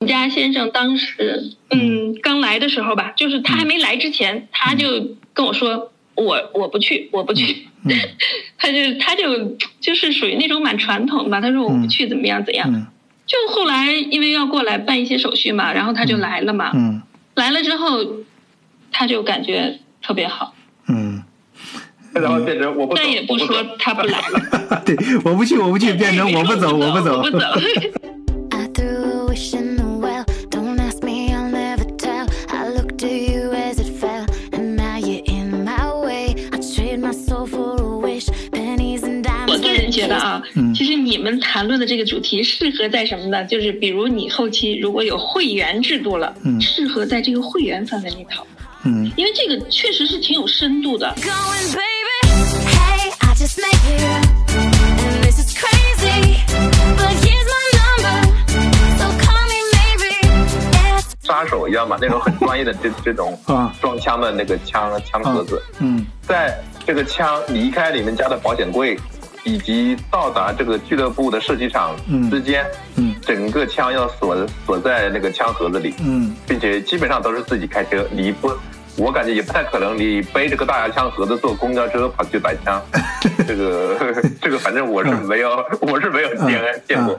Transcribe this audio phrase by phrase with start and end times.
[0.00, 4.86] 们家先生当时，嗯，刚来的时候吧，就是他还没来之前，他就
[5.34, 7.68] 跟我说，我我不去，我不去。
[8.56, 12.86] 他就他就就是属于那种蛮传统的吧，他说我不去，怎么样怎样。
[13.26, 16.70] 就后来因为要过来办一些手续嘛，然后他就来了嘛。
[16.74, 17.02] 嗯。
[17.34, 17.98] 来了之后，
[18.90, 20.54] 他就感觉特别好。
[20.88, 21.22] 嗯。
[22.14, 24.80] 然后变成我不再也不说他不来了。
[24.86, 27.46] 对，我不去，我不去， 变成我不走，我不走，我不走。
[40.00, 40.42] 觉得啊，
[40.74, 43.44] 其实你们谈论的这个主题适合在什么呢？
[43.44, 48.46] 就是比如你后期如果有会员制度了，适合在这个会员范围内讨论。
[48.84, 51.14] 嗯，因为这个确实是挺有深度的。
[61.22, 63.38] 杀手一样嘛，那种很专业的 这这种
[63.80, 68.98] 装枪的那个枪枪盒子，嗯，在这个枪离开你们家的保险柜，
[69.44, 71.96] 以及到达这个俱乐部的射击场
[72.30, 72.64] 之间，
[72.96, 78.52] 嗯，整个枪要锁锁在那个枪盒子里，嗯，并且基本上都是自己开车，你不，
[78.96, 82.82] 我感觉也不太可能，你背着个大牙枪盒子坐公交车跑去摆枪，
[83.48, 87.18] 这个这个反正我是没有，我是没有见见过。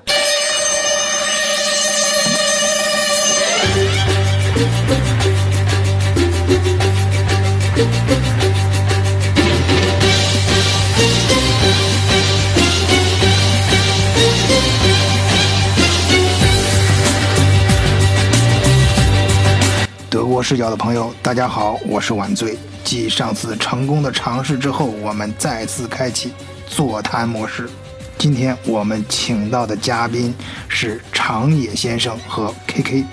[20.11, 22.59] 德国视角的朋友，大家好，我是晚醉。
[22.83, 26.33] 继上次成功的尝试之后，我们再次开启
[26.67, 27.69] 座谈模式。
[28.17, 30.35] 今天我们请到的嘉宾
[30.67, 33.05] 是长野先生和 KK。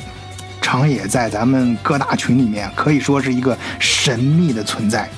[0.60, 5.08] 长野在咱们各大群里面可以说是一个神秘的存在，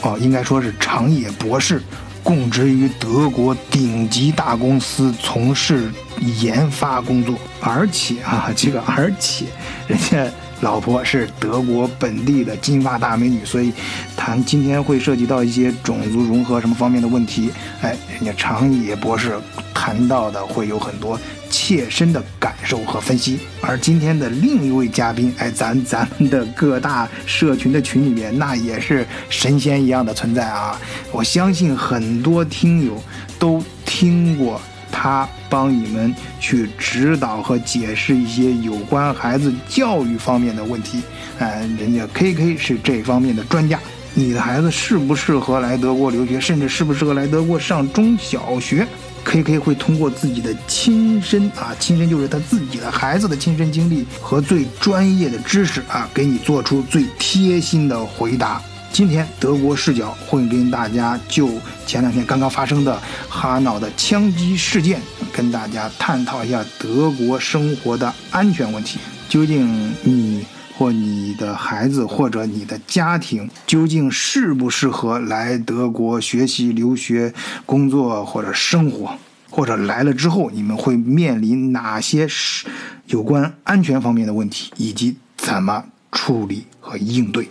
[0.00, 1.80] 哦，应该说是长野博士，
[2.24, 9.44] 供职于德国顶级大公司从事研发工作，而且啊，这个而且
[9.86, 10.26] 人家。
[10.62, 13.72] 老婆是德国本地的金发大美女，所以
[14.16, 17.50] 谈今天会涉及到一些种族融合什么方面的问题。
[17.80, 19.36] 哎，人家长野博士
[19.74, 21.18] 谈到的会有很多
[21.50, 23.40] 切身的感受和分析。
[23.60, 30.80] 而今天的另一位嘉宾，哎，咱咱们的各大社群的群里面，那也是神仙一样的存在啊！
[31.10, 33.02] 我相信很多听友
[33.36, 34.60] 都听过。
[34.92, 41.02] 他帮你们去指导和解释一些有关孩子教育方面的问题，
[41.40, 43.80] 哎，人家 K K 是这方面的专家。
[44.14, 48.86] 你的孩子适不适合来德国留学，甚至适不适合来德国上中小学
[49.24, 58.60] ，K K 会通过自己的亲身啊，亲身就是他自己的孩子的亲身经历和最专业的知识啊，给你做出最贴心的回答。
[58.92, 61.48] 今天德国视角会跟大家就
[61.86, 65.00] 前两天刚刚发生的哈瑙的枪击事件，
[65.32, 68.98] 跟大家探讨一下德国生活的安全问题。
[69.30, 70.44] 究竟你
[70.76, 77.32] 或你的孩子或者你的家庭，究竟适不适合来德国学习、留学、
[77.64, 79.16] 工作或者生活？
[79.48, 82.66] 或者来了之后，你们会面临哪些是
[83.06, 87.48] 有关安全方面的问题，以及怎么处理和应对？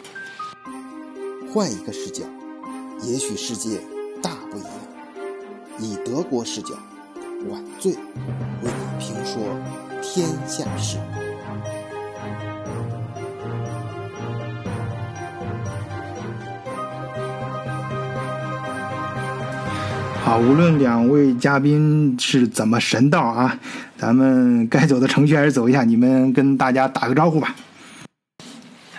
[1.54, 2.24] 换一个视角，
[3.04, 3.78] 也许世界
[4.24, 4.72] 大不一样。
[5.80, 6.76] 以德国视角，
[7.50, 8.00] 晚醉为
[8.64, 9.44] 你评说
[10.02, 10.98] 天下事。
[20.24, 23.60] 好，无论两位嘉宾是怎么神道啊，
[23.98, 25.84] 咱们该走的程序还是走一下。
[25.84, 27.54] 你们跟大家打个招呼吧。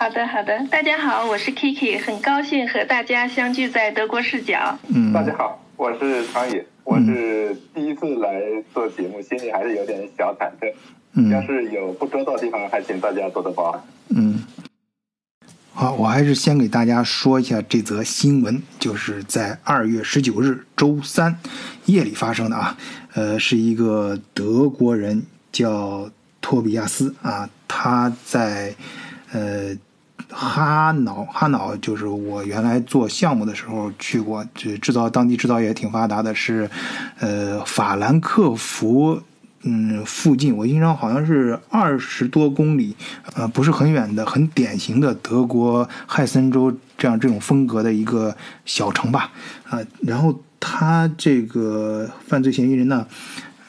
[0.03, 4.77] 好的，好的，大家好，我是 Kiki，很高兴和大家相聚在德国视角。
[4.93, 8.43] 嗯，大家好，我是长野，我是第一次来
[8.75, 10.75] 做节目，心里还是有点小忐忑。
[11.13, 13.81] 嗯，要是有不周到的地方，还请大家多多包涵。
[14.09, 14.43] 嗯，
[15.73, 21.39] 好，我还是先给大家说一下这则新闻，就是在二月十九日周三
[21.85, 22.77] 夜里发生的啊。
[23.15, 25.23] 呃，是一个德国人
[25.53, 26.11] 叫
[26.41, 28.75] 托比亚斯啊，他在
[29.31, 29.77] 呃。
[30.33, 36.69] 哈瑙，哈瑙就是我原来做项目的时候去过，这制造当地制造业挺发达的，是，
[37.21, 39.23] 呃，法兰克福，
[39.63, 42.97] 嗯，附近，我印象好像是二十多公里，
[43.35, 48.35] 呃，不是很远的，很典型的德国汉森州这样这种风格的一个
[48.65, 49.31] 小城吧，
[49.69, 53.07] 啊，然后他这个犯罪嫌疑人呢，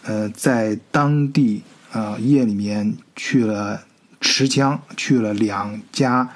[0.04, 1.62] 呃，在当地。
[1.96, 3.80] 呃，夜里面去了
[4.20, 6.28] 持枪，去了两家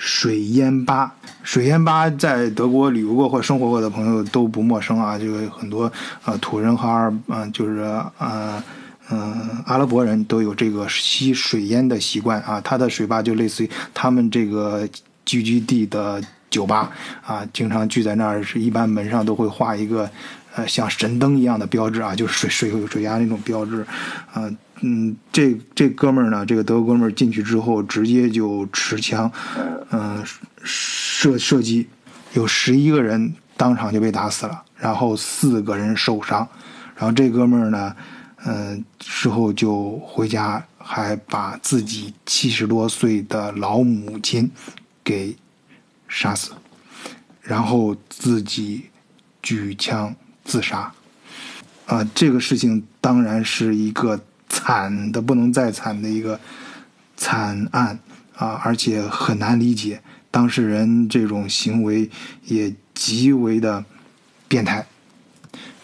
[0.00, 1.14] 水烟吧。
[1.42, 5.92] 水烟吧在德国旅游过或生活过的朋友都不陌生啊，这个很多
[6.24, 7.80] 呃土人和阿尔嗯就是
[8.18, 8.62] 呃
[9.10, 12.58] 嗯阿拉伯人都有这个吸水烟的习惯啊。
[12.62, 14.88] 他的水吧就类似于他们这个
[15.26, 16.90] 聚居地的酒吧
[17.22, 20.08] 啊，经常聚在那儿，是一般门上都会画一个
[20.54, 23.84] 呃像神灯一样的标志啊，就是水水水压那种标志
[24.32, 24.50] 啊。
[24.82, 29.30] 嗯，这这哥们儿呢，这个德国哥们儿进去之后，直接就持枪，
[29.90, 30.24] 嗯、
[30.62, 31.86] 射射击，
[32.32, 36.48] 有十一个人当场就被打死了，然后四个人受伤，
[36.96, 37.94] 然后这哥们儿呢，
[38.46, 44.50] 嗯、事后就回家，还把自己七十多岁的老母亲
[45.04, 45.36] 给
[46.08, 46.52] 杀死，
[47.42, 48.84] 然后自己
[49.42, 50.90] 举枪自杀。
[51.84, 54.18] 啊，这个事情当然是一个
[54.50, 56.38] 惨的不能再惨的一个
[57.16, 57.98] 惨案
[58.36, 62.10] 啊，而且很难理解，当事人这种行为
[62.44, 63.82] 也极为的
[64.48, 64.84] 变态。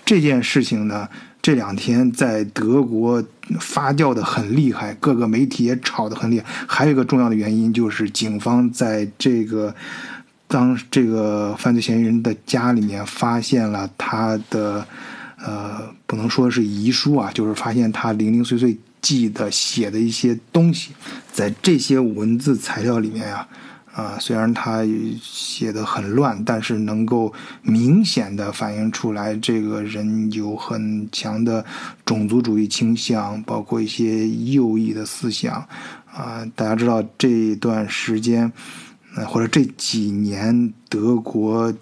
[0.05, 1.09] 这件事情呢，
[1.41, 3.25] 这两天在德国
[3.59, 6.47] 发酵的很厉害，各个媒体也炒得很厉害。
[6.67, 9.75] 还有一个重要的原因就是，警方在这个
[10.49, 14.87] 当这个犯罪嫌疑人的家里面发现了他的
[15.39, 20.93] 呃，不能说是遗书啊，就是发现他零零碎碎记的写的一些东西，
[21.33, 23.47] 在这些文字材料里面呀、
[23.93, 24.83] 啊，虽然他
[25.23, 31.65] 写的很乱，但是能够明显的反映出来，这个人有很强的
[32.05, 35.55] 种族主义倾向，包括一些右翼的思想
[36.13, 36.45] 啊。
[36.55, 38.51] 大家知道这段时间，
[39.27, 41.73] 或者这几年德国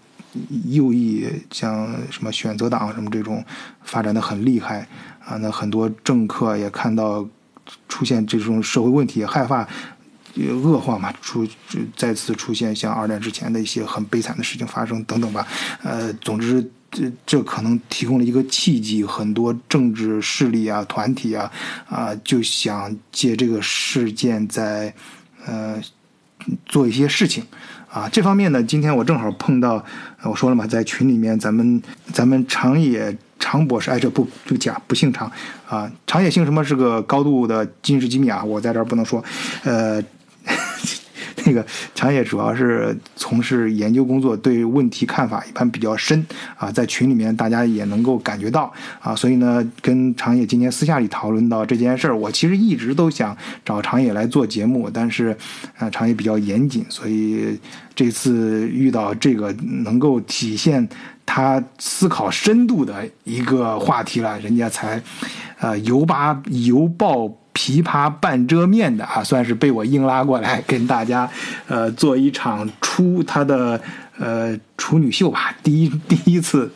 [0.64, 3.44] 右翼像什么选择党什么这种
[3.82, 4.86] 发展的很厉害
[5.24, 7.26] 啊，那很多政客也看到
[7.88, 9.66] 出现这种社会问题，也害怕
[10.36, 11.46] 恶化嘛，出
[11.96, 15.46] 再次出现像二战之前的一些很悲惨的事情发生等等吧。
[15.82, 21.50] 呃，总之这这可能提供了一个契机，很多政治势力啊、团体啊
[21.88, 24.92] 啊就想借这个事件在
[25.46, 25.80] 呃
[26.66, 27.44] 做一些事情。
[27.88, 29.84] 啊，这方面呢，今天我正好碰到，
[30.30, 31.82] 我说了嘛，在群里面，咱们
[32.12, 35.30] 咱们长野长博士，哎，这不对不起啊，不姓长
[35.68, 39.22] 啊，长野姓什么是个高度的军事机密啊，我在这儿不能说，
[39.64, 40.02] 呃。
[41.46, 41.64] 那个
[41.94, 46.26] 长野主要是从事研究工作，对问题看法一般比较深
[46.56, 55.36] 啊，在群里面大家也能够感觉到啊，所以呢，跟长野今天私下里讨论到这件事儿，我其实一直都想找长野来做节目，但是
[55.78, 57.58] 啊，长野比较严谨，所以
[57.94, 59.52] 这次遇到这个
[59.84, 60.88] 能够体现
[61.26, 65.02] 他思考深度的一个话题了，人家才
[65.58, 71.30] 呃犹巴犹抱琵琶半遮面的啊，算是被我硬拉过来跟大家
[71.68, 73.80] 呃做一场出他的
[74.18, 76.70] 呃处女秀吧，第一第一次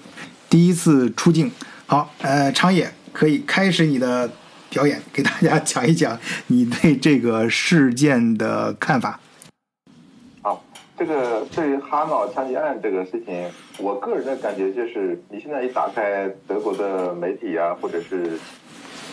[0.48, 1.50] 第一次出镜。
[1.86, 4.30] 好，呃，长野可以开始你的
[4.70, 9.18] 表演，给大家讲一讲你对这个事件的看法。
[10.42, 10.62] 好，
[10.98, 18.38] 这个对于哈瑙枪击案这个事情，我个人的感觉就是，你现在一打开德国的媒体啊，或者是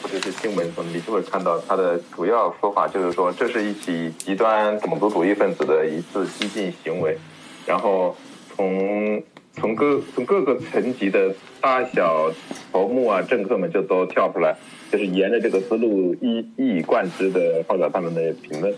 [0.05, 7.17] 或者是新闻什么，你就会看到它的主要说法就是说，这是一起极端种族主义分子的一次激进行为，
[7.65, 8.15] 然后
[8.55, 12.31] 从从各从各个层级的大小
[12.71, 14.55] 头目啊、政客们就都跳出来，
[14.91, 18.75] 就是沿着这个思路一一以贯之的发表他们的评论。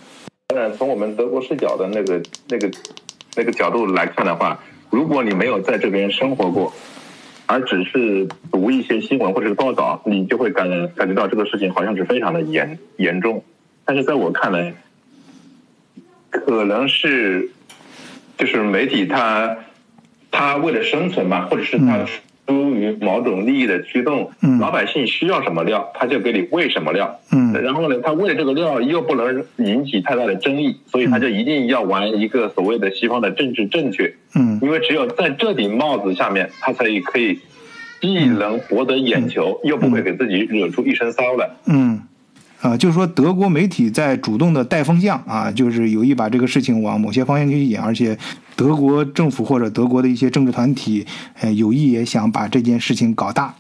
[0.48, 2.72] 当然，从我们德国视角的那个、那个、
[3.36, 4.58] 那个角度来看的话，
[4.90, 6.72] 如果你没有在这边生活过，
[7.48, 13.44] 而只是读一些新闻或者是报道，你就会感感觉到这个事情好像是非常的严严重。
[13.86, 14.74] 但是在我看来，
[16.30, 17.50] 可能是
[18.38, 19.58] 就是媒体他
[20.30, 22.06] 他为了生存嘛，或者是它
[22.48, 24.58] 出于某种利益的驱动，嗯。
[24.60, 27.20] 老百姓需要什么料，他就给你喂什么料。
[27.32, 27.54] 嗯。
[27.62, 34.60] 然后呢，他喂这个料又不能引起太大的争议，所以他就一定要玩一个所谓的西方的政治正确，嗯。
[34.62, 37.40] 因为只有在这顶帽子下面，他才可以
[38.00, 41.50] 既能博得眼球，又不会给自己惹出一身骚来。
[41.66, 42.02] 嗯，
[42.60, 48.18] 啊、就是说德国媒体在主动的带风向啊，就是有意把这个事情往某些方向去引，而且
[48.56, 51.06] 德国政府或者德国的一些政治团体，
[51.40, 53.54] 呃，有意也想把这件事情搞大。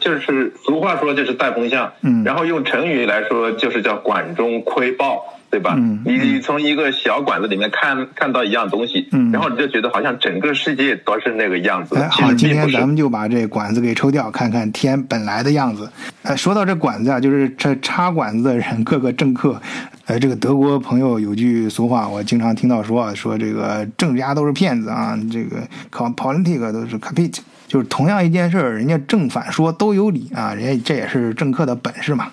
[0.00, 5.74] 就是俗话说就是带风向，嗯然后用成语来说就是叫管中窥豹，对吧？
[5.76, 12.86] 嗯你你从一个小馆子里面看看到一样东西，嗯然后你就觉得好像整个世界都是那个样子，哎，好，今天咱。
[12.86, 15.90] 们就把这管子给抽掉，看看天本来的样子。
[16.22, 19.60] 哎，说到这管子啊，就是这插管子的人，各个政客。
[20.06, 25.56] 呃， 这个德国朋友有句俗话，我经常听到说啊，说这个政治家都是骗子啊，这个
[25.90, 32.28] 靠 politic 都是 capit，就是同样一件事儿，人家正反说都有理啊，人家这也是政客的本事嘛。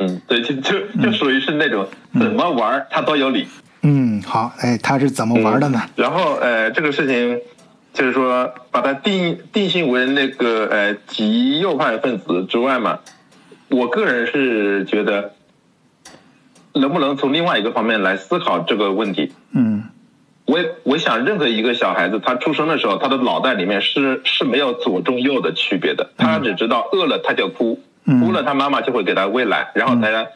[0.00, 1.86] 嗯，对，就就就属于是那种
[2.18, 3.46] 怎么玩儿它都有理。
[3.82, 5.80] 嗯，好，哎，他是怎么玩的呢？
[5.94, 7.38] 然后呃，这个事情
[7.92, 12.98] 就是说把它定定性为那个呃极右派分子之外嘛，
[13.68, 15.32] 我个人是觉得
[16.72, 19.32] 能不能从另外一个方面来思考这个问题。
[19.52, 19.84] 嗯
[20.46, 30.26] 我我想，任何一个小孩子，他出生的时候，他的脑袋里面是是没有左中右的区别的，他只知道饿了他就哭，嗯哭了他妈妈就会给他喂奶，然后他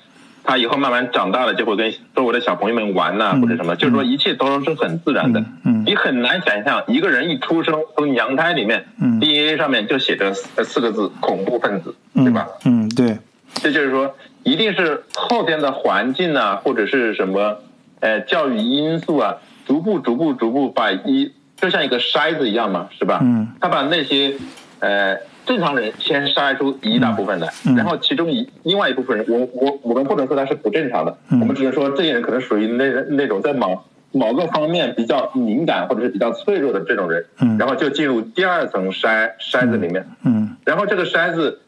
[0.45, 3.41] 他以后慢慢长大了就会跟周围的小朋友们玩呐、嗯。
[3.41, 5.43] 或者什么，就是说一切都是很自然的。
[5.65, 5.83] 嗯。
[5.87, 9.19] 你很难想象一个人一出生从娘胎里面、嗯。
[9.21, 12.47] DNA 上面就写着四四个字恐怖分子，对吧？
[12.67, 13.19] 嗯，对，
[13.55, 17.59] 这就是说，一定是后天的环境啊，或者是什么
[18.01, 23.21] 呃教育因素啊，逐步逐步逐步把一就像一个筛子一样嘛，是吧？
[23.23, 24.35] 嗯，他把那些
[24.81, 27.77] 呃正常人先筛出一大部分来，嗯。
[27.77, 31.41] 然后其中一另外一部分人，我我我们不能说他是不正常的，嗯。
[31.41, 33.83] 我们只能说这些人可能属于那那种在某
[34.13, 37.59] 某个方面比较敏感或者是比较脆弱的这种人，嗯。
[37.59, 40.07] 然后就进入第二层筛筛子里面。
[40.25, 40.57] 嗯。
[40.65, 41.61] 然后这个筛子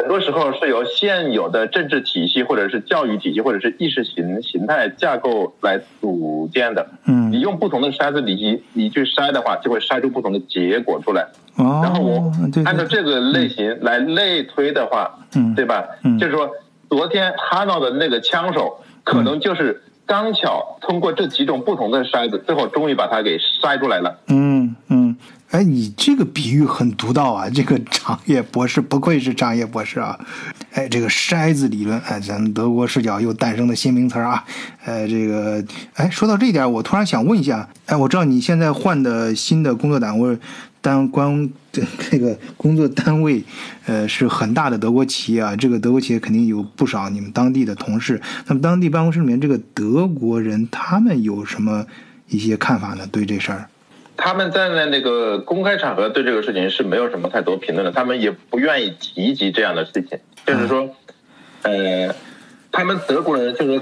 [0.00, 6.88] 很多时候是由现有的政治体系，或者是教育体系，或者是意识形形态架构来组建的。
[7.04, 11.28] 嗯你用不同的筛子，你你去筛的话，就会筛出不同的结果出来。
[11.56, 12.32] 哦，然后我
[12.64, 15.84] 按照这个类型来类推的话，嗯对吧？
[16.02, 16.50] 嗯就是说，
[16.88, 24.18] 昨天哈闹的那个枪手，可能就是刚巧通过这几种不同的筛子，最后终于把它给筛出来了。
[24.26, 25.16] 嗯嗯，
[25.52, 27.48] 哎，你这个比喻很独到啊！
[27.48, 30.18] 这个长业博士不愧是长业博士啊！
[30.72, 34.44] 哎，这个筛子理论，哎，咱们德国视角又诞生的新名词啊！
[34.84, 35.64] 呃，这个，
[35.94, 40.36] 哎，说到这一点，我突然想问一下，哎，我知道你现在换的新的工作单位
[40.80, 43.42] 单关这这个工作单位，
[43.86, 45.54] 呃，是很大的德国企业啊。
[45.56, 48.20] 这个德国企业肯定有不少你们当地的同事。
[48.46, 51.86] 那么当地办公室里面这个德国人，他们有什么
[52.28, 53.06] 一些看法呢？
[53.10, 53.68] 对这事儿？
[54.16, 60.18] 他们在那个公开场合对这个事情是没有什么太多评论的，他们也不愿意提及这样的事情。
[60.46, 60.94] 就是说，
[61.62, 62.14] 呃，
[62.70, 63.80] 他们德国人就是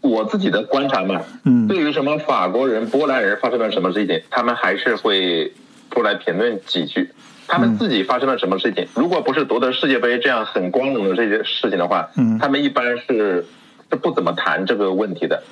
[0.00, 5.52] 我自己的观察嘛，嗯对于什么法国人、波兰人发生了什么事情，他们还是会
[5.90, 7.10] 出来评论几句。
[7.48, 12.38] 他们自己发生了什么事情，如果不是夺得世界杯这样很光荣的这些事情的话，嗯。
[12.38, 13.46] 他们一般是
[13.88, 15.42] 是不怎么谈这个问题的。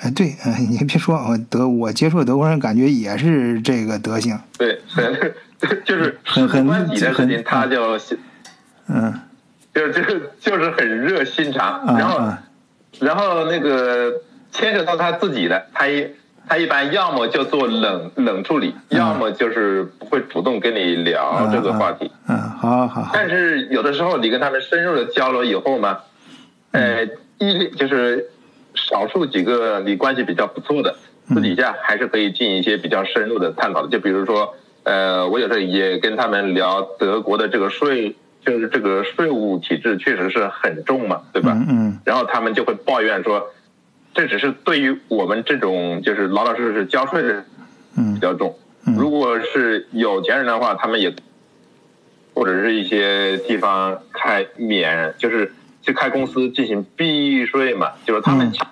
[0.00, 5.14] 哎，对，哎，你别说，我德我接触德国人感觉也是这个德行，对， 很
[5.84, 7.98] 就是很很事不关己的事情，他就
[8.88, 9.14] 嗯。
[9.72, 12.42] 就就是就是很热心肠，啊然后啊。
[13.00, 14.12] 然后那个
[14.52, 16.08] 牵扯到他自己的，他一
[16.48, 22.10] 他一般要么就做冷冷处理，要么就是不会主动跟你聊这个话题。
[22.28, 25.98] 嗯，好好好，但是有的时候你跟他们深入的交流以后嘛，
[26.72, 27.04] 呃，
[27.38, 28.28] 一就是
[28.74, 30.94] 少数几个你关系比较不错的，
[31.28, 33.88] 私底下还是可以进一些比较深入的探讨的。
[33.88, 41.52] 就比如说，呃，我有时候也跟他们聊德国的这个税，就是这个税务体制确实是很重嘛，对吧？
[41.54, 43.50] 嗯嗯然后他们就会抱怨说，
[44.14, 47.44] 这只是对于我们这种就是老老实实交税的人
[47.96, 48.58] 嗯比较重。
[48.86, 51.14] 嗯如果是有钱人的话，他们也
[52.34, 55.52] 或者是一些地方开免，就是
[55.82, 58.66] 去开公司进行避税嘛，就是他们、嗯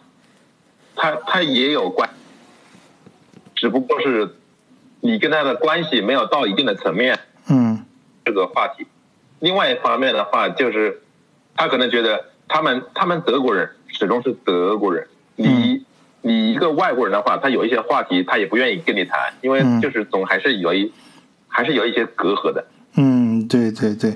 [0.94, 2.10] 他他也有关，
[3.56, 4.36] 只不过是
[5.00, 7.18] 你跟他的关系没有到一定的层面，
[7.48, 7.84] 嗯
[8.26, 8.86] 这个话题。
[9.40, 11.00] 另外一方面的话，就是
[11.56, 15.08] 他可能觉得他们他们德国人始终是德国人，
[15.42, 15.84] 你、
[16.22, 19.80] 你一个外国人的话，他有一些话题他也不愿意跟你谈，因为嗯。
[19.80, 20.92] 就是总还是有一
[21.48, 22.64] 还是有一些隔阂的。
[22.96, 24.14] 嗯，对对对，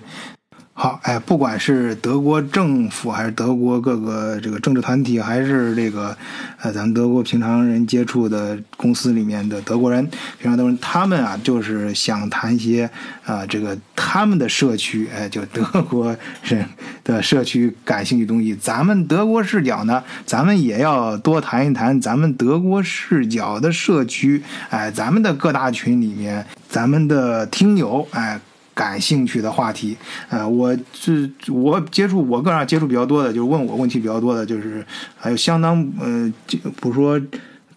[0.78, 6.14] 好，哎，不管是德国政府，还是德国各个这个政治团体，还是这个
[6.60, 10.06] 呃咱们德国平常人接触的公司里面的德国人，
[10.38, 12.90] 平常都是，他们啊就是想谈一些
[13.24, 16.68] 啊、这个他们的社区，哎，就德国人
[17.02, 18.54] 的社区感兴趣东西。
[18.54, 28.38] 咱们德国视角呢，咱们也要多谈一谈咱们德国视角的社区，哎，咱们的各大群里面，咱们的听友，哎。
[28.76, 29.96] 感兴趣的话题。
[30.28, 34.84] 呃，我是我接触我个人接触比较多的，就是问我问题比较多的，就是
[35.16, 36.30] 还有相当呃，
[36.78, 37.18] 不说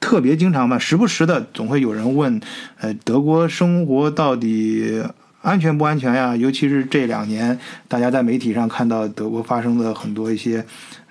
[0.01, 2.41] 特别经常吧，时不时的总会有人问，
[2.81, 5.01] 呃，德国生活到底。
[5.41, 6.35] 安全不安全呀？
[6.35, 10.65] 尤其是这两年，大家在媒体上看到德国发生的很多一些，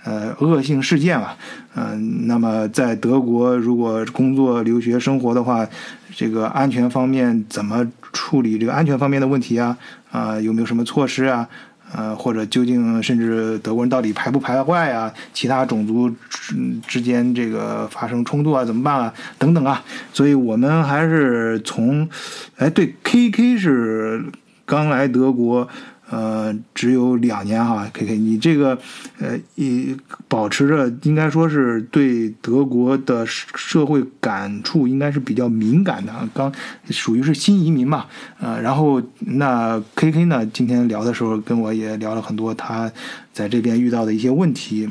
[0.04, 1.35] 呃，恶性事件吧。
[1.75, 5.66] 嗯，那么在德国如果工作、留学、生活的话，
[6.14, 9.77] 这个安全方面怎么处理这个安全方面的问题啊？
[10.11, 11.49] 啊，有没有什么措施啊？
[11.95, 15.12] 呃，或者究竟甚至德国人到底排不排外啊？
[15.33, 16.55] 其他种族之
[16.87, 19.15] 之间这个发生冲突啊，怎么办啊？
[19.38, 22.09] 等等啊，所以我们还是从，
[22.57, 24.25] 哎，对，K K 是
[24.67, 25.69] 刚来德国。
[26.11, 28.79] 呃，只有两年哈，K K，你这个
[29.19, 29.97] 呃，一
[30.27, 36.53] 保持着应该说是对德国的社会感触应该是比较敏感的，刚
[36.91, 38.07] 属于是新移民嘛，
[38.41, 42.91] 呃，然后那 K K 呢，今天聊的时候跟我也聊了很多他
[43.33, 44.88] 在这边遇到的一些问题。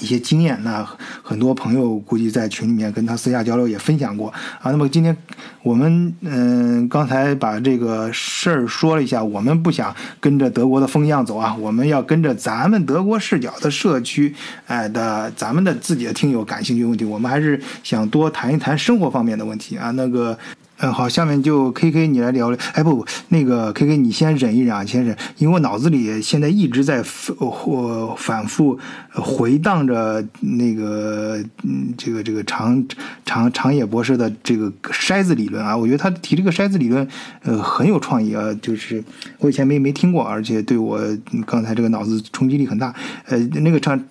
[0.00, 0.84] 一些经验，那
[1.22, 4.28] 很多朋友估计在群里面跟他私下交流也分享过
[4.60, 4.70] 啊。
[4.70, 5.16] 那么今天
[5.62, 14.34] 我们嗯，刚才把这个事儿说了一下，我们不想跟着德国的风向走啊，我们要跟着咱们德国视角的社区
[14.66, 19.90] 哎的咱们的自己的听友感兴趣问题，我们还是想多谈一谈生活方面的问题啊。
[19.90, 20.38] 那个。
[20.82, 22.58] 嗯，好，下面就 K K 你来聊聊。
[22.72, 28.78] 哎，不不，那个 K K 你先忍一忍啊，先忍，因为我脑子里现在一直在或反复
[29.10, 32.82] 回荡着那个嗯，这个这个长
[33.26, 37.06] 长长野博士的这个筛子理论啊，我觉得他提这个筛子理论
[37.42, 39.04] 呃很有创意啊，就是
[39.38, 40.98] 我以前没没听过，而且对我
[41.46, 42.94] 刚才这个脑子冲击力很大。
[43.26, 44.02] 呃，那个长。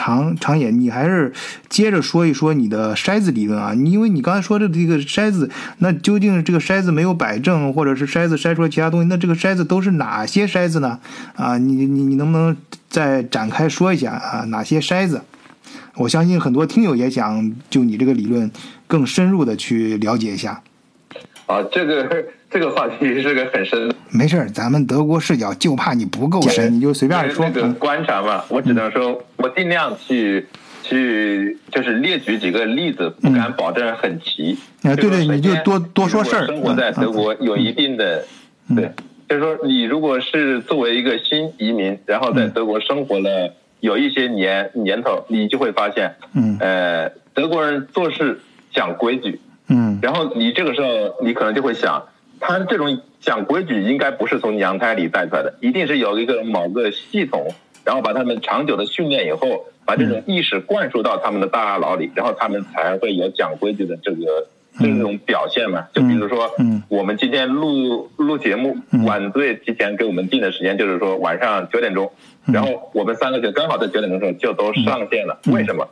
[0.00, 1.30] 长长野，你还是
[1.68, 3.74] 接着说一说你的筛子理论啊？
[3.74, 9.08] 你因为你刚才说的这个筛子，那究竟这个筛子没有摆正，或者是筛子筛出来其他东西？
[9.08, 10.98] 那这个筛子都是哪些筛子呢？
[11.36, 12.56] 啊，你你你能不能
[12.88, 14.44] 再展开说一下啊？
[14.46, 15.20] 哪些筛子？
[15.96, 18.50] 我相信很多听友也想就你这个理论
[18.86, 20.62] 更深入的去了解一下。
[21.44, 22.24] 啊，这个。
[22.50, 27.48] 这个话题是个很深的，没事儿，咱们德国视角就怕你不够深，你就随便说。
[27.48, 30.48] 那个观察嘛，我只能说，我尽量去
[30.82, 34.58] 去，就是列举几个例子，不敢保证很齐。
[34.82, 36.46] 啊，对对，你就多多说事儿。
[36.46, 38.24] 生活在德国有一定的，
[38.74, 38.90] 对，
[39.28, 48.40] 就是说，你如果是作为一个新移民，然后在德国生活了有一些年年头，你就会发现，嗯，呃，德国人做事
[48.72, 50.88] 讲规矩，嗯，然后你这个时候，
[51.22, 52.02] 你可能就会想。
[52.40, 57.48] 他这种讲规矩，应该不是从娘胎里带出来的，一定是有一个某个系统，
[57.84, 64.48] 然后把他们长久的训练以后，把这种意识灌输到他们的大脑里，然后他们才会有讲规矩的这个
[64.78, 65.86] 这种表现嘛。
[65.92, 66.50] 就比如说，
[66.88, 68.74] 我们今天录录节目，
[69.04, 72.10] 晚队提前给我们定的时间就是说晚上九点钟，
[72.46, 75.38] 然后我们三个就刚好在九点钟时候就都上线了。
[75.52, 75.86] 为什么？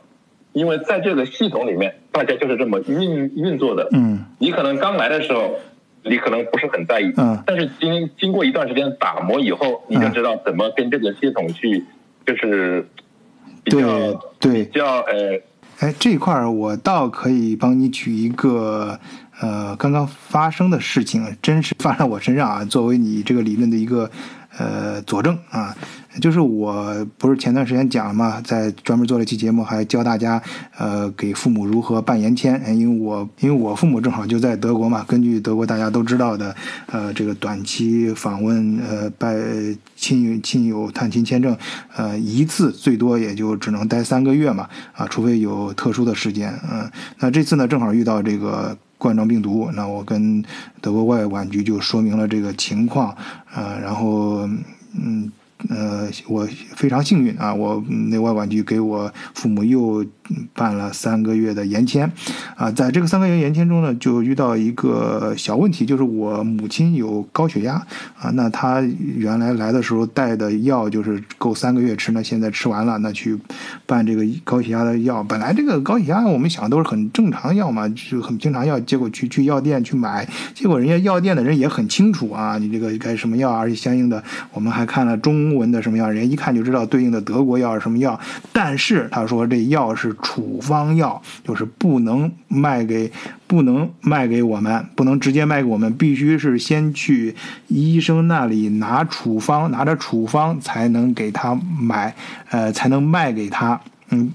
[0.51, 3.87] 因为在这个系统里面，大家就是这么运运作的。
[3.91, 5.59] 嗯，你可能刚来的时候。
[6.03, 11.83] 你可能不是很在意，嗯，但是经经过一段时间打磨以后，你就知道怎么跟这个系统去，
[12.25, 12.87] 就是
[13.63, 14.63] 比较对。
[14.63, 15.41] 比较呃，
[15.79, 18.99] 哎，这块儿我倒可以帮你举一个
[19.41, 24.09] 呃刚刚发生的事情，真实发生在我身上啊，作为你这个理论的一个
[24.59, 25.75] 呃佐证啊。
[26.19, 30.41] 就是我不是前段时间讲了嘛，在专门做了一期节目，还教大家
[30.75, 32.61] 呃给父母如何办延签。
[32.75, 36.53] 因为我因为我父母正好就在德国嘛，根据德国大家都知道的
[36.87, 39.37] 呃这个短期访问呃拜
[39.95, 41.55] 亲亲友探亲签证，
[41.95, 46.51] 呃一次最多也就只能待三个月嘛啊，除非有特殊的事件。
[46.69, 50.43] 嗯，那这次呢正好遇到这个冠状病毒，那我跟
[50.79, 53.09] 德国外管局就说明了这个情况
[53.51, 54.47] 啊，然后
[54.93, 55.31] 嗯。
[55.67, 57.53] 呃，我非常幸运啊！
[57.53, 60.05] 我那外管局给我父母又
[60.53, 62.11] 办了三个月的延签，
[62.55, 67.75] 啊，在这个三个月延签中呢，就遇到一个小问题，就是我母亲有高血压
[68.19, 68.31] 啊。
[68.33, 73.37] 那她原来来的时候带的药就是够三个月吃，那现在吃完了，那去
[73.85, 75.23] 办这个高血压的药。
[75.23, 78.79] 本来这个高血压我们想都是很正常药嘛，就很经常药。
[78.79, 85.15] 结果去去药店去买，结果人家药店的人也很清楚啊， 你这个该什么药，而且相应的我们还看了。
[85.19, 88.17] 中文的什么药，人家一看就知道对应的德国药是什么药。
[88.53, 93.11] 但是他说这药是处方药，就是不能卖给，
[93.47, 97.35] 不能卖给我们，不能直接卖给我们，必须是先去
[97.67, 102.13] 医生那里拿处方，拿着处方才能给他买，
[102.49, 103.79] 呃，才能卖给他，
[104.09, 104.31] 嗯，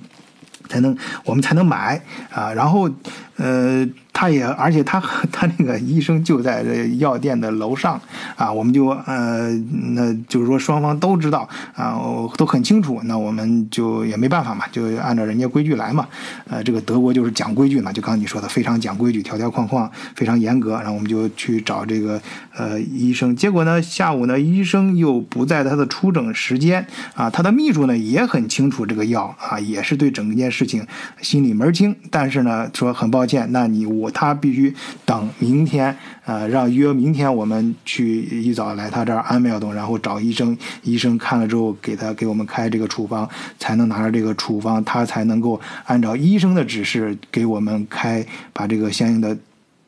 [0.69, 2.53] 才能我们才能买啊。
[2.53, 2.91] 然后，
[3.37, 3.87] 呃。
[4.17, 5.01] 他也，而且他
[5.33, 8.01] 他那个医生就在这药店的楼上
[8.37, 9.53] 啊，我们就呃，
[9.95, 11.99] 那就是说双方都知道啊，
[12.37, 16.07] 都很清楚，那我们就也没办法嘛，就按照人家规矩来嘛。
[16.49, 20.75] 呃，这个德国就是讲规矩嘛，就刚你说的非常讲规矩，条条框框非常严格。
[20.77, 22.23] 然后我们就去找这个
[22.55, 30.87] 呃医生，结果呢下午呢医生又不在他的出诊时间啊，他的秘书呢也很清楚这个药啊，也是对整件事情
[31.21, 34.75] 心里门清，但是呢说很抱抱歉，那你我他必须
[35.07, 43.27] 等明天，呃，让约明天我们去一早来他这儿安庙洞，然后找医生，医生看了之后给他给我们开这个处方，
[43.59, 49.35] 才能拿着这个处方，他才能够按照医生的指示给我们开，把这个相应的。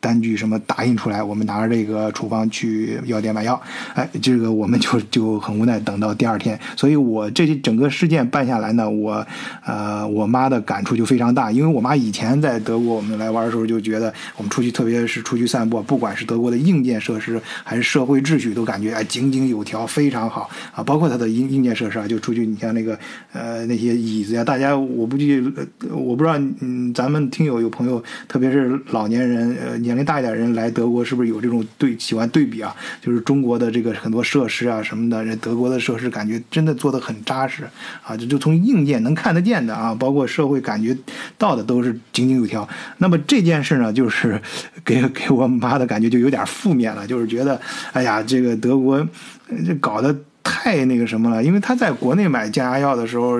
[0.06, 3.60] 单据什么打印出来，我们拿着这个处方去药店买药，
[3.92, 6.56] 哎，这个我们就 就很无奈，等到第二天。
[6.76, 9.26] 所以我这整个事件办下来呢，我
[9.64, 20.84] 呃我妈的感触就非常大，因为我妈以前在德国我们来玩的时候就觉得，我们出去特别是出去散步，不管是德国的硬件设施还是社会秩序，都感觉哎井井有条，非常好啊。
[20.84, 22.96] 包括它的硬硬件设施啊，就出去你像那个
[23.32, 25.42] 呃那些椅子呀，大家我不记，
[25.90, 29.95] 我不知道嗯咱们听友有朋友，特别是老年人呃年。
[29.96, 32.76] 年龄大一点人来德国是不是有这种对喜欢对比啊？
[33.00, 37.64] 就是中国的这个很多设施啊什么的，人德国的设施感觉真的做的很扎实
[38.04, 38.14] 啊！
[38.14, 40.94] 就就从硬件能看得见的啊，包括社会感觉
[41.38, 42.68] 到的都是井井有条。
[42.98, 44.38] 那么这件事呢，就是
[44.84, 47.58] 给给我妈的感觉就有点负面了，就是觉得
[47.92, 49.06] 哎呀，这个德国
[49.66, 50.14] 这搞得。
[50.48, 53.36] 太那个什么了，因为他在国内买降压药的时候，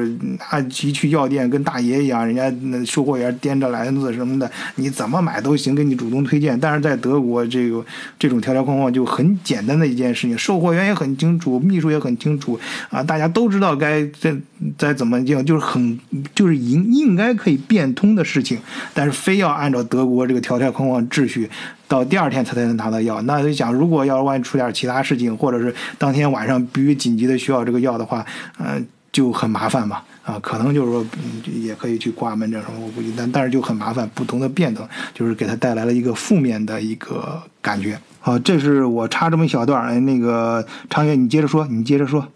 [0.51, 6.59] 那一去药店跟大爷一样，人家那售货员掂着篮子什么的，你怎么买都行，给你主动推荐。
[6.59, 7.85] 但是在德国，这个
[8.19, 12.59] 这种条条框框就很简单的一件事情，售货员也很清楚，秘书也很清楚
[12.91, 14.35] 啊，大家都知道该再
[14.77, 15.97] 再怎么样，就是很
[16.35, 18.59] 就是应应该可以变通的事情，
[18.93, 21.49] 但是非要按照德国这个条条框框秩序。
[21.89, 28.27] 到第二天他才能拿到药，那就想，如果要是万一出点其他事情，或者是当天晚上必须紧急的需要这个药的话，
[28.59, 31.07] 嗯，就很麻烦嘛，啊，可能就是说
[31.45, 37.97] 也可以去挂门诊什么，我估计，但但是就很麻烦，不同的变动，就是给他带来了一个负面的一个感觉。
[38.19, 42.27] 好，这是我插这么一小段，哎，那个常远你接着说，你接着说。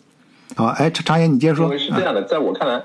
[0.55, 1.65] 好，哎，常远你接着说。
[1.67, 2.83] 因为是这样的，在我看来，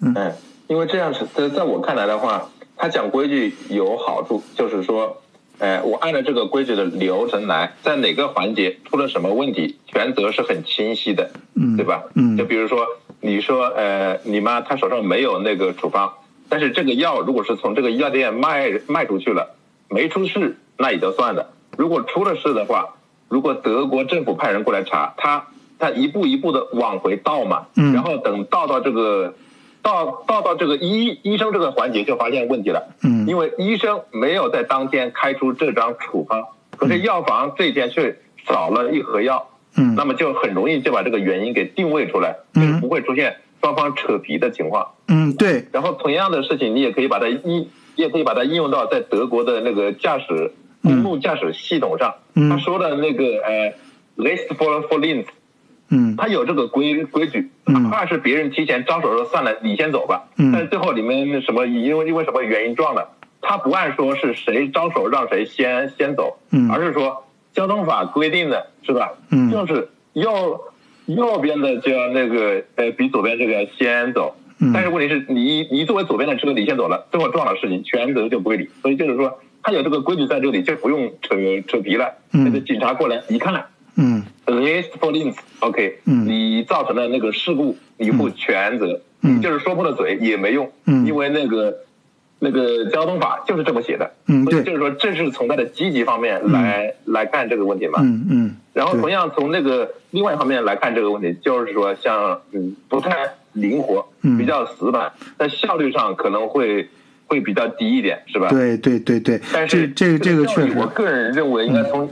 [0.00, 0.32] 嗯，
[0.66, 5.21] 因为这样是在在我看来的话，他讲规矩有好处，就是说。
[5.62, 12.02] 哎，我按照这个规矩的流程来，在哪个环节出了什么问题，全责是很清晰的，嗯，对吧？
[12.16, 12.84] 嗯，就比如说，
[13.20, 16.14] 你说，呃，你妈她手上没有那个处方，
[16.48, 19.54] 但是这个药如果是从这个药店卖卖出去了，
[19.88, 21.52] 没出事，那也就算了。
[21.78, 22.96] 如果出了事的话，
[23.28, 25.46] 如果德国政府派人过来查，他
[25.78, 29.34] 他一步一步的往回倒嘛，嗯，然后等倒到这个。
[29.82, 36.44] 到到到这个医医生这个环节就发现问题了，嗯，因为医生没有在当天开出这张处方，
[36.76, 38.16] 可是药房这一天却
[38.46, 45.66] 少了一盒药，嗯，那么就很容易就把这个原因给定位出来，就是不会出现双方扯皮的情况，嗯，对。
[45.72, 52.14] 然后同样的事情，你也可以把它应，也可以把它应用到在德国的那个驾驶公路驾驶系统上，
[52.48, 53.74] 他说的那个呃
[54.16, 55.26] ，list for for lanes。
[55.94, 60.24] 嗯，他有这个规规矩，哪怕是别人提前招手说算了，你先走吧。
[60.38, 63.10] 嗯，但最后你们什么因为因为什么原因撞了，
[63.42, 69.12] 他不按说是谁招手让谁先先走，嗯，而是说交通法规定的是吧？
[69.30, 70.58] 嗯，就是右
[71.04, 74.34] 右边的就要那个呃比左边这个先走。
[74.58, 78.66] 嗯，但是问题是你你作为左边的车你先走了，最后撞了事情全责就归你。
[78.80, 81.36] 所以就是说他有这个规矩在这里，就不用扯
[81.68, 82.14] 扯皮了。
[82.32, 83.66] 嗯，那个警察过来一看。
[83.96, 84.24] 嗯。
[86.04, 91.78] 嗯，你造成的那个事故，你负全责，嗯，就是说破了嘴也没用，嗯，因为那个
[92.38, 103.16] 那个交通法就是这么写的，嗯，所以就是说这是从它的积极方面来来看这个问题嘛，嗯嗯，然后同样从那个另外一方面来看这个问题，就是说像嗯不太
[103.52, 106.88] 灵活，嗯，比较死板，在效率上可能会
[107.26, 108.48] 会比较低一点，是吧？
[108.48, 112.10] 对对对对，但是这个这个确实，我个人认为应该从，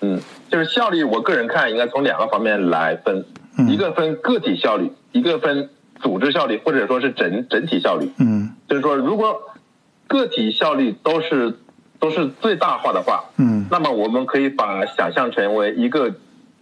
[0.00, 0.20] 嗯。
[0.50, 3.24] 就是效率，我个人看应该从两个方面来分，
[3.68, 8.10] 一个分个体效率，一个分组织效率，或者说是整整体效率。
[8.18, 9.40] 嗯，就是说，如果
[10.08, 11.56] 个体效率都是
[12.00, 16.12] 都是最大化的话，嗯，那么我们可以把想象成为一个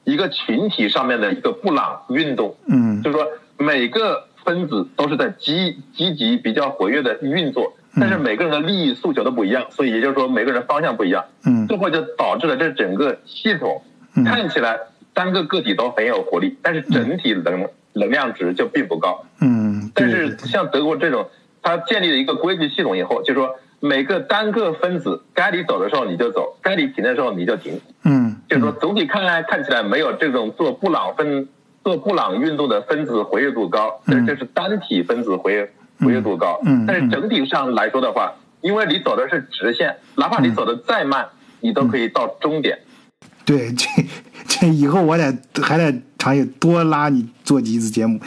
[0.05, 2.57] 一个群体上面的一个布朗运动。
[2.67, 7.73] 嗯，就是说每个分子都是在积积极比较活跃的运作。
[8.01, 13.83] 但是每个人的利益诉求都不一样，所以也就是说每个人方向不一样，嗯，最后就导致了这整个系统
[14.25, 14.79] 看起来
[15.15, 19.91] 单个个体都很有活力，但是整体能能量值就并不高，嗯。
[19.95, 21.29] 但是像德国这种，
[21.63, 27.81] 它建立了一个规矩系统以后，就说每个单个分子该你走的时候你就走，该你停的时候你就停。
[28.05, 31.49] 嗯，就是说总体看来看起来没有这种做布朗分
[31.83, 34.27] 做布朗运动的分子活跃度高，嗯。
[34.27, 36.61] 这是单体分子活跃活跃度高。
[36.87, 41.27] 但是整体上来说的话，因为你走的是直线，哪怕你走的再慢，
[41.61, 42.79] 你都可以到终点。
[43.45, 43.87] 对，这
[44.47, 48.21] 这以后我得还得常也多拉你做几次节目。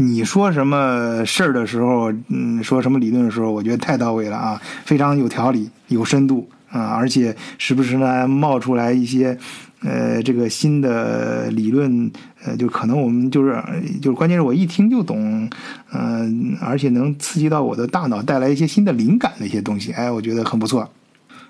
[0.00, 9.36] 你说什么事儿的时候，嗯，说什么理论的时候，我觉得太到位了啊，非常有条理、有深度啊，而且时不时呢冒出来一些，
[9.82, 12.10] 呃，这个新的理论，
[12.44, 13.62] 呃，就可能我们就是
[14.02, 15.48] 就是关键是我一听就懂，
[15.92, 20.88] 嗯、而且能刺激到我的大脑，带来一些新的灵感的一些东西，哎，我觉得很不错。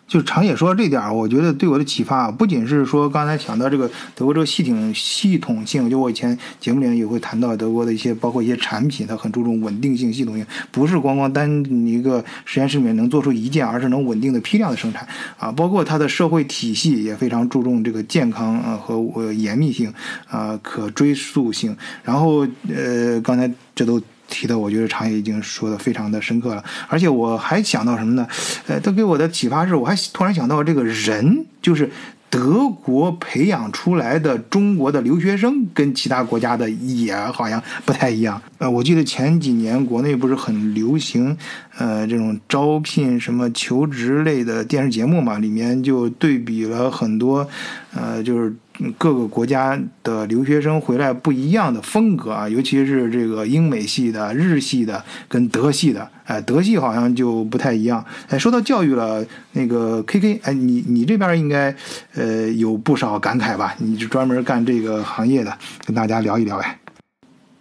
[0.08, 15.06] 就长野说这点儿，我觉得对我的启发，不仅是说刚才讲到这个德国这个系统系统性，就我以前节目里也会谈到德国的一些，包括一些产品，它很注重稳定性、系统性，不是光光单一个实验室里面能做出一件，而是能稳定的批量的生产
[15.38, 15.52] 啊。
[15.52, 19.92] 包括它的社会体系也非常注重这个健康啊和呃严密性
[20.26, 21.76] 啊、可追溯性。
[22.02, 24.00] 然后呃，刚才这都。
[24.28, 28.26] 提的，我觉得长野已经说的非常的深刻了，而且我还想到什么呢？
[28.66, 31.90] 呃，他给我的启发是，我还突然想到这个人，就是
[32.30, 38.40] 德国培养出来的中国的留学生，跟其他国家的也好像不太一样。
[38.58, 41.36] 呃，我记得前几年国内不是很流行，
[41.78, 47.48] 呃，这种招聘什么求职类的电视节目嘛，里面就对比了很多，
[47.94, 48.54] 呃，就是。
[48.96, 58.04] 各个国家的留学生回来不一样的风格啊，尤其是这个英美系的、日系的跟德系的，哎，德系好像就不太一样。
[58.28, 61.74] 哎，说到教育了，那个 K K，哎，你你这边应该
[62.14, 63.74] 呃有不少感慨吧？
[63.78, 66.78] 你是专门干这个行业的，跟大家聊一聊呗。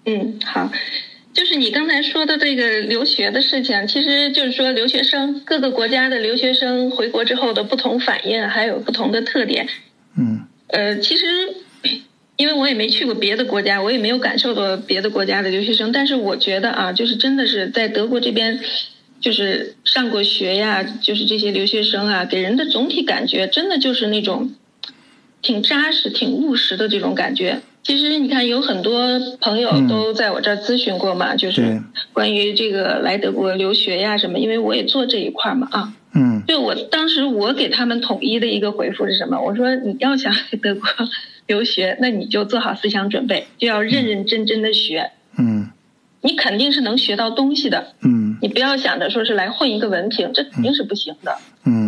[0.06, 0.71] 嗯，好。
[1.34, 9.67] 就是你刚才说的这个留学的事情，其实就是说留学生各个国家的留学生回国之后的不同反应，还有不同的特点。
[10.15, 10.41] 嗯。
[10.67, 11.25] 呃，其实，
[12.36, 18.60] 因为我也没去过别的国家，我也没有感受过别的国家的留学生，但是我觉得啊，就是真的是在德国这边，
[19.21, 24.53] 就是上过学呀，就是这些留学生啊，给人的总体感觉真的就是那种
[25.41, 27.62] 挺扎实、挺务实的这种感觉。
[27.84, 35.94] 其实你看，有很多朋友都在我这儿咨询过嘛，嗯、就是关于这个来德国留学呀什么，因为我也做这一块嘛啊。
[36.13, 39.40] 嗯，就我当时我给他们统一的一个回复是什么？
[39.40, 40.84] 我说你要想来德国
[41.46, 45.12] 留学，那你就做好思想准备，就要认认真真的学。
[45.38, 45.70] 嗯，
[46.22, 47.94] 你肯定是能学到东西的。
[48.02, 51.38] 嗯，你不要想着说是来混一个文凭，这肯定是不行的。
[51.66, 51.87] 嗯，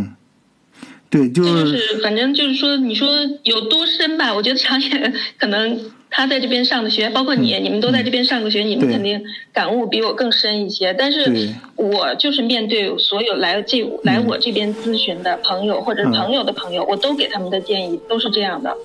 [1.09, 3.09] 对，就就是反正就是说，你说
[3.43, 4.33] 有多深吧？
[4.33, 5.79] 我觉得长野 可能。
[6.11, 9.21] 他在这边上的学，包括你，嗯、你们都在这边上过学，你们肯定
[9.53, 10.91] 感悟比我更深一些。
[10.91, 18.75] 但是我就是面对所有来这来我这边咨询的朋友，或者是朋友的朋友，嗯、我都给他们的建议都是这样的。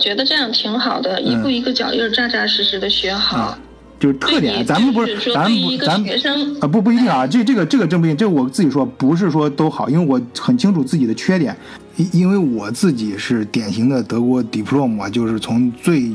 [0.00, 3.56] 觉得这样挺好的，一步一个脚印，扎扎实实的学好。
[4.00, 11.54] 就是特点，咱们不是，咱们不，咱学生啊，不不一定啊，这这个这个真不一定，这我自己说，不是说都好，因为我很清楚自己的缺点，
[11.96, 16.14] 因因为我自己是典型的德国 diplom 啊，就是从最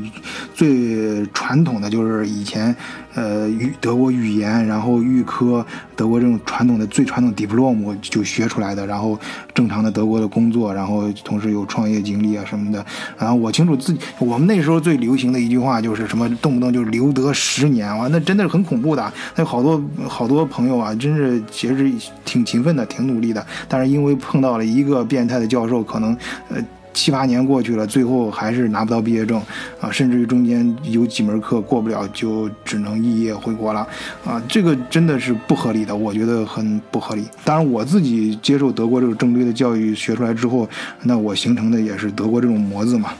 [0.54, 2.74] 最传统的，就是以前
[3.14, 9.18] 呃语德国语言，然后预科，德国这种传统的最传统 diplom 就学出来的，然后
[9.54, 12.84] 正常的德国的工作，然后同时有创业经历啊什么的，
[13.18, 17.86] 然后我清楚自己，我们那时候最流行的一句话就是什么，动不动就留德十年。
[17.96, 19.12] 哇，那真的是很恐怖的。
[19.36, 21.92] 那好多好多朋友啊，真是其实
[22.24, 23.44] 挺勤奋的，挺努力的。
[23.68, 26.16] 但是因为碰到了一个变态的教授，可能
[26.48, 26.56] 呃
[26.92, 29.38] 七八年过去了，最后还是拿不到毕业证
[29.80, 33.86] 啊，甚至于中间有几门课过不了，就只能肄业回国了
[34.24, 34.42] 啊。
[34.48, 37.24] 这个真的是不合理的，我觉得很不合理。
[37.44, 40.66] 当然，我自己接受德国这个正规的教育学出来之后，
[41.02, 43.10] 那我形成的也是德国这种模子嘛。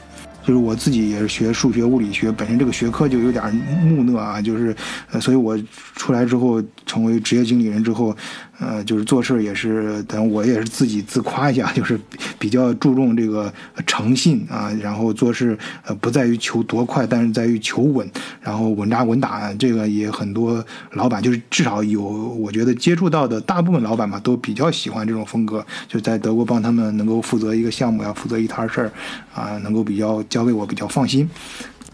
[0.43, 4.73] 就是我自己也是学数学、物理学，本身这个学科就有点木讷啊，就是，
[5.11, 5.59] 呃，所以我
[5.97, 8.15] 出来之后成为职业经理人之后，
[8.59, 11.99] 呃，就是做事也是，等我也是自己自夸一下，就是
[12.37, 13.53] 比较注重这个
[13.85, 18.09] 诚信啊，然后做事呃不在于求多快，但是在于求稳，
[18.41, 28.91] 然后稳扎稳打，这个也很多老板就是至少有，我觉得接触到的大部分老板吧，都比较喜欢这种风格，就在德国帮他们能够负责一个项目呀，负责一摊事儿
[29.33, 30.23] 啊，能够比较。
[30.29, 31.29] 交给我比较放心，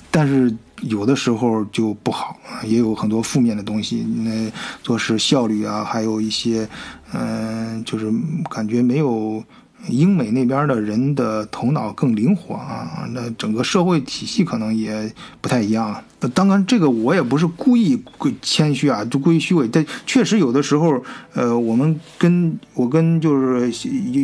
[0.09, 0.51] 但是
[0.83, 4.03] 有的时候就不好，也有很多负面的东西。
[4.03, 6.67] 那做事效率啊，还有一些，
[7.13, 8.11] 嗯、就是
[8.49, 9.43] 感觉没有
[9.87, 13.07] 英美那边的人的头脑更灵活啊。
[13.13, 16.01] 那整个社会体系可能也不太一样。
[16.33, 19.67] 当然，这个我也不是故意故谦虚啊，就故意虚伪。
[19.67, 23.69] 但确实有的时候，呃，我们跟我跟就是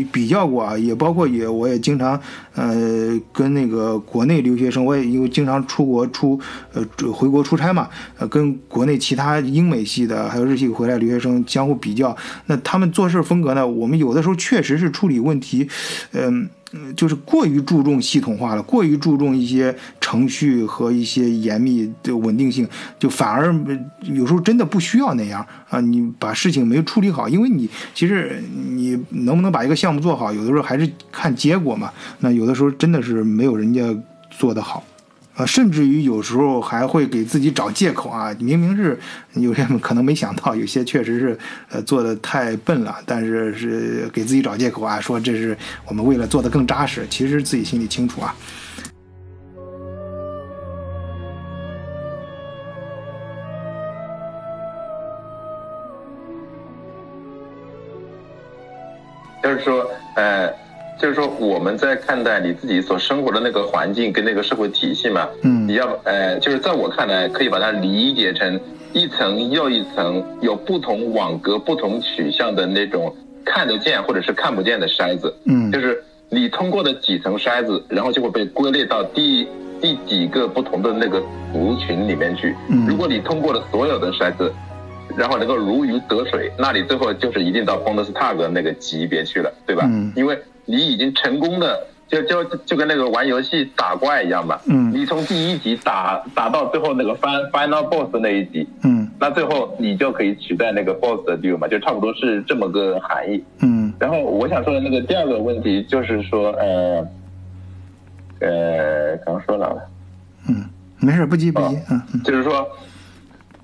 [0.10, 2.18] 比较过啊，也包括也我也经常
[2.56, 6.40] 呃跟那个国内留学生，我也因为经常出国出
[6.72, 15.49] 呃回国出差嘛，呃跟国内其他英美系的还有日系回来留学生相互比较，那他们做事风格呢，我们有的时候确实是处理问题，
[16.14, 23.54] 嗯、嗯，就是过于注重系统化了，过于注重一些程序和一些严密的稳定性，就反而
[24.04, 25.80] 有时候真的不需要那样啊。
[25.80, 28.42] 你把事情没处理好，因为你其实
[28.76, 31.92] 你能不能把一个项目做好，有的时候还是看结果嘛。
[32.20, 33.82] 那有的时候真的是没有人家
[34.30, 34.84] 做得好。
[35.40, 38.36] 啊，甚至于有时候还会给自己找借口啊！
[38.42, 39.00] 明明是
[39.36, 48.36] 有些可能没想到，有些确实是呃做的太笨了，但是是给自己找借口啊，说这是我们为了做的更扎实，其实自己心里清楚啊。
[59.42, 60.54] 就是说，呃，
[61.00, 68.60] 就是说我们在看待你自己所生活的那个环境跟那个社会体系嘛，嗯你要呃，就是在我看来，可以把它理解成
[68.92, 79.48] 一层又一层有不同网格、不同取向的那种看得见或者是看不见的筛子，嗯就是你通过的几层筛子，然后就会被归类到第
[79.82, 81.22] 第几个不同的那个
[81.54, 82.54] 族群里面去。
[82.68, 84.54] 嗯如果你通过了所有的筛子，
[85.16, 89.86] 然后能够如鱼得水，那你最后就是一定到 Bundestag 那个级别去了，对吧？
[89.88, 90.38] 嗯因为
[90.70, 94.60] 你已经成功的，就就就跟那个玩游戏打怪一样嘛。
[94.68, 94.94] 嗯。
[94.94, 99.10] 你从第一集打打到最后那个 fin- final boss 那一集，嗯。
[99.20, 103.44] 那最后你就可以取代那个 boss 的地位嘛，就差不多是这么个含义。
[103.62, 103.92] 嗯。
[104.00, 107.08] 然后我想说的那个第二个问题就是说，呃，
[108.42, 109.76] 呃，刚说了，
[110.48, 110.64] 嗯，
[111.00, 111.78] 没事，不急不急，
[112.24, 112.70] 就是说，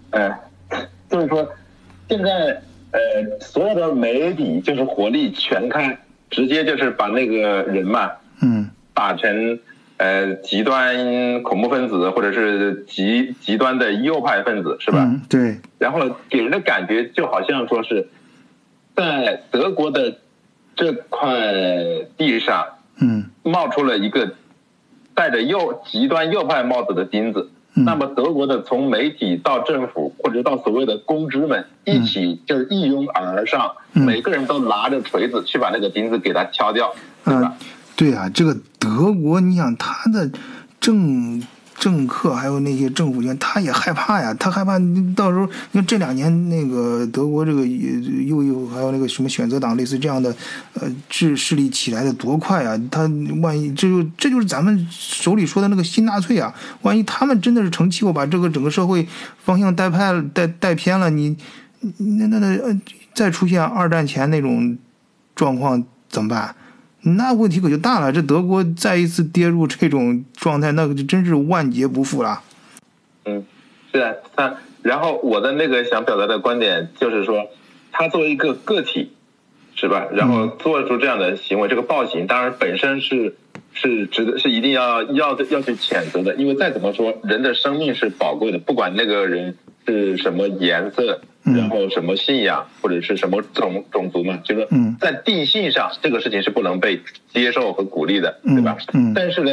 [0.09, 0.35] 呃，
[1.09, 1.47] 就是说，
[2.09, 2.99] 现在呃，
[3.39, 5.97] 所有的媒体就是火力全开，
[6.35, 9.57] 直接就是把那个人嘛嗯打成
[9.95, 14.99] 呃极端恐怖分子或者是极极端的右派分子，是吧？
[14.99, 18.09] 嗯，对，然后给人的感觉就好像说是
[18.93, 20.17] 在德国的
[20.75, 21.29] 这块
[22.17, 22.65] 地上
[22.99, 24.33] 嗯冒出了一个
[25.13, 27.49] 戴着右极端右派帽子的钉子。
[27.75, 27.85] 嗯。
[27.85, 34.03] 那么德国的从媒体到政府，或者到所谓的公知们，一起就是一拥而上，嗯。
[34.03, 37.41] 每个人都拿着锤子去把那个钉子给它敲掉，对吧？
[37.41, 37.57] 啊，
[37.95, 40.31] 对啊，这个德国，你想他的
[40.79, 41.41] 政
[41.77, 44.79] 政客还有那些政府军，他也害怕呀，他害怕
[45.15, 50.33] 到时候，你看这两年那个德国这个又又还有那个什么选择党类似这样的，
[50.73, 52.79] 呃，势势力起来的多快啊！
[52.89, 53.01] 他
[53.41, 59.07] 万一这就这就是咱们手里说的那个新纳粹啊，万一他们真的是成气候，把这个整个社会
[59.43, 61.35] 方向带偏了带带偏了，你
[61.79, 62.81] 那那那呃
[63.13, 64.77] 再出现二战前那种
[65.35, 66.55] 状况怎么办？
[67.05, 68.11] 那问题可就大了。
[68.11, 72.41] 这德国再一次跌入这种状态，那可就真是万劫不复了。
[73.25, 73.45] 嗯，
[73.93, 77.47] 是啊，他然后我的那个想表达的观点就是说，
[77.91, 79.11] 他作为一个个体，
[79.75, 80.07] 是吧？
[80.13, 83.35] 然后做出这样的行为，这个暴行当然本身是
[83.73, 94.67] 是值得是一定要要要去谴责的，因为再怎么说，人的生命是宝贵的，不管那个人是什么颜色，然后什么信仰或者是什么种种族嘛，就是
[94.99, 98.75] 在定性上这个事情是不能被接受和鼓励的，对吧？
[99.13, 99.51] 但是呢，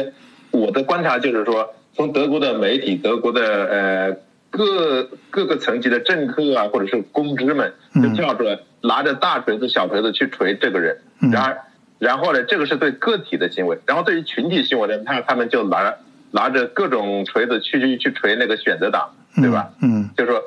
[0.51, 4.17] 我的观察就是说，从德国的媒体、德国的呃
[4.49, 8.13] 各各个层级的政客啊，或者是公知们，就嗯。
[8.15, 10.97] 跳出来，拿着大锤子、小锤子去锤这个人。
[11.21, 11.29] 嗯。
[11.29, 11.57] 然而，
[11.99, 15.93] 然后呢，这个是对个体的行为，然后对于群体行为呢，他他们就拿
[16.31, 19.69] 拿着各种锤子去去去锤那个选择党，对吧？
[19.81, 20.09] 嗯。
[20.17, 20.41] 就是说，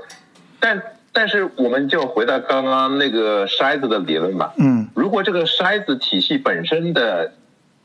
[0.58, 0.82] 但
[1.16, 4.52] 但是我们就回到刚刚那个筛子的理论吧。
[4.58, 4.86] 嗯。
[4.94, 7.32] 如果这个筛子体系本身的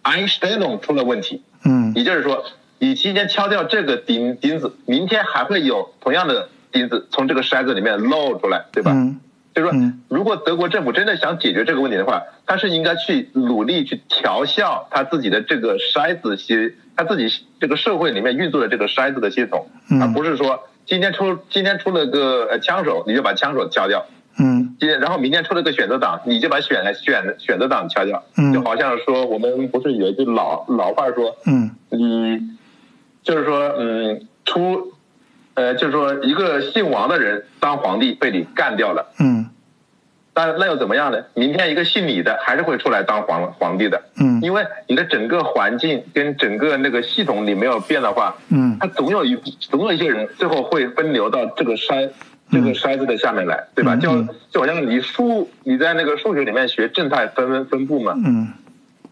[0.04, 1.94] Einstein 出了问题，嗯。
[1.96, 2.44] 也就是说，
[2.78, 8.92] 你今天敲掉这个钉钉子，明天还会有同样的钉子从这个筛子里面漏出来，对吧？
[8.94, 9.22] 嗯。
[9.56, 20.02] 就是说嗯，如果德国政府真的想解决这个问题的话，他是应该去努力去调校他自己的这个筛子系，他自己这个社会里面运作的这个筛子的系统，嗯。
[20.02, 24.06] 而不是说今天出今天出了个呃枪手，你就把枪手敲掉，
[24.40, 24.76] 嗯。
[24.80, 28.54] 今天然后明天出了个选择党，你就把选选选择党敲掉，嗯。
[28.54, 31.72] 就好像说我们不是有一句老老话说，嗯。
[31.90, 32.58] 你
[33.24, 34.94] 就是说，嗯，出
[35.54, 39.50] 呃，就是说一个姓王的人当皇帝被你干掉了，嗯
[40.34, 41.22] 那那又怎么样呢？
[41.34, 44.40] 明天一个姓李的还是会出来当皇皇帝的，嗯。
[44.42, 48.78] 因为你的整个环境跟整个那个系统你没有变的话，嗯。
[48.80, 52.10] 他总有一总有一些人最后会分流到这个筛
[52.50, 53.96] 这个筛子的下面来，对吧？
[53.96, 58.48] 嗯就就好像你数你在那个数学里面学正态分分布嘛，嗯。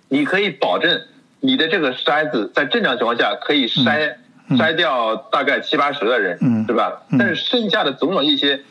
[0.07, 1.01] 你可以保证
[1.41, 4.13] 你的这个筛子在正常情况下可以筛、
[4.51, 6.65] 筛掉大概七八十的人，嗯。
[6.65, 7.01] 对吧？
[7.11, 7.17] 嗯。
[7.19, 8.61] 但是剩下的总有一些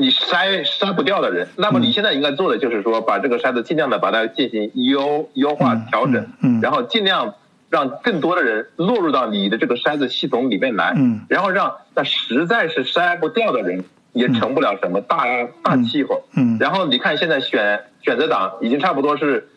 [0.00, 1.46] 你筛筛不掉的人。
[1.56, 1.82] 那么嗯。
[1.82, 7.34] 你现在应该做的就是说，把这个筛子尽量的把它进行优优化嗯调整，嗯嗯然后尽量
[7.68, 11.20] 让更多的人落入到你的这个筛子系统里面来，嗯。
[11.28, 15.24] 然后让那实在是筛不掉的人也成不了什么大、
[15.62, 16.24] 大气候。
[16.34, 16.56] 嗯。
[16.58, 19.50] 然后你看现在选选择党已经差不多是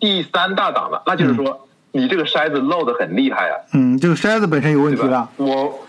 [0.00, 5.86] 第三大党了，那就是说你这个筛子漏的很厉害啊，嗯，这个筛子本身有问题了？，我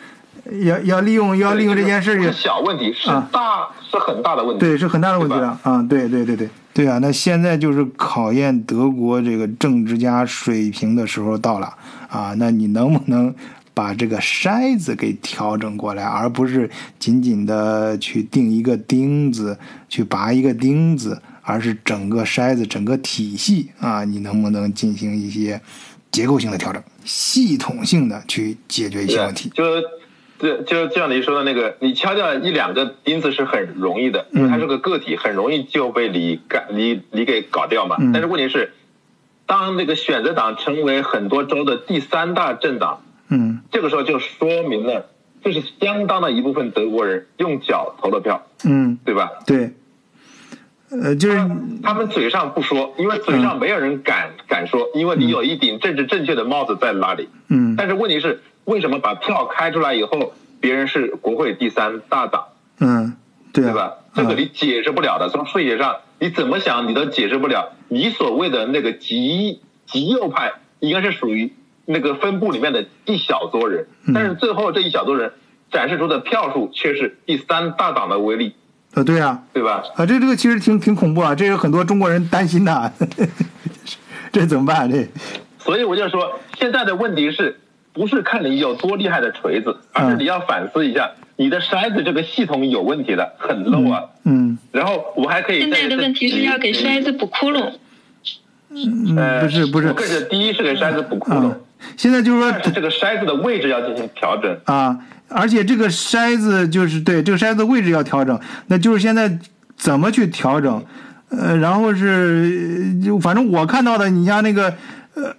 [0.61, 4.59] 要要利用要利用这件事情是，小问题，是啊大、是很大的问题。
[4.59, 5.81] 对，是很大的问题了啊！
[5.89, 6.99] 对对对对对啊！
[7.01, 11.73] 那现在就是考验德国这个政治家水平的时候到了
[12.09, 12.35] 啊！
[12.37, 13.33] 那你能不能
[13.73, 16.69] 把这个筛子给调整过来，而不是
[16.99, 19.57] 仅仅的去钉一个钉子，
[19.89, 25.59] 去拔一个钉子，而是整个筛子、整个体系啊，你能不能进行一些
[26.11, 29.49] 结构性的调整，系统性的去解决一些问题？
[29.55, 29.63] 就
[30.45, 37.95] 就就就像你说的那个，你敲掉一两个钉子是很容易的，因为它是个个体，很容易就被你干你你给搞掉嘛。
[37.99, 38.73] 嗯但是问题是，
[39.47, 45.07] 当那个选择党成为很多州的第三大政党，嗯这个时候就说明了，
[45.43, 49.31] 这是相当的一部分德国人用脚投了票，嗯，对吧？
[49.47, 49.71] 对，
[50.91, 51.37] 呃，就是
[51.81, 57.29] 他们嘴上不说，因为嘴上没有人敢、敢说，因为你有一顶政治正确的帽子在那里。
[57.47, 62.45] 嗯但是问题是，为什么把票开出来以后，别人是国会第三大党，
[62.79, 63.15] 嗯，
[63.53, 63.93] 对啊对吧？
[64.13, 67.73] 这个你解释不了的，从数学上你怎么想你都解释不了。
[67.87, 71.53] 你所谓的那个极极右派，应该是属于
[71.85, 75.33] 那个分部里面的一小撮人，嗯但是最后这一小撮人
[75.71, 78.55] 展示出的票数却是第三大党的威力，
[78.93, 79.83] 呃，对啊，对吧？
[79.95, 82.91] 啊，这这个其实挺挺恐怖啊，这有很多中国人担心的，
[84.31, 84.89] 这怎么办？
[84.89, 85.07] 这，
[85.59, 87.59] 所以我就说，现在的问题是
[87.95, 94.03] 不是看你有多厉害的锤子，而是你要反思一下，你的筛子这个系统有问题的，很 low 啊。
[94.25, 97.71] 嗯然后我还可以现在的问题是要给筛子补窟窿。
[98.69, 101.57] 嗯，呃，不是不是我更是第一是给筛子补窟窿啊，，
[101.95, 104.57] 现在就是说是这个筛子的位置要进行调整。
[104.65, 108.37] 啊，而且这个筛子就是对这个筛子位置要调整，
[108.67, 109.39] 那就是现在
[109.77, 110.83] 怎么去调整？
[111.29, 114.73] 呃，然后是就反正我看到的，你像那个呃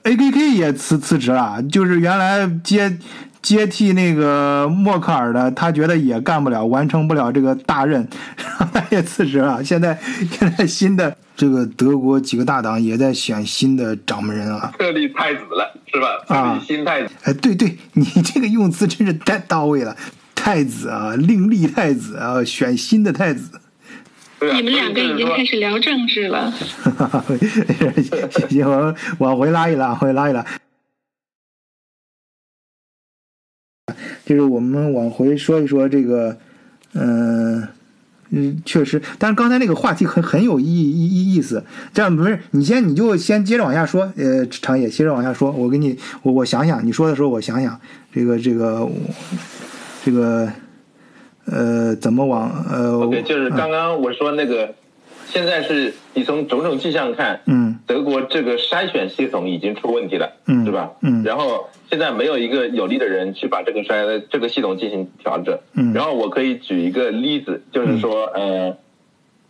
[0.02, 2.98] ，A K K 也辞辞职了，就是原来接
[3.42, 8.06] 接替那个默克尔的，他觉得也干不了，完成不了这个大任，
[8.36, 9.62] 然后他也辞职了。
[9.62, 9.98] 现在
[10.30, 14.72] 现在新的这个德国几个大党也在选新的掌门人啊。
[14.78, 16.08] 特立太子了，是吧？
[16.28, 17.10] 啊特立新太子。
[17.22, 19.96] 哎，对对，你这个用词真是太到位了。
[20.34, 23.60] 太子啊，另立太子啊，选新的太子。
[24.41, 25.45] 你们两个已经开。
[25.47, 26.53] 始聊政治了。
[28.51, 30.45] 行，我往回拉一拉，回拉一拉。
[34.24, 36.37] 就是我们往回说一说这个，
[36.95, 37.68] 嗯、
[38.30, 41.64] 嗯，确实，但是刚才那个话题很很有意意意意思。
[41.95, 45.53] 这样不是你先你就先接着往下说，呃，长野接着往下说。
[45.53, 47.80] 我给你，我我想想，你说的时候我想想，
[48.12, 48.93] 这个这个我
[50.05, 50.51] 这个
[51.51, 54.74] 呃怎么往呃 OK，就是刚刚我说那个，
[55.26, 57.78] 现在是你从种种迹象看，嗯。
[57.86, 60.64] 德国这个筛选系统已经出问题了，嗯。
[60.64, 60.92] 是吧？
[61.03, 61.22] 嗯。
[61.24, 65.59] 然后现在没有一个有力的人去把这个筛这个系统进行调整。
[65.74, 65.92] 嗯。
[65.92, 68.76] 然后我可以举一个例子，就是说，呃，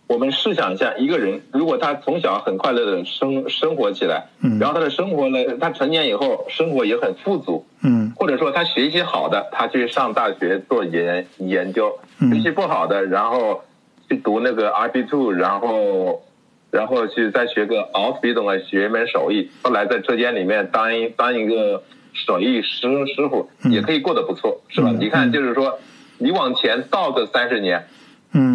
[0.08, 13.62] 我们试想一下，一个人如果他从小很快乐的生生活起来，嗯然后他的生活呢，他成年以后生活也很富足，嗯或者说他学习好的，他去上大学做研研究；嗯学习不好的，然后
[14.08, 16.22] 去读那个 RB two，然后
[16.70, 21.82] 然后去再学个 Ausbildung 啊，学一门手艺，后来在车间里面当一当一个
[22.12, 24.90] 手艺师师傅，嗯也可以过得不错，是吧？
[24.92, 25.80] 嗯你看，就是说
[26.18, 27.88] 你往前倒个三十年，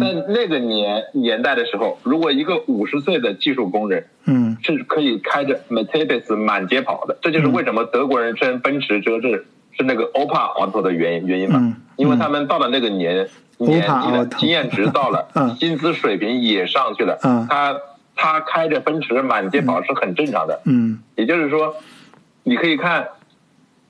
[0.00, 4.56] 在嗯那个年年代的时候，如果一个五十岁的技术工人嗯。
[4.62, 11.76] 是可以开着 Mercedes 满街跑的，这就是为什么德国人称奔驰车是是那个 Opa Auto 的原因原因嘛，嗯。
[11.96, 13.28] 因为他们到了那个年、
[13.58, 15.56] 年纪了，经验值到了，嗯。
[15.56, 17.46] 薪资水平也上去了，嗯。
[17.50, 17.76] 他
[18.14, 21.00] 他开着奔驰满街跑是很正常的，嗯。
[21.16, 21.74] 也就是说，
[22.44, 23.08] 你可以看，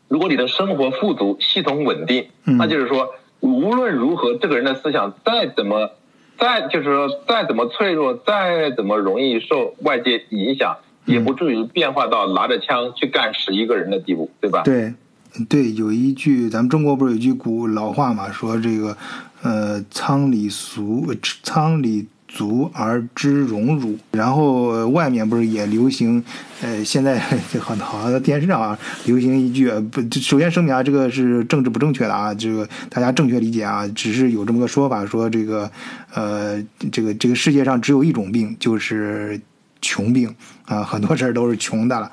[0.08, 2.56] 如果你的生活富足、系统稳定，嗯。
[2.56, 5.90] 那就是说无论如何，这个人的思想再怎么，
[6.38, 14.62] 再就是说再怎么脆弱，再怎么容易受外界影响，也不至于变化到拿着枪去干十一个人的地步，对吧？
[14.62, 14.94] 对，
[15.48, 18.96] 对，有一句咱们中国不是有一句古老话嘛，说这个，
[19.42, 21.12] 呃，仓里俗，
[21.42, 22.06] 仓里。
[22.34, 26.24] 足而知荣辱，然后外面不是也流行，
[26.62, 27.18] 呃，现在
[27.60, 35.70] 好好像电视上啊流行一句，不，首先声明啊，这个是政治不正确的啊，这个大家正确理解啊，只是有这么个说法，说这个，
[36.14, 36.58] 呃，
[36.90, 39.38] 这个这个世界上只有一种病，就是
[39.82, 42.10] 穷病啊，很多事儿都是穷的了。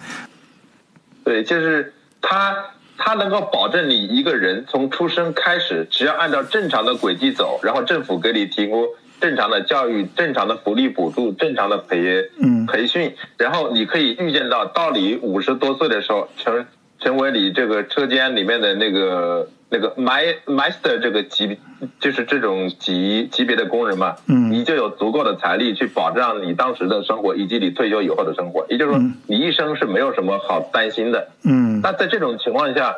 [1.24, 2.54] 对，就是他，
[2.98, 8.84] 他能够保证你一个人从出生开始，只要按照正常的轨迹走，然后政府给你提供。
[9.20, 12.30] 正常的教育、正常的福利补助、正常的培
[12.68, 16.66] 培训，然后你可以预见到，到你五十多岁的时候，成
[17.00, 21.58] 成为你这个车间里面的那个那个 my master 这个级，
[22.00, 28.66] 就是这种级级别的工人嘛，你就有足够的财力去保障你当时的生活以及你退休以后的生活。
[28.70, 31.30] 也就是说，你一生是没有什么好担心的。
[31.44, 32.96] 嗯，那在这种情况下，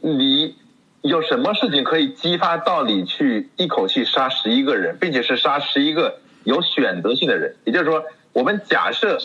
[0.00, 0.54] 你。
[1.06, 7.56] 有什么事情可以激发到你去一口气杀十一个人，并且是杀十一个有选择性的人？
[7.64, 9.18] 也就是说，我们假设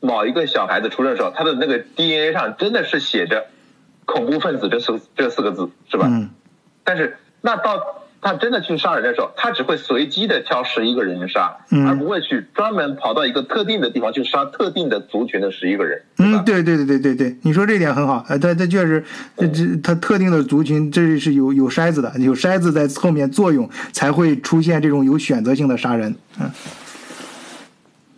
[0.00, 3.46] 某一个小孩子出生的时候，他的那个 DNA 上真的是写着
[4.06, 6.06] “恐怖分子”这四这四个字，是吧？
[6.08, 6.30] 嗯。
[6.84, 8.03] 但是，那到。
[8.24, 16.00] 他真的去杀人的时候，他只会随机的挑十一个人杀，而不会去专门跑到一个特定的地方去杀特定的族群的十一个人。
[16.16, 18.24] 嗯，对对对对对对，你说这点很好。
[18.30, 19.04] 呃，他他确实，
[19.36, 26.16] 这他特定的族群，这是有有筛子的，有筛子在后面作用，才会出现这种有选择性的杀人。
[26.40, 26.50] 嗯，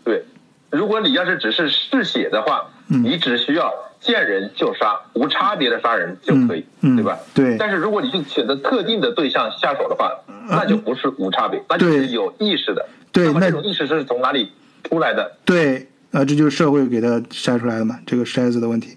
[0.05, 0.25] 对，
[0.71, 3.73] 如果你要是只是嗜血的话，你只需要。
[4.01, 7.19] 见人就杀，无差别的杀人就可以，对吧？
[7.35, 7.57] 对。
[7.59, 10.13] 但是如果你是选择特定的对象下手的话，
[10.49, 12.89] 那就不是无差别，那就是有意识的。
[13.13, 13.27] 对。
[13.27, 14.53] 那么这种意识是从哪里
[14.85, 15.37] 出来的？
[15.45, 18.97] 对，啊，这就是社会给他筛出来的嘛，这个筛子的问题。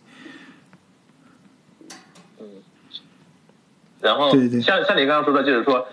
[2.39, 2.45] 嗯。
[4.02, 4.32] 然后，
[4.62, 5.88] 像像你刚刚说的，就是说，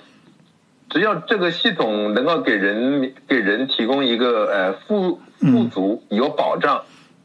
[0.90, 6.82] 只要这个系统能够给人给人提供一个呃富富足、有保障、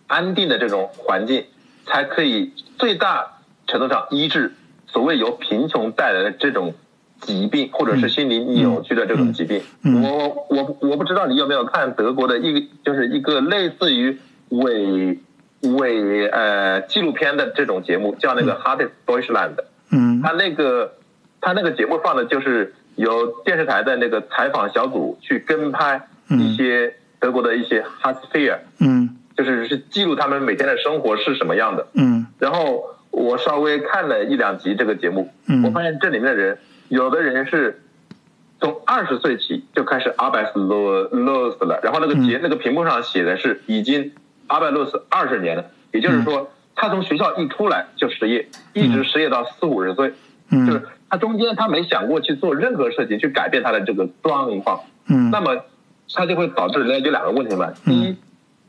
[0.08, 1.46] 安定的这种环境。
[1.92, 4.54] 才可以最大程度上医治
[4.88, 6.74] 所谓由贫穷带来的这种
[7.20, 9.62] 疾病，或者是心理扭曲的这种疾病。
[9.84, 14.18] 我我我不知道你有没有看德国的一个就是一个类似于
[14.50, 15.20] 伪
[15.62, 19.56] 伪呃纪录片的这种节目，叫那个《Hard Deutschland》。
[19.92, 20.94] 嗯，他那个
[21.42, 29.18] 他那个节目放的就是由电视台的那个采访小组去跟拍一些德国的一些 h a r t f e a r 嗯。
[29.44, 31.88] 就是是记录他们每天的生活是什么样的。
[31.94, 32.28] 嗯。
[32.40, 36.58] 然后我稍微看了一两集这个节目，嗯，我发现这里面的人，
[36.90, 37.82] 有的人是
[38.60, 44.12] 从二十岁起就开始 arbeit los 了，然后那个节那个屏幕上写的是已经
[44.48, 50.14] arbeit los 二十年了，也就是说他从学校一出来就失业，一直失业到四五十岁，
[50.50, 55.66] 嗯，就是他中间他没想过去做任何事情去改变他的这个状况，嗯，那么
[56.14, 58.16] 他就会导致人家有两个问题嘛，第一。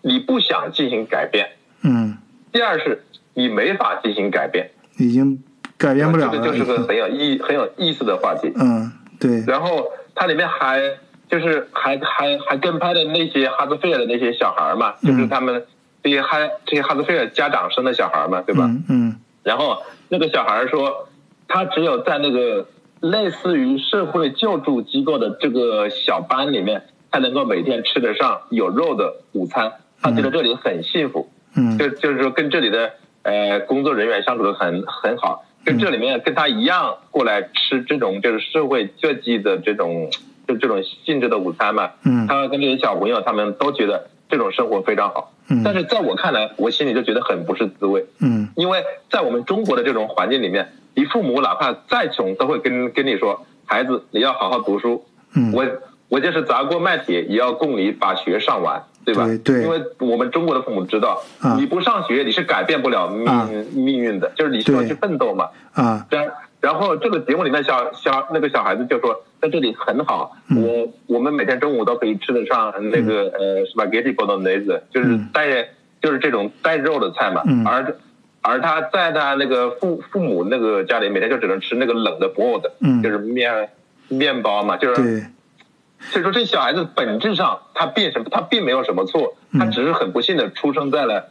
[0.03, 2.19] 你不想进行改变，嗯。
[2.53, 5.43] 第二是，你没法进行改变，已经
[5.79, 6.33] 改变不了了。
[6.33, 8.53] 这个就是个很有意很有意思的话题。
[8.57, 9.43] 嗯，对。
[9.47, 10.99] 然后它里面还
[11.31, 15.65] 就是还还还跟拍的那些哈兹菲尔的那些小孩嘛，就是他们
[16.03, 16.37] 这些哈
[16.67, 18.71] 这些哈兹菲尔家长生的小孩嘛，对吧？
[18.91, 19.17] 嗯。
[19.43, 19.79] 然后
[20.11, 21.09] 那个小孩说，
[21.49, 22.69] 他只有在那个
[23.01, 29.73] 类似于社会救助机构的这个小班里面，才能够每天吃得上有肉的午餐。
[30.03, 32.93] 他觉得这里很幸福，嗯，就就是说跟这里的
[33.23, 40.11] 呃工作人员相处的很很好，跟这里面跟他一样过来吃这种就是社会救济的这种
[40.49, 55.05] 就这种性质的午餐嘛，嗯，他跟这些小朋友他们都觉得这种生活非常好，嗯，但是在我看来，我心里就觉得很不是滋味，嗯，因为在我们中国的这种环境里面，你父母哪怕再穷，都会跟跟你说，孩子你要好好读书，
[55.37, 55.65] 嗯，我
[56.09, 58.83] 我就是砸锅卖铁也要供你把学上完。
[59.05, 59.27] 对吧？
[59.43, 61.21] 对，因为我们中国的父母知道，
[61.57, 65.49] 你不上学你是改变不了命命运的，就是你需要去奋斗嘛。
[65.73, 66.31] 啊，然
[66.61, 75.69] 然后这个节目里面小小那个小孩子就说，在这里很好，我我们每天中午都可以吃得上那个呃 spaghetti bolognese，就是带
[76.01, 77.43] 就是这种带肉的菜嘛。
[77.67, 77.97] 而
[78.41, 82.63] 而他在他那个父父母那个家里，每天就只能吃那个冷的 bread，
[83.03, 83.69] 就是面
[84.09, 85.27] 面包嘛，就是。
[86.11, 91.29] 所以说，这小孩子本质上他并什么，他并没有什么错，他只是很不幸的出生在了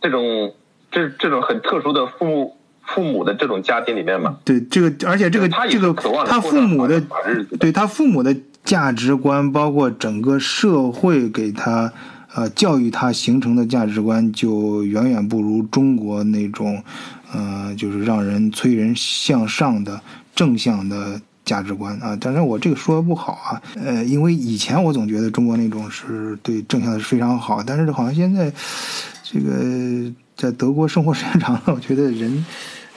[0.00, 0.54] 这种
[0.90, 4.38] 这这种很特殊的父父母的这种家庭里面嘛。
[4.44, 7.00] 对这个，而且这个他这个渴望他父母的
[7.60, 11.92] 对他父母的价值观，包括整个社会给他
[12.34, 16.82] 呃教育他形成的价值观，就远远不如中国那种
[17.32, 20.00] 呃就是让人催人向上的
[20.34, 21.20] 正向的。
[21.44, 28.52] 价值观啊，当然我这个说不好啊，呃，因为以前我总觉得中国那种是对正向的是非常好，但是好像现在
[29.24, 32.44] 这个在德国生活时间长了，我觉得人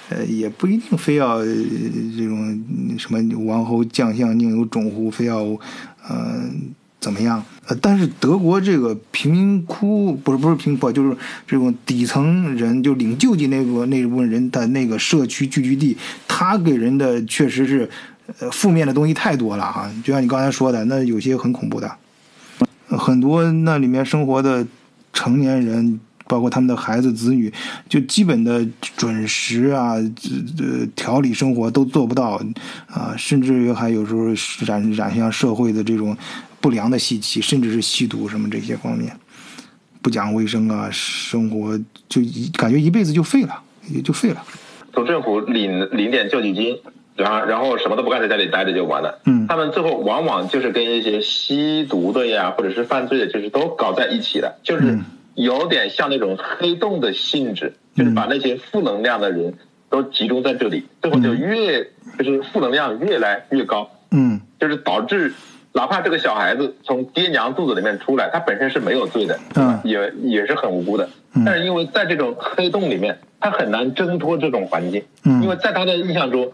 [0.09, 2.63] 呃也不一定非要、这种
[2.97, 5.43] 什么王侯将相宁有种乎，非要
[6.07, 6.43] 呃
[6.99, 7.43] 怎么样？
[7.67, 11.17] 呃，但是德国这个贫民窟不是不是贫民窟，就是
[11.47, 17.89] 这种底层人，就领救济那部那部分人的那个社区聚居地，他给人的确实是
[18.39, 19.91] 呃负面的东西太多了啊！
[20.03, 21.91] 就像你刚才说的，那有些很恐怖的，
[22.87, 24.65] 很多那里面生活的
[25.13, 25.99] 成年人。
[26.27, 27.53] 包括他们的孩子子女，
[27.87, 28.67] 就基本的
[28.97, 32.41] 准时啊，这这调理生活都做不到
[32.87, 34.25] 啊，甚至于还有时候
[34.65, 36.17] 染染上社会的这种
[36.59, 39.15] 不良的习气，甚至是吸毒什么这些方面，
[40.01, 44.43] 不讲卫生啊，生活就一感觉一辈子就废了，也就废了。
[44.95, 46.75] 从政府领领点救济金，
[47.15, 49.19] 然后然后什么都不干，在家里待着就完了。
[49.25, 55.05] 嗯他们最后往往就是跟一些吸毒的呀，或者是犯罪的，就是都搞在一起了，就是嗯
[55.35, 59.53] 有点像那种黑洞的性质，就是把那些负能量的人
[59.89, 61.83] 都集中在这里，最后就越
[62.17, 65.33] 就是负能量越来越高，嗯就是导致。
[65.77, 71.09] 哪怕这个小孩子从爹娘肚子里面出来，他本身是没有罪的，嗯也也是很无辜的。
[71.33, 75.03] 嗯但是因为在这种黑洞里面，他很难挣脱这种环境。
[75.25, 76.53] 嗯因为在他的印象中，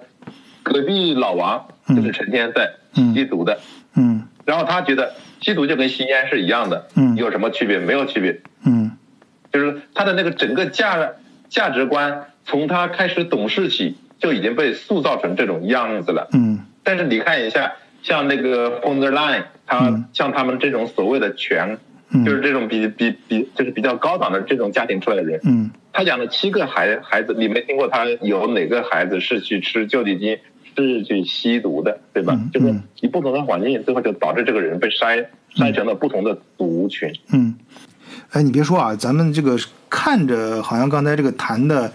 [0.64, 3.60] 隔壁老王就是成天在吸毒的，
[3.96, 4.28] 嗯。
[4.46, 7.16] 然后他觉得吸毒就跟吸烟是一样的，嗯。
[7.16, 7.80] 有什么区别？
[7.80, 8.92] 没有区别，嗯。
[9.52, 11.12] 就是他的那个整个价
[11.50, 16.28] 价值观，从他开始懂事起就已经被塑造成这种样子了。
[16.34, 16.66] 嗯。
[16.84, 20.06] 但是你看一下，像那个 von der Leyen，他、嗯。
[20.14, 21.78] 像他们这种所谓的权，
[22.14, 22.26] 嗯。
[22.26, 25.72] 就是这种比比比就是比较高档的这种家庭出来的人，嗯。
[25.94, 30.40] 他养了七个孩孩子，你没听过他有哪个孩子是去吃救济金，
[30.76, 32.34] 是去吸毒的，对吧？
[32.36, 37.14] 嗯就是嗯以不同的环境，最后就导致这个人被筛筛成了不同的族群。
[37.32, 37.56] 嗯，
[38.32, 39.58] 哎，你别说啊，咱们这个
[39.90, 41.92] 看着好像刚才这个谈的，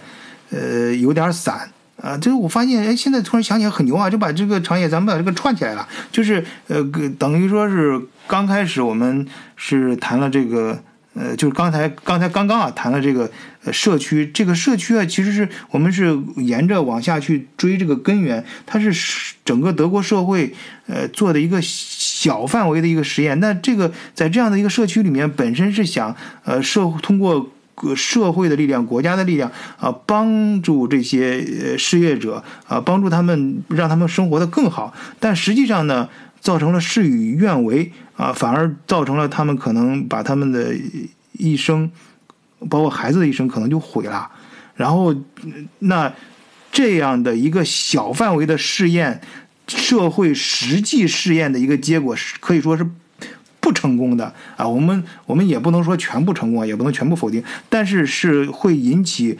[0.51, 1.69] 呃，有点散
[2.01, 2.17] 啊。
[2.17, 10.79] 这个我发现，哎，现在突然想起来很牛啊，就把这个长野咱们把这个串起来了，就是呃，个等于说是刚开始我们是谈了这个。
[11.17, 13.29] 呃，就是刚才刚才刚刚啊谈了这个
[13.63, 20.53] 呃社区，这个社区啊，其实是我们是沿着往下去追这个根源，它是整个德国社会
[20.85, 23.39] 呃做的一个小范围的一个实验。
[23.39, 27.51] 那这个在这样的一个社区里面，本身是想呃社通过
[27.95, 34.93] 社会的力量、国家的力量啊、帮助这些呃失业者啊、帮助他们让他们生活的更好。
[35.19, 36.09] 但实际上呢，
[36.39, 40.75] 造成了事与愿违啊，反而造成了他们可能把他们的
[41.33, 41.91] 一生，
[42.69, 44.29] 包括孩子的一生，可能就毁了。
[44.75, 45.15] 然后，
[45.79, 46.13] 那
[46.71, 49.21] 这样的一个小范围的试验，
[49.67, 52.87] 社会实际试验的一个结果是可以说是
[53.59, 54.67] 不成功的啊。
[54.67, 59.37] 我们我们也不能说全部成功啊，也不能全部否定，但是是会引起。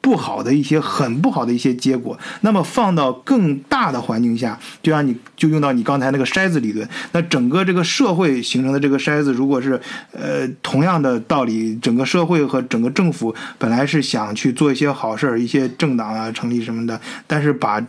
[0.00, 9.78] 不好的一些很不好的一些结果，那么放到更大的环境下，就让你就用到你刚才那个筛子理论，那整个这个社会形成的这个筛子，如果是
[10.12, 17.84] 呃同样的道理，整个社会和整个政府本来是想去做一些好事儿，一些政党啊成立什么的，但是把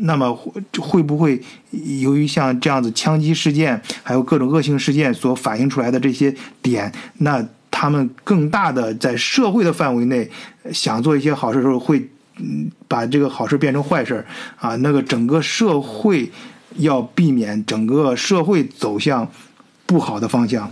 [0.00, 0.34] 那么
[0.78, 1.40] 会不会
[2.00, 10.28] 由于像这样子枪击事件，还有各种恶性事件所反映出来的这些点，那他们更大的在社会的范围内
[10.72, 14.24] 想做一些好事的时候，会嗯把这个好事变成坏事
[14.56, 14.76] 啊。
[14.76, 16.30] 那个整个社会
[16.76, 19.28] 要避免整个社会走向
[19.86, 20.70] 不好的方向。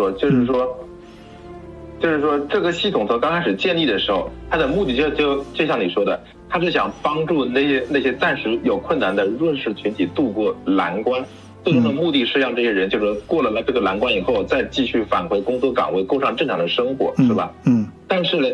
[0.00, 0.86] 说就是说，
[2.00, 11.22] 就是说这个系统从刚开始建立的时候，它的目的就就就像你说的，它是想帮助那些那些暂时有困难的弱势群体度过难关。
[11.62, 17.52] 最终的目的是让这些人就是过了这个难关以后，再继续返回工作岗位，过上正常的生活，是吧？
[17.66, 18.48] 嗯但是呢，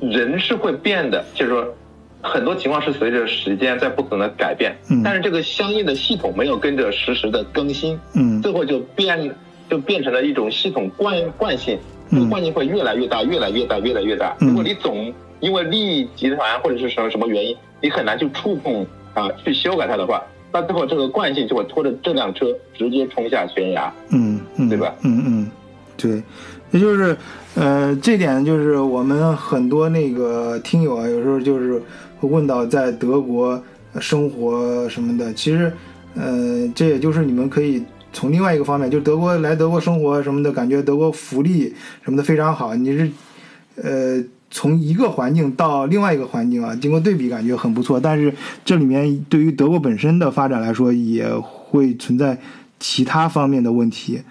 [0.00, 1.74] 人是会变的，就是说，
[2.20, 5.02] 很多情况是随着时间在不停的改变，嗯。
[5.02, 8.42] 但是这个相应的系统没有跟着实时的更新，嗯。
[8.42, 9.34] 最后就变
[9.68, 11.78] 就变成了一种系统惯惯性，
[12.10, 14.36] 这嗯个惯性会越来越大，越来越大，越来越大。
[14.40, 22.46] 嗯如果你总因为利益集团或者是什么什么原因，你很难去触碰啊，去修改它的话，那最后这个惯性就会拖着这辆车
[22.76, 23.92] 直接冲下悬崖。
[24.10, 25.50] 嗯嗯，对吧嗯嗯，
[25.96, 26.22] 对，
[26.70, 27.16] 也就是
[27.54, 31.80] 呃，这点就是我们很多那个听友啊，有时候就是
[32.18, 33.62] 会问到在德国
[34.00, 35.72] 生活什么的，其实
[36.16, 37.82] 呃，这也就是你们可以。
[38.12, 42.74] 从另外一个方面，就德国来德国生活什么的，感觉德国福利什么的非常好。
[42.74, 43.10] 你是，
[43.76, 48.00] 呃，从一个环境到另外一个环境啊，经过对比，感觉很不错。
[48.00, 48.34] 但是
[48.64, 52.38] 这里面对于德国本身的发展来说，也会存在
[52.80, 54.22] 其他方面的问题。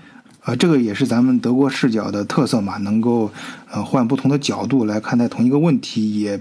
[0.41, 3.29] 啊，这个也是咱们德国视角的特色嘛，能够
[3.69, 6.39] 呃换不同的角度来看待同一个问题，也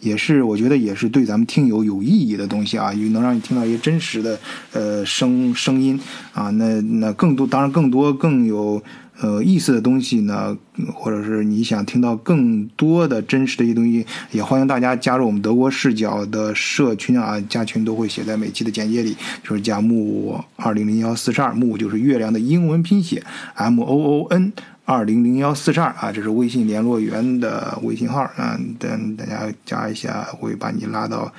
[0.00, 4.38] 也是我觉得也是对咱们听友有意义的东西啊，也能让你听到一些真实的
[4.72, 5.98] 呃声声音
[6.32, 8.82] 啊，那那更多当然更多更有
[9.20, 10.56] 呃意思的东西呢，
[10.94, 23.22] 或者是你想听到更多的真实的一些东西，也欢迎大家加入我们德国视角的社群啊，加群都会写在每期的简介里，就是加木二零零幺四十二，木就是月亮的英文拼写
[23.54, 24.52] M O O N。
[24.86, 31.32] 二零零幺四十二啊，这是微信联络员的微信号啊，等大家加一下，会把你拉到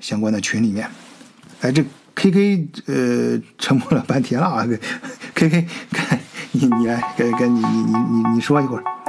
[0.00, 0.88] 相关的群里面。
[1.60, 1.84] 哎，这
[2.14, 4.66] K K 呃沉默了半天了啊
[5.34, 5.66] ，K K，
[6.52, 9.03] 你你来跟跟你你你你你说一会儿。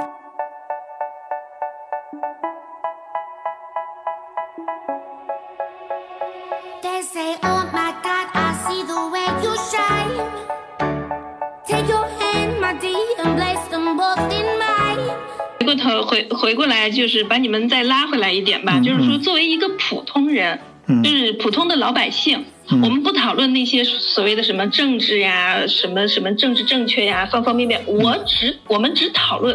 [15.66, 18.78] 过头回回过来，就是把你们再拉回来一点吧。
[18.78, 27.82] 嗯就是说，嗯作为一个普通人，嗯就是普通的老百姓，嗯我们不讨论那些所谓的什么政治呀、什么什么政治正确呀，方方面面。
[27.86, 29.54] 我只我们只讨论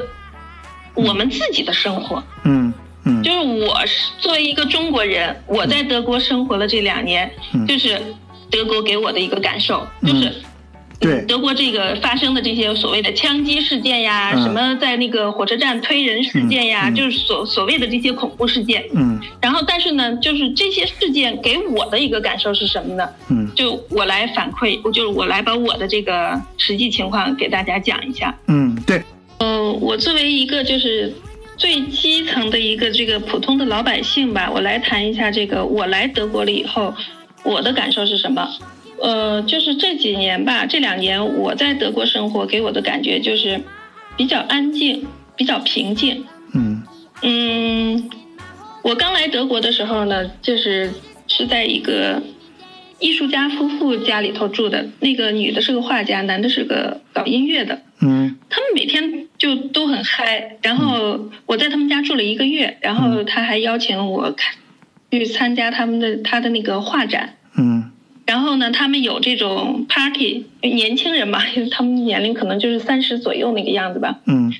[0.93, 2.24] 我们自己的生活。
[2.43, 2.72] 嗯
[3.05, 7.99] 嗯就是我是作为一个中国人，我在德国生活了这两年，嗯就是
[8.51, 10.32] 德国给我的一个感受，就是。
[11.01, 18.85] 嗯对德国这个发生的这些所谓的枪击事件呀，嗯什么在那个火车站推人事件呀，嗯嗯就是所所谓的这些恐怖事件。
[18.93, 23.09] 嗯然后，但是呢，就是这些事件给我的一个感受是什么呢？
[23.29, 28.37] 嗯就我来反馈，我就是我来把我的这个实际情况给大家讲一下。
[28.47, 29.01] 嗯，对，
[29.39, 31.11] 呃，我作为一个就是
[31.57, 36.93] 最基层的一个这个普通的老百姓吧，我来谈一下这个我来德国了以后，
[37.43, 38.47] 我的感受是什么？
[39.01, 43.61] 呃，就是这几年吧，这两年我在德国生活，给我的感觉就是
[44.15, 46.25] 比较安静，比较平静。
[46.53, 46.83] 嗯
[47.23, 48.09] 嗯，
[48.83, 50.93] 我刚来德国的时候呢，就是
[51.27, 52.21] 是在一个
[52.99, 57.81] 艺术家夫妇家里头住的，那个女的是个画家，男的是个搞音乐的。
[58.03, 64.55] 嗯他们每天就都很嗨，然后我在他们家住了一个月，然后他还邀请我看
[65.09, 67.35] 去参加他们的他的那个画展。
[68.32, 74.19] 嗯然后呢，他们有这种 party，年轻人嘛， 他们年龄可能就是三十左右那个样子吧。
[74.25, 74.53] 嗯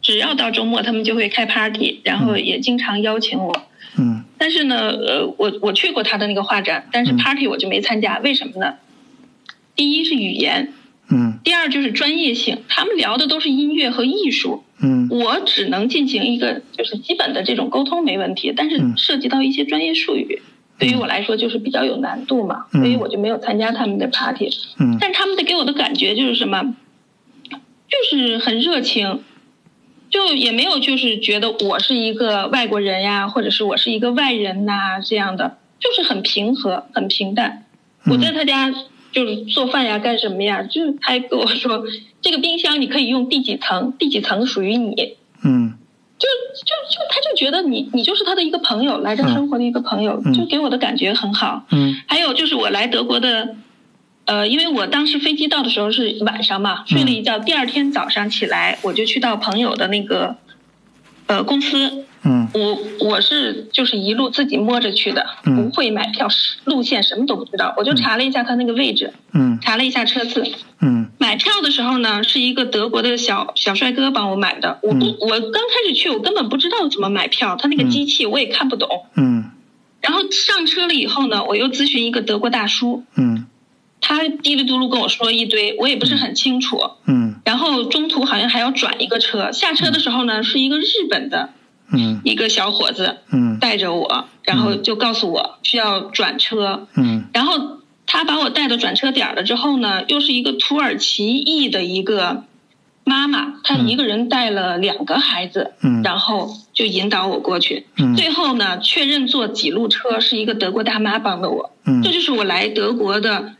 [0.00, 3.62] 只要到周末，他们就会开 party，然后也经常邀请我。
[3.98, 8.76] 嗯但是呢，呃，我我去过他的那个画展，但是嗯 party 我就没参加，为什么呢？
[9.76, 10.72] 第一是语言，
[11.10, 14.64] 嗯第二就是专业性，他们聊的都是音乐和艺术。
[14.80, 20.40] 嗯我只能进行一个就是基本的这种沟通没问题，但是嗯涉及到一些专业术语，
[20.78, 24.48] 对于我来说就是比较有难度嘛，嗯所以我就没有参加他们的 party。
[24.78, 26.74] 嗯但他们的给我的感觉就是什么，
[27.50, 29.20] 就是很热情，
[30.10, 37.64] 就也没有就是觉得我是一个外国人呀，或者是我是一个外人呐、这样的，就是很平和，很平淡。
[38.06, 38.72] 我在他家
[39.10, 41.82] 就是做饭呀，干什么呀，就是他还跟我说，
[42.22, 45.16] 这个冰箱你可以用第几层，第几层属于你。
[45.42, 45.74] 嗯
[46.18, 51.64] 就就就，他就觉得你你就是他的一个朋友，来这嗯生活的一个朋友，嗯就给我的感觉很好。
[51.70, 53.54] 嗯还有就是我来德国的，
[54.24, 60.36] 呃，因为我当时飞机到的时候是晚上嘛，睡了一觉，第二天早上起来我就去到朋友的那个，
[61.26, 62.04] 呃，公司。
[62.28, 62.48] 嗯。
[62.52, 65.56] 我我是就是一路自己摸着去的，嗯。
[65.56, 66.28] 不会买票，
[66.64, 69.58] 路线什么都不知道，我就查了一下他那个位置，嗯。
[69.60, 70.44] 查了一下车次。
[70.80, 71.08] 嗯。
[71.18, 74.78] 买票的时候呢，是一个德国的小小帅哥帮我买的。
[74.82, 78.88] 我我刚开始去，我根本不知道怎么买票，他那个机器我也看不懂。
[79.16, 79.50] 嗯。
[80.00, 83.46] 然后上车了以后呢，我又咨询一个德国大叔，嗯。
[84.00, 86.78] 他嘀里嘟噜跟我说一堆，我也不是很清楚。
[87.06, 87.34] 嗯。
[87.44, 91.50] 然后中途好像还要转一个车，下车的时候呢，是一个日本的
[91.92, 92.20] 嗯。
[92.24, 93.58] 一个小伙子嗯。
[93.58, 97.24] 带着我，然后就告诉我需要转车，嗯。
[97.32, 102.44] 然后他把我带到转车点了之后呢，又是一个土耳其裔的一个
[103.04, 106.02] 妈妈，她一个人带了两个孩子，嗯。
[106.02, 107.86] 然后就引导我过去。
[107.96, 108.14] 嗯。
[108.16, 111.72] 最后呢，确认坐几路车是一个德国大妈帮的我。
[111.84, 112.02] 嗯。
[112.02, 113.54] 这就是我来德国的，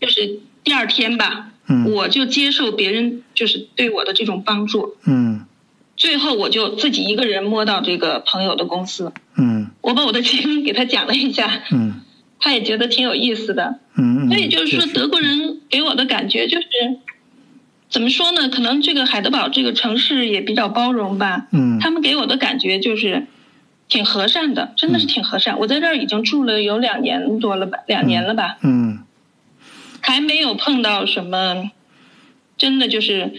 [0.00, 1.92] 就是第二天吧，嗯。
[1.92, 4.96] 我就接受别人就是对我的这种帮助。
[5.06, 5.44] 嗯
[5.96, 12.00] 最后我就自己一个人摸到这个朋友的公司，嗯我把我的经历给他讲了一下，嗯
[12.40, 13.78] 他也觉得挺有意思的。
[13.96, 16.66] 嗯，所以就是说，德国人给我的感觉就是，
[17.88, 18.48] 怎么说呢？
[18.48, 21.46] 可能这个海德堡这个城市也比较包容吧。
[21.52, 23.26] 嗯他们给我的感觉就是
[23.88, 25.58] 挺和善的，真的是挺和善。
[25.58, 28.98] 我在这儿已经住了有两年多了吧，两年了吧，嗯
[30.00, 31.70] 还没有碰到什么
[32.58, 33.32] 真的就是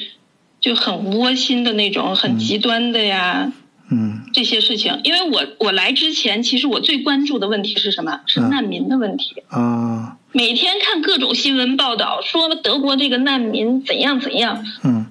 [0.66, 3.52] 就很窝心的那种、很极端的呀。
[3.92, 8.22] 嗯这些事情，因为我我来之前，其实我最关注的问题是什么？
[8.26, 9.44] 是嗯难民的问题。
[9.50, 15.06] 啊每天看各种新闻报道，说德国这个难民怎样怎样，嗯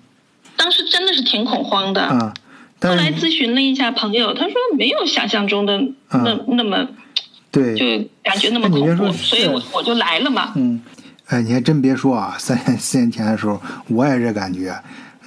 [0.56, 2.02] 当时真的是挺恐慌的。
[2.02, 2.34] 啊，
[2.82, 5.80] 后来咨询了一下朋友，他说没有想象中的
[6.10, 6.88] 那、那么
[7.52, 10.52] 对就感觉那么恐怖，所以我我就来了嘛。
[10.56, 10.82] 嗯，
[11.26, 14.76] 哎，你还真别说啊，三年四年前的时候，我也这感觉，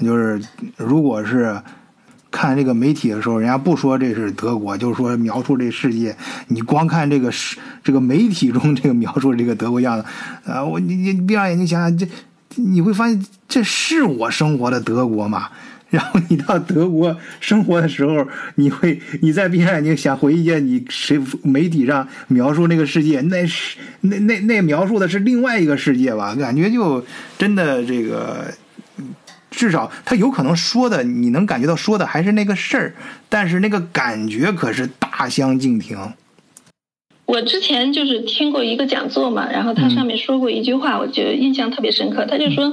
[0.02, 0.42] 就是
[0.78, 1.60] 如果是
[2.30, 6.16] 看这个媒体的时候，人家不说这是德国，就是说描述这世界，
[6.48, 10.06] 你光看这个世这个媒体中这个描述这个德国样子，
[10.52, 12.08] 啊，我你你闭上眼睛想想，这
[12.56, 15.50] 你会发现这是我生活的德国吗？
[15.90, 26.36] 然后你到德国生活的时候，你会你再闭上眼睛想回忆一下你谁媒体上描述那个世界，那是那那那描述的是另外一个世界吧？
[26.36, 27.02] 感觉就
[27.38, 28.54] 真的这个，
[29.58, 32.94] 至少他有可能说的，你能感觉到说的还是那个事儿，
[33.28, 35.98] 但是那个感觉可是大相径庭。
[37.26, 42.26] 我之前就是听过一个讲座嘛，然后他上面说过一句话，我觉得印象特别深刻。
[42.26, 42.72] 他就说，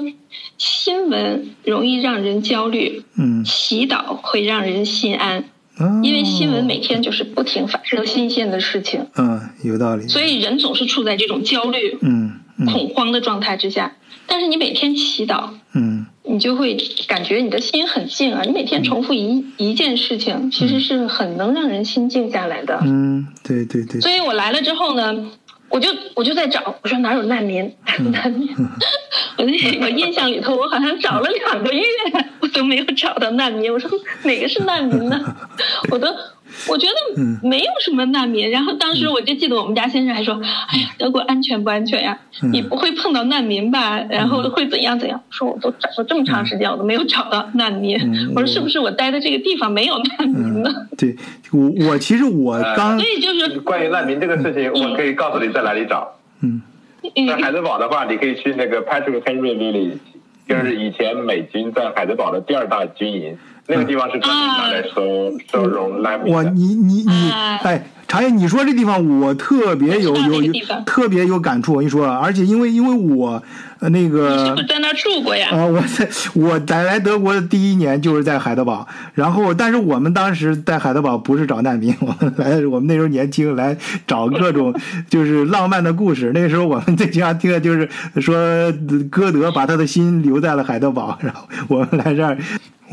[0.58, 5.44] 新闻容易让人焦虑，嗯，祈祷会让人心安，
[5.78, 13.96] 哦因为新闻每天就是不停发生新鲜的事情，嗯有道理，所以人总是处在这种焦虑、嗯嗯恐慌的状态之下。
[14.26, 18.42] 但是你每天祈祷，嗯你就会感觉你的心很静啊。
[18.44, 22.80] 你每天重复一一件事情，其实是很能让人心静下来的。
[22.82, 25.30] 嗯，对对对，所以我来了之后呢，
[25.68, 27.74] 我就我就在找，我说哪有难民？
[28.10, 28.48] 难民，
[29.36, 31.82] 我那我印象里头，我好像找了两个月，
[32.40, 33.72] 我都没有找到难民。
[33.72, 33.90] 我说
[34.24, 35.36] 哪个是难民呢？
[35.90, 36.08] 我都
[36.68, 38.50] 我觉得没有什么难民。
[38.50, 40.34] 然后当时我就记得我们家先生还说
[40.68, 42.18] ：“哎呀，德国安全不安全呀？
[42.52, 44.00] 你不会碰到难民吧？
[44.08, 47.98] 然后会怎样怎样？”我说我都找了这么长时间，我都没有找到难民。
[48.34, 50.70] 我说是不是我待的这个地方没有难民呢？
[50.96, 51.16] 对
[51.52, 56.16] 我我其实我刚所以就是关于难民这个事情，我可以告诉你在哪里找。
[56.42, 56.62] 嗯
[57.28, 59.98] 在海德堡的话，你可以去那个 Patrick Henry Village，
[60.48, 63.36] 就是以前美军在海德堡的第二大军营，
[63.66, 66.50] 那个地方是专门拿来收收容难民我的。
[66.50, 70.52] 你你你啊哎，茶叶，你说这地方我特别有有有
[70.84, 71.72] 特别有感触。
[71.72, 73.42] 我跟你说，而且因为因为我
[73.80, 75.48] 呃那你是个不是在那儿住过呀？
[75.50, 83.74] 啊，我在我在来德国的第一年就是在海德堡，然后但是我们当时在海德堡不是找难民，我们来我们那时候年轻来
[84.06, 84.74] 找各种
[85.08, 86.32] 就是浪漫的故事。
[86.34, 87.88] 那个时候我们最经常听的就是
[88.20, 88.70] 说
[89.10, 92.36] 歌德把他的心留在了海德堡，然后我们来这儿。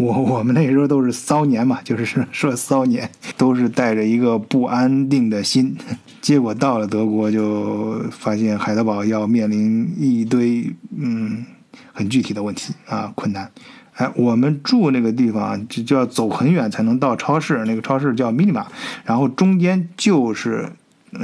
[0.02, 5.78] 我我们那时候都是骚年嘛，就是说骚年，都是带着一个不安定的心。
[6.22, 11.46] 结果到了德国，就发现海德堡要面临一堆嗯
[11.94, 13.52] 很具体的问题啊困难。
[13.94, 18.66] 哎，我们住那个地方，就就要走很远才能到超市，那个超市叫 Minima，
[19.04, 20.70] 然后中间就是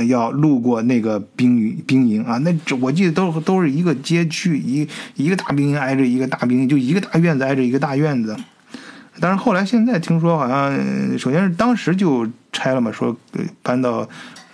[0.07, 8.35] 要路过那个兵营兵营啊，那我记得都都是一个街区，一一个大兵营挨着一个大兵营，就一个大院子挨着一个大院子。
[9.19, 10.71] 但是后来现在听说好像，
[11.17, 13.15] 首先是当时就拆了嘛，说
[13.61, 14.07] 搬到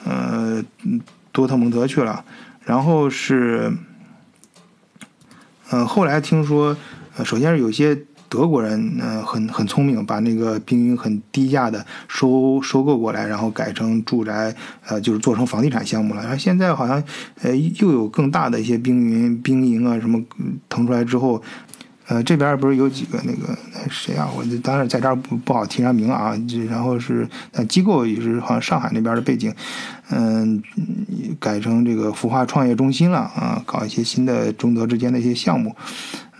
[0.05, 0.99] 呃嗯
[1.31, 2.23] 多特蒙德去了，
[2.63, 3.71] 然后是，
[5.69, 6.75] 呃后来听说，
[7.25, 7.97] 首先是有些
[8.29, 14.55] 德国人，呃很很聪明，把那个兵营很低价的收收购过来，然后改成住宅，
[14.87, 16.21] 呃就是做成房地产项目了。
[16.21, 17.03] 然后现在好像，
[17.41, 20.21] 呃又有更大的一些兵营兵营啊什么
[20.69, 21.41] 腾出来之后，
[22.07, 24.29] 呃，这边不是有几个那个那谁啊？
[24.35, 26.35] 我就当然在这儿不不好提上名啊。
[26.47, 29.53] 就然后是呃机构也是好像上海那边的背景，
[30.09, 30.61] 嗯，
[31.39, 35.75] 改成这个孵化创业中心了啊，搞一些新的中德之间的一些项目。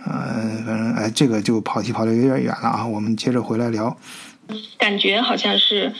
[0.05, 2.85] 呃，反正哎，这个就跑题跑的有点远了啊。
[2.85, 3.97] 我们接着回来聊。
[4.77, 5.93] 感觉好像是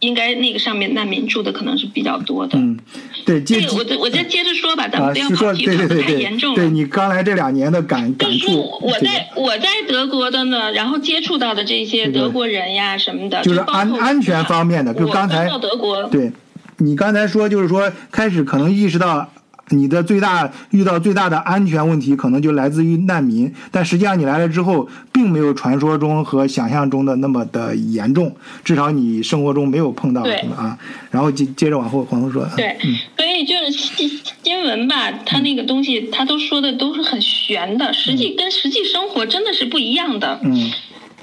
[0.00, 2.58] 应该那个上面难民住的可能是比较多的。
[2.58, 2.78] 嗯，
[3.26, 3.42] 对，
[3.76, 6.56] 我再我再接着说吧，咱啊，们不要跑题跑得对对对对太严重了。
[6.56, 16.32] 对，你刚来这两年的感感就是触，我在我在德国的呢，然后接触到的这些德国人呀什么的，就是安安全方面的，就刚才到德国，对，
[16.78, 19.28] 你刚才说就是说开始可能意识到
[19.70, 30.78] 你的最大遇到最大的安全问题可能就来自于难民，但实际上你来了之后，并没有传说中和想象中的那么的严重，至少你生活中没有碰到什么啊。
[31.10, 32.76] 然后接接着往后往后说，对，
[33.16, 34.08] 所以就是新
[34.42, 40.40] 新闻吧，它那个东西，它都说的都是很玄的，实际跟实际生活真的是不一样的。
[40.42, 40.70] 嗯。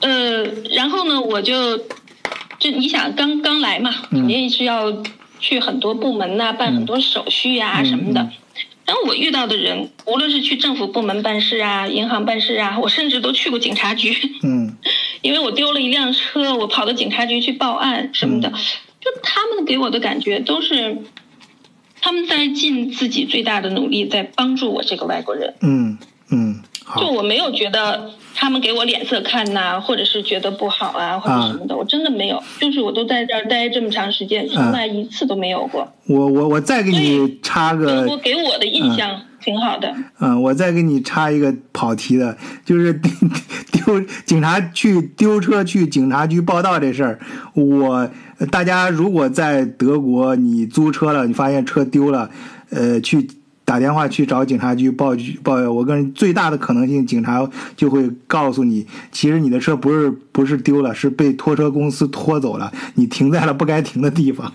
[0.01, 0.43] 呃，
[0.75, 1.77] 然后呢，我就
[2.59, 4.19] 就你想刚刚来嘛，嗯。
[4.19, 4.91] 肯定是要
[5.45, 8.21] 去很多部门呐、办很多手续呀、什么的。
[8.21, 8.31] 嗯
[8.87, 14.77] 然后我遇到的人，无论是去政府部门办事啊、银行办事啊，我甚至都去过警察局，嗯
[15.23, 18.49] 因为我丢了一辆车，我跑到警察局去报案什么的。
[18.49, 18.53] 嗯
[19.01, 20.99] 就他们给我的感觉都是，
[21.99, 25.55] 他们在尽自己最大的努力在帮助我这个外国人。
[25.61, 25.97] 嗯
[26.29, 32.41] 嗯，好就，我没有觉得他们给我脸色看呐、或者是觉得不好啊，或者什么的，我真的没有。
[32.59, 35.87] 就是我都在这儿待这么长时间，从来一次都没有过。
[36.07, 39.93] 我我我再给你插德个国给我的印象挺好的。
[40.19, 42.93] 嗯，我再给你插一个跑题的，就是
[43.71, 47.19] 丢警察去丢车去警察局报道这事儿。
[47.53, 48.09] 我
[48.51, 52.29] 大家如果在德国你租车了，你发现车丢了，
[52.71, 53.27] 呃，去
[53.65, 55.55] 打电话去找警察局报举报。
[55.71, 64.53] 我个人最大的可能性，警察就会告诉你，其实你的车不是不是丢了，是被拖车公司拖走了，你停在了不该停的地方。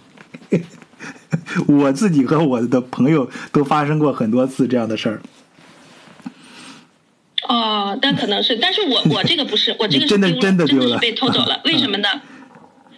[1.67, 5.21] 我自己和我的朋友都发生过很多次这样的事儿。
[7.49, 11.61] 哦，但可能是，但是我 我这个不是，我这个是真的真的丢了被偷走了。
[11.67, 12.09] 为什么呢？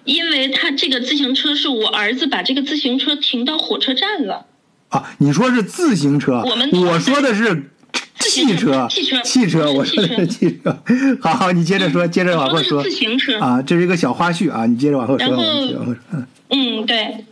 [0.04, 4.46] 因为他这个自行车是我儿子把这个自行车停到火车站了。
[4.92, 7.70] 啊，你说是自行车，我们我说的是
[8.18, 10.78] 汽车，汽车汽车，我说的是汽汽车。
[11.20, 17.24] 好好，你接着说，接着往后我说自行车啊，这是一个小花絮啊，你接着往后说，然后后说嗯嗯，对。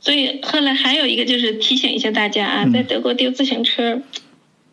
[0.00, 4.00] 所以后来还有一个就是提醒一下大家啊，嗯在德国丢自行车，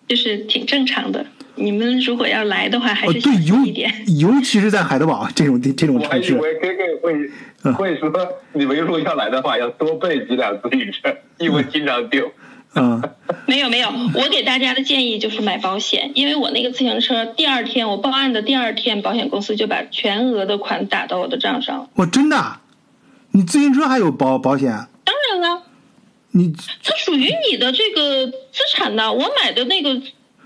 [0.07, 1.25] 就是挺正常的。
[1.55, 3.91] 你们如果要来的话，还哦，是小对，尤心一点。
[4.19, 7.31] 尤其是在海德堡这种地这种城市，以为 K K 会
[7.73, 8.11] 会说，
[8.53, 12.31] 你们如果要来的话，要多备几辆自行车，因为经常丢。
[12.75, 13.01] 嗯
[13.47, 21.89] 没有没有，我给大家的建议就是买保险，因为我那个自行车第二天我报案的第二天，保险公司就把全额的款打到我的账上了。
[21.95, 22.61] 我真的啊，
[23.31, 24.71] 你自行车还有保保险？
[24.71, 25.63] 啊当然了，
[26.31, 26.53] 你
[26.83, 29.13] 它属于你的这个资产呢。
[29.13, 30.01] 我买的那个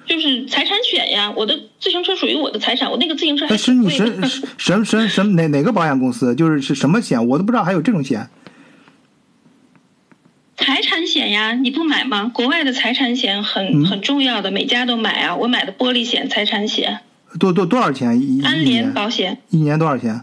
[0.10, 3.88] 就是财产险呀，我的自行车属于我的财产，我那个自行车还哎，是你。
[3.92, 4.22] 什
[4.58, 6.34] 什什什哪哪个保险公司？
[6.34, 7.28] 就是是什么险？
[7.28, 8.28] 我都不知道还有这种险。
[10.58, 12.32] 财产险呀，你不买吗？
[12.34, 15.36] 国外的财产险很、嗯很重要的，每家都买啊。
[15.36, 17.02] 我买的玻璃险、财产险、
[17.40, 18.94] 多多多少钱一一安联年？
[18.94, 19.38] 保险。
[19.52, 20.22] 一年多少钱？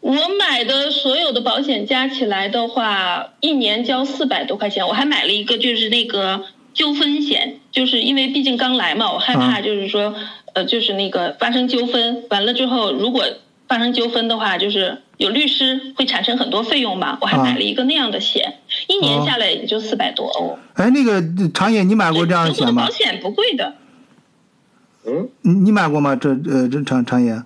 [0.00, 4.86] 我买的所有的保险加起来的话，一年交四百多块钱。
[4.86, 10.14] 我还买了一个就是那个纠纷险，就是因为毕竟刚来嘛，我害怕啊就是说，
[10.54, 13.24] 呃，就是那个发生纠纷，完了之后如果
[13.68, 17.18] 发生纠纷的话，就是有律师会产生很多费用嘛。
[17.20, 18.58] 我还啊买了一个那样的险，
[18.88, 20.58] 一哦年下来也就四百多欧。
[20.74, 21.22] 哎，那个
[21.54, 22.90] 长野，你买过这样的险吗保？
[22.90, 23.74] 险不贵的。
[25.06, 26.16] 嗯，你你买过吗？
[26.16, 27.42] 这呃，这长长野？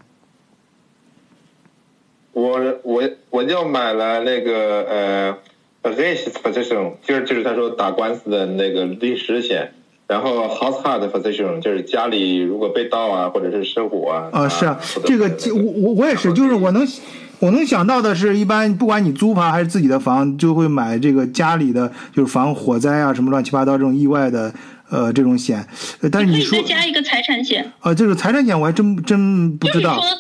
[2.33, 5.39] 我我我就买了那个呃
[5.91, 9.73] r e s position，就是就是他说打官司的那个律师险，
[10.07, 14.31] 然后 household position 就是家里如果被盗啊或者是失火啊。
[14.33, 16.87] 啊，是啊这个是我我我也是，就是我能
[17.41, 24.53] 我能想到的是，一般不管你租房还是自己的房，就会买这个家里的，就是防火灾啊什么乱七八糟这种意外的
[24.89, 25.67] 呃这种险。
[26.01, 27.71] 呃但是可以你说再加一个财产险。
[27.81, 30.09] 啊，这个财产险我还真真不知道就是。
[30.09, 30.19] 说，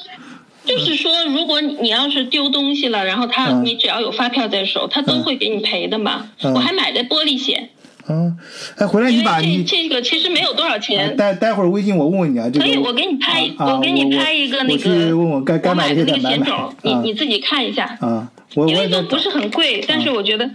[0.64, 3.64] 就是说，如果你要是丢东西了，然后他、嗯。
[3.64, 6.30] 你只要有发票在手，他都会给你赔的嘛。
[6.42, 6.52] 嗯。
[6.54, 7.70] 我还买的玻璃险，
[8.08, 8.36] 嗯，
[8.76, 11.16] 哎，回来你把你这这个其实没有多少哎钱。
[11.16, 17.00] 待待会儿微信我问问你啊，这个可以，我给你拍，啊我给你拍一个那我去个，问我该该我买买的的那个险种，你啊。
[17.04, 20.50] 你自己看一下，啊，我因为都不是很贵，但是我觉得，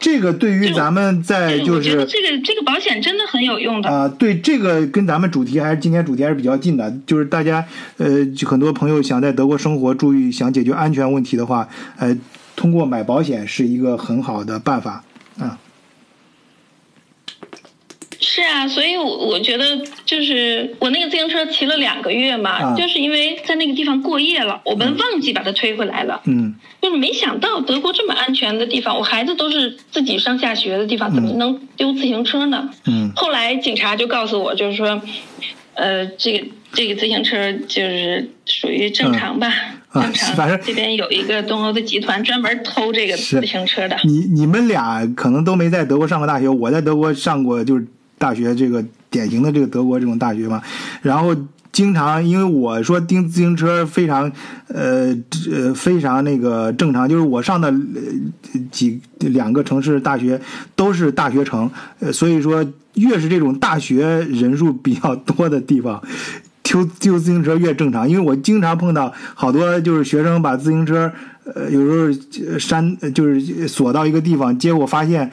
[0.00, 3.88] 这个对于咱们在就我觉得是这个这个保险真的很有用的。
[3.88, 7.64] 啊，对这个跟咱们主题还是今天主题还是比较近的，就是大家
[7.98, 12.16] 呃就很多朋友想在德国生活，注意想解决安全问题的话，呃，
[12.56, 15.04] 通过买保险是一个很好的办法
[15.38, 15.58] 啊。
[18.20, 19.64] 是啊，所以我我觉得
[20.04, 26.20] 就是我那个自行车骑了两个月嘛，啊就是因为在那个地方过夜了，我们忘记把它推回来了。
[26.26, 32.70] 嗯就是没想到德国这么安全的地方，我孩子都是自己上下学的地方，怎么能丢自行车呢？
[32.86, 35.00] 嗯后来警察就告诉我，就是说，
[35.74, 39.52] 呃，这个这个自行车就是属于正常吧，
[39.94, 40.36] 嗯啊正常。
[40.36, 43.96] 反正这边有一个东欧的集团专门偷这个自行车的。
[44.04, 47.86] 你你们俩可能都没在德国上过大学，我在德国上过，就是
[48.20, 50.62] 大学这个典型的这个德国这种大学嘛，
[51.02, 51.34] 然后。
[51.72, 54.30] 经常，因为我说钉自行车非常，
[54.66, 55.16] 呃
[55.52, 60.38] 呃非常那个正常，就是我上的呃几两个城市大学
[60.74, 66.02] 都是大学城，呃所以说越是这种大学人数比较多的地方，
[66.64, 71.10] 丢丢自行车越正常，因为我经常碰到好多就是学生把自行车，
[71.54, 75.30] 呃，有时候呃删呃就是锁到一个地方，结果发现，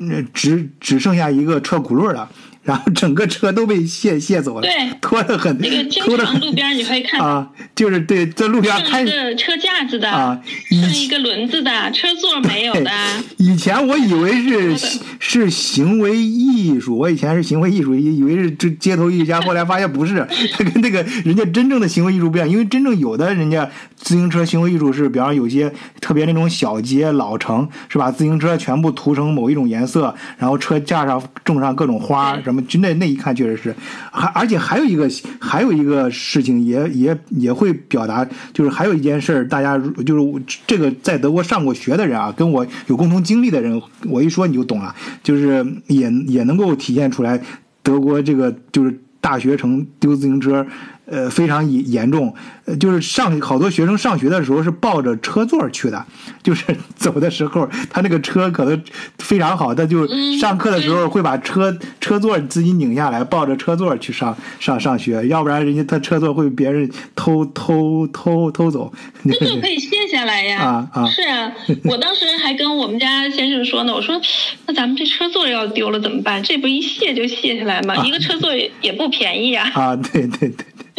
[0.00, 2.30] 那只只剩下一个车轱辘了，
[2.68, 10.38] 然后整个车都被卸卸走了，对拖得很那个经常路边你会看到啊，就是对在路边剩开一个车架子的，啊
[10.68, 12.90] 剩一个轮子的，车座没有的。
[13.38, 14.42] 以前我以为
[14.76, 23.66] 是 是行为艺术，我以前是行为艺术，以以为是这街头艺术家，后来发现不是， 他跟那个人家真正的行为艺术不一样，因为真正有的人家
[23.96, 28.12] 自行车行为艺术是，比方有些特别那种小街老城，是吧？
[28.12, 33.74] 自行车全部涂成某一种颜色，然后车架上种上各种花，什么，就那那一看确实是，
[34.10, 47.40] 还而且还有一个还有一个事情也也也会表达，就是还有一件事儿，大家如就是这个在德国上过学的人啊，跟我有共同经历的人，我一说你就懂了，就是也也能够体现出来
[47.82, 50.66] 德国这个就是大学城丢自行车。
[51.10, 52.34] 呃，非常严严重，
[52.66, 56.04] 呃，就是上好多学生上学的时候是抱着车座去的，
[56.42, 56.64] 就是
[56.96, 58.82] 走的时候，他那个车可能
[59.18, 60.06] 非常好，他就
[60.38, 68.92] 上课的时候会把车车座自己拧下来，抱着车座去上上上学，要不然人家他车座会被别人偷偷偷偷走。
[69.24, 70.62] 那就 可以卸下来呀。
[70.62, 71.50] 啊啊是啊，
[71.84, 74.20] 我当时还跟我们家先生说呢，我说
[74.66, 76.42] 那咱们这车座要丢了怎么办？
[76.42, 77.96] 这不一卸就卸下来吗？
[78.04, 79.70] 一个车座也也不便宜呀。
[79.74, 80.97] 啊，对对对对，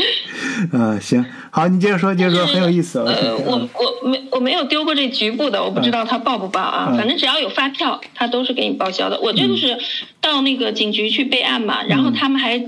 [0.72, 3.00] 嗯、 行，好，你接着说，接着说，很有意思。
[3.00, 3.70] 呃，嗯我
[4.04, 6.88] 我没我没有丢过这局部的，我不知道他报不报啊。
[6.92, 9.20] 嗯反正只要有发票，他都是给你报销的。
[9.20, 9.78] 我这个是
[10.22, 12.64] 到那个警局去备案嘛，然后他们还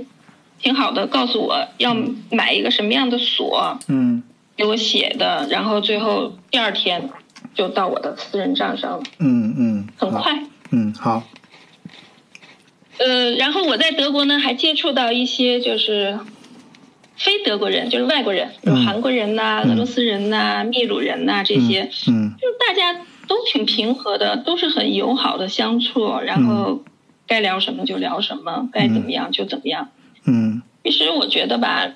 [0.62, 1.96] 挺好的，告诉我要
[2.30, 4.24] 买一个什么样的锁，嗯
[4.56, 7.10] 给我写的，然后最后第二天
[7.56, 10.44] 就到我的私人账上了，嗯嗯，很快。
[10.72, 11.24] 嗯好，
[12.98, 16.20] 呃，然后我在德国呢，还接触到一些就是
[17.24, 19.72] 非德国人，就是外国人，有嗯韩国人呐、嗯。
[19.72, 26.82] 俄罗斯人呐、秘鲁人呐、这些，嗯就是大家都挺平和的，都是很友好的相处，然后
[27.28, 29.90] 该聊什么就聊什么，该怎么样就怎么样。
[30.26, 30.62] 嗯。
[30.84, 31.88] 其实我觉得吧，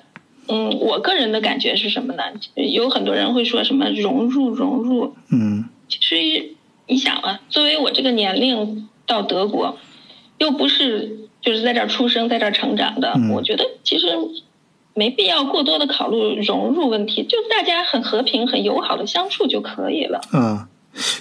[0.48, 2.22] 嗯，我个人的感觉是什么呢？
[2.54, 5.64] 有很多人会说什么融入融入，嗯。
[5.88, 6.50] 其实
[6.86, 9.76] 你想啊，作为我这个年龄到德国，
[10.38, 13.30] 又不是就是在这儿出生、在这儿成长的，嗯。
[13.32, 14.06] 我觉得其实
[14.96, 20.22] 没必要过多的考虑融入问题，就大家很和平、很友好的相处就可以了。
[20.32, 20.66] 嗯，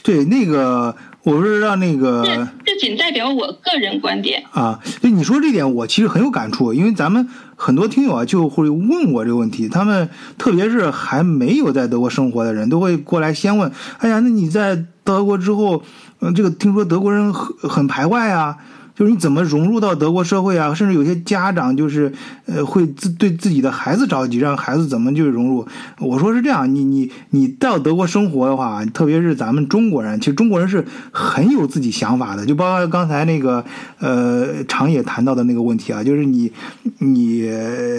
[0.02, 2.24] 对，那个我是让那个。
[2.26, 4.46] 这这仅代表我个人观点。
[4.52, 13.70] 啊，对你说这点，我其实很有感触，因为咱们很多听友啊就会问我这个问题，他们特别是还没有在德国生活的人，都会过来先问：
[14.00, 15.84] 哎呀，那你在德国之后，
[16.22, 18.58] 嗯、这个听说德国人很很排外啊，
[18.96, 20.74] 就是你怎么融入到德国社会啊？
[20.74, 22.12] 甚至有些家长就是
[22.46, 25.68] 呃会自对自己的孩子着急，让孩子怎么就融入。
[26.00, 33.64] 我说是这样，你你你到德国生活的话，特别是咱们中国人，其实中国人是很有自己想法的，就包括刚才那个
[34.00, 36.52] 呃常野谈到的那个问题啊，就是你
[37.00, 37.50] 你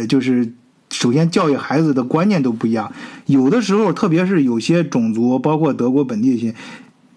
[0.08, 0.52] 就是。
[0.88, 2.90] 首先，教育孩子的观念都不一样。
[3.26, 6.54] 有的时候，特别是有些种族，包括德国本地的一些，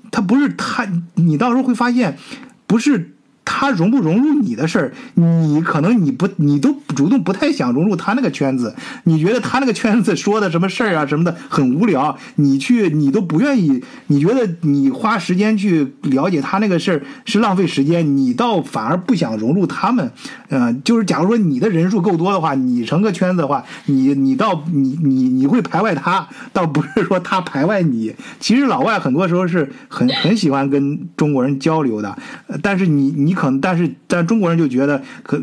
[0.09, 2.17] 他不是他，你到时候会发现，
[2.65, 3.13] 不是
[3.59, 8.73] 他融不融入你的事儿，你可能你不你都主动不太想融入他那个圈子，
[9.03, 20.09] 你觉得他那个圈子说的什么事儿啊什么的很无聊，你去你都不愿意，你觉得你花时间去了解他那个事儿是浪费时间，你倒反而不想融入他们，
[20.47, 28.15] 呃，就是假如说你的人数够多的话，你成个圈子的话，你你倒你你你会排外他，倒不是说他排外你。
[28.39, 32.17] 其实老外很多时候是很很喜欢跟中国人交流的，
[32.63, 35.41] 但是你你可但是但中国人就觉得可，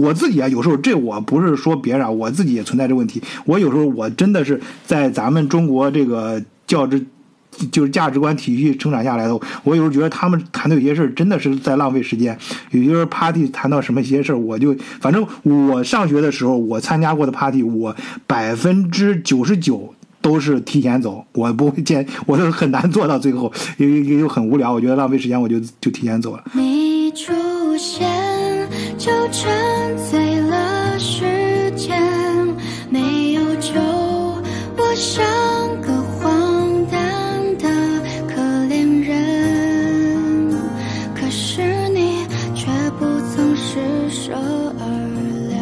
[0.00, 3.22] 我自己啊，有时候这我不是说别人啊，我自己也存在这问题。
[3.44, 7.06] 我有时候我真的是在咱们中国这个教职
[7.72, 9.40] 就是价值观体系成长下来的。
[9.64, 12.38] 我有时候觉得他们谈的有些事真的是在浪费时间。
[12.70, 17.96] 有些时候 party 谈到什么些事，我就反正我上学的时候我参加过的 party，我
[18.26, 26.44] 百分之九十九都是提前走，我不会见，我都很难做到最后，因为又很无聊，我觉得浪费时间，我就就提前走了。
[27.12, 27.32] 出
[27.76, 28.06] 现
[28.98, 31.96] 就沉醉了时间，
[32.90, 33.72] 没有酒，
[34.76, 35.24] 我像
[35.80, 37.68] 个荒诞的
[38.28, 40.50] 可怜人。
[41.14, 42.66] 可是你却
[42.98, 43.78] 不曾施
[44.10, 44.32] 舍
[44.78, 44.84] 二
[45.48, 45.58] 两。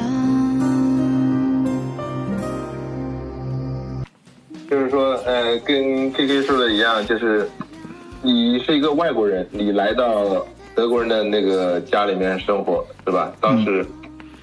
[4.69, 7.49] 就是说，呃，跟 K K 说的一样，就是
[8.23, 10.45] 你是一个外国人，你来到
[10.77, 13.33] 德国人的那个家里面生活，是吧？
[13.41, 13.85] 当时，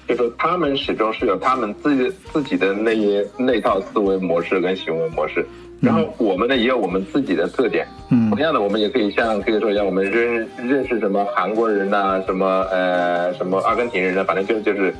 [0.08, 5.46] 就说他们始终是有他们自己自己的那一那套思维模式跟行为模式，
[5.80, 7.86] 然后我们呢也有我们自己的特点。
[8.10, 14.92] 嗯同样的，我们也可以像可以说一样，我们认认识什么韩国人呐、什么呃什么阿根廷人呐、反正就就是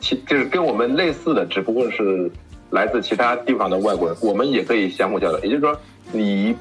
[0.00, 2.30] 其就是跟我们类似的，只不过是
[2.70, 5.38] 来自其他地方的外国人，我们也可以相互交流。
[5.40, 5.78] 也就是说，
[6.12, 6.56] 你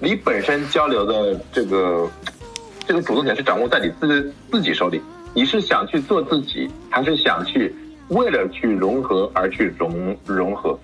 [0.00, 2.08] 你本身交流的这个
[2.86, 5.00] 这个主动权是掌握在你自自己手里。
[5.34, 7.74] 你是想去做自己，还是想去
[8.08, 10.78] 为了去融合而去融融合？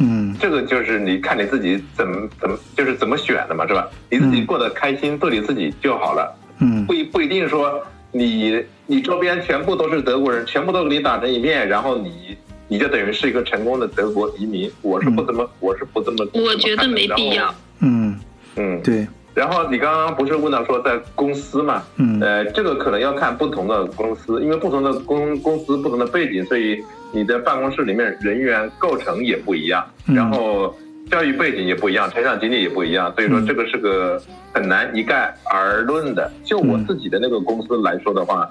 [0.00, 3.88] 嗯这个就是你看你自己怎么怎么就是怎么选的嘛，是吧？
[4.08, 6.32] 你自己过得开心，做你自己就好了。
[6.60, 12.36] 嗯不一不一定说你你周边全部都是德国人，全部都给你打成一片，然后你
[12.68, 14.70] 你就等于是一个成功的德国移民。
[14.82, 17.52] 我是不怎么，我是不这么，我觉得没必要。。
[17.80, 18.16] 嗯，
[18.54, 19.04] 嗯，对，
[19.38, 21.82] 然后你刚刚不是问到说在公司嘛？
[21.96, 26.82] 嗯呃，这个可能要看不同的公司，因为不同的公公司不同的背景，所以
[27.12, 30.76] 你的办公室里面人员构成也不一样，嗯然后
[31.08, 34.20] 教育背景也不一样，成长经历也不一样，所以说嗯这个是个
[34.52, 36.30] 很难一概而论的。
[36.42, 38.50] 就我嗯自己的那个公司来说的话，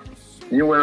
[0.49, 0.77] 因为。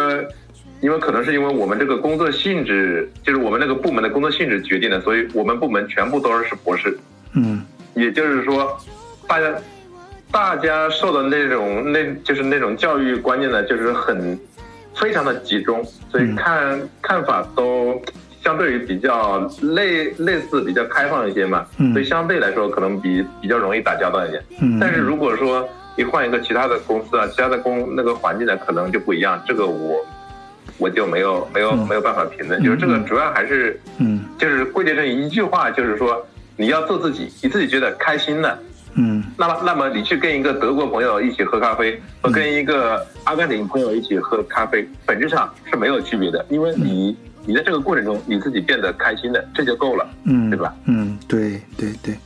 [0.81, 6.99] 因为可能是因为我们这个工作性质，就是我们那个部门的工作性质决定的，所以我们部门全部都是博士。
[7.33, 7.65] 嗯
[7.95, 8.77] 也就是说，
[9.27, 9.47] 大家
[10.35, 14.37] 大家受的那种那就是那种教育观念呢，就是很
[14.93, 15.81] 非常的集中，
[16.11, 16.35] 所以嗯。
[16.35, 18.03] 看、看法都
[18.43, 21.93] 相对于比较类类似比较开放一些嘛，嗯。
[21.93, 24.43] 所以相对来说可能比比较容易打交道一点。
[24.61, 29.41] 嗯，但是如果说你换一个其他的公司啊，其他的公那个环境呢，可能就不一样。
[29.47, 30.05] 这个我
[30.79, 31.87] 我就没有没有嗯。
[31.89, 34.25] 没有办法评论，就是这个主要还是嗯。
[34.37, 38.59] 就是归结成一句话，就是说你要做自己，你自己觉得开心的，
[38.97, 47.17] 嗯那么那么你去跟一个德国朋友一起喝咖啡，和跟一个阿根廷朋友一起喝咖啡，本质上是没有区别的，因为你
[47.47, 50.75] 你在这个过程中你自己变得开心的，这就够了，嗯，对吧？
[50.87, 52.17] 嗯，对对对，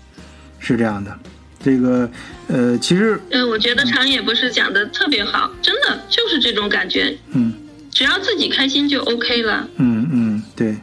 [0.58, 1.12] 是这样的。
[1.60, 2.08] 这个
[2.46, 7.52] 呃，其实嗯，我觉得长野不是讲的特别好，真的就是这种感觉，嗯
[7.90, 9.68] 只要自己开心就 OK 了。
[9.76, 10.76] 嗯嗯对，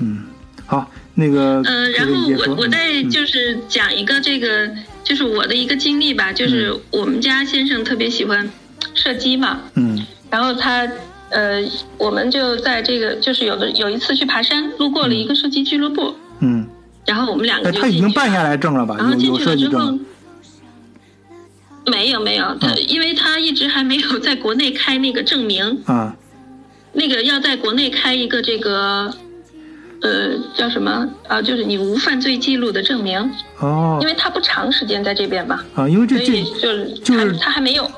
[0.00, 0.24] 嗯
[0.66, 2.12] 好，那个呃，然后
[2.46, 3.10] 我我再嗯。
[3.10, 4.70] 就是讲一个这个，
[5.02, 8.48] 就是我的一个经历吧，就是我们家先生特别喜欢
[8.94, 10.04] 射击嘛，嗯。
[10.30, 10.86] 然后他
[11.30, 11.62] 呃，
[11.98, 16.66] 我们就在这个就是有的有一次去爬山，路过了一个射击俱乐部，嗯，
[17.06, 18.96] 然后我们两个哎，就他已经办下来证了吧？
[18.98, 19.98] 然后有有进去了之后
[21.86, 22.88] 没有没有，他、嗯。
[22.88, 26.16] 因为他一直还没有在国内开那个证明，啊
[26.92, 29.14] 那个要在国内开一个这个，
[30.02, 31.40] 呃，叫什么啊？
[31.40, 33.18] 就是你无犯罪记录的证明，
[33.60, 37.90] 哦因为他不长时间在这边嘛，啊，因为这这就是就是他他还没有。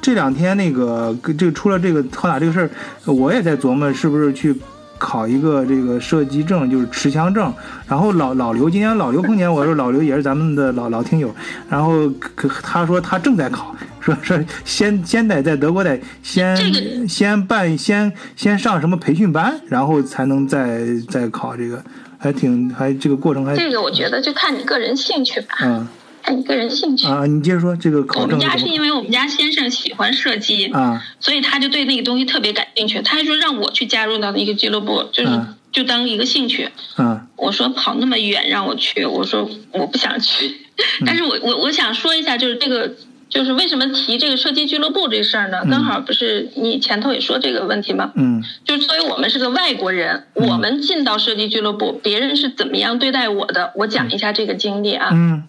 [0.00, 2.70] 这两天那个这个出了这个敲打这个事儿，
[3.12, 4.54] 我也在琢磨是不是去
[5.00, 7.52] 考一个这个射击证，就是持枪证。
[7.88, 11.34] 然后老老刘今天老刘碰见我说，老刘也是咱们的老老听友，
[11.68, 21.82] 然后可他说他正在考，说说 先先得在德国得先、这个先办先先上什么培训班，然后才能再再考这个，
[22.18, 25.88] 还挺还这个过程还这个我觉得就看你个人兴趣吧，嗯
[26.44, 27.06] 个人兴趣。
[27.06, 33.00] 啊，你接着说这个考我们家是因为我们家先生喜欢射击，啊所以他就对那个东西特别感兴趣。
[33.02, 36.68] 他还说让我去加入到一个俱乐部，就是、嗯就当一个兴趣。
[36.96, 40.46] 啊我说跑那么远让我去，我说我不想去。
[40.48, 42.92] 嗯但是我我我想说一下，就是这个
[43.28, 45.60] 就是为什么提这个射击俱乐部这事儿呢？
[45.62, 48.10] 嗯刚好不是你前头也说这个问题吗？
[48.16, 53.72] 嗯就是作为我们是个外国人，嗯我们进到射击俱乐部，别人是怎么样对待我的？
[53.76, 55.10] 我讲一下这个经历啊。
[55.12, 55.44] 嗯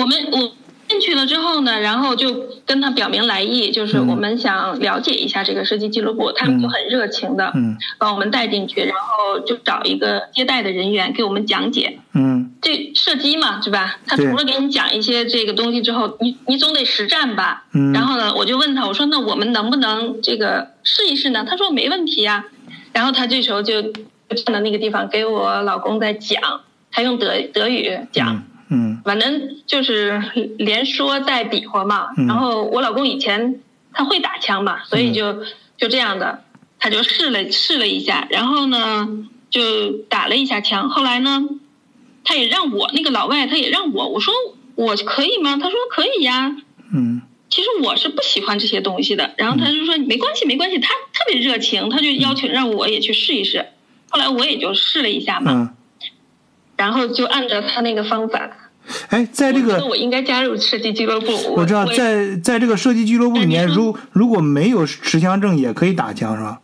[0.00, 0.52] 我们我
[0.88, 12.00] 进去了之后呢，然后就跟他表明来意，就是嗯我们想了解一下这个射击俱乐部，他们就很热情的嗯把我们带进去，然后就找一个接待的人员给我们讲解。
[12.14, 14.00] 嗯这射击嘛，对吧？
[14.06, 17.66] 他除了给你讲一些这个东西之后，你你总得实战吧。
[17.72, 21.44] 嗯然后呢，我就问他，我说那我们能不能这个试一试呢？
[21.48, 22.46] 他说没问题呀、
[22.92, 23.92] 然后他这时候就就
[24.44, 28.34] 站在那个地方给我老公在讲，他用德德语讲。
[28.34, 28.42] 嗯
[29.04, 30.22] 反正就是
[30.58, 32.08] 连说带比划嘛。
[32.16, 33.60] 嗯然后我老公以前
[33.92, 35.44] 他会打枪嘛，所以就
[35.76, 36.44] 就这样的，
[36.78, 39.08] 他就试了试了一下，然后呢
[39.50, 40.88] 就打了一下枪。
[40.88, 41.48] 后来呢，
[42.24, 44.32] 他也让我那个老外他也让我，我说
[44.76, 45.58] 我可以吗？
[45.60, 46.56] 他说可以呀。
[46.92, 53.66] 嗯其实我是不喜欢这些东西的，然后他就说没关系没关系，他特别热情，他就要求让我也去试一试。
[54.08, 55.74] 后来我也就试了一下嘛，嗯，
[56.76, 58.59] 然后就按照他那个方法，
[59.08, 61.32] 哎，在这个我应该加入射击俱乐部。
[61.54, 66.60] 我知道，在在这个射击俱乐部里面，如如果没有持枪证，也可以打枪是吧？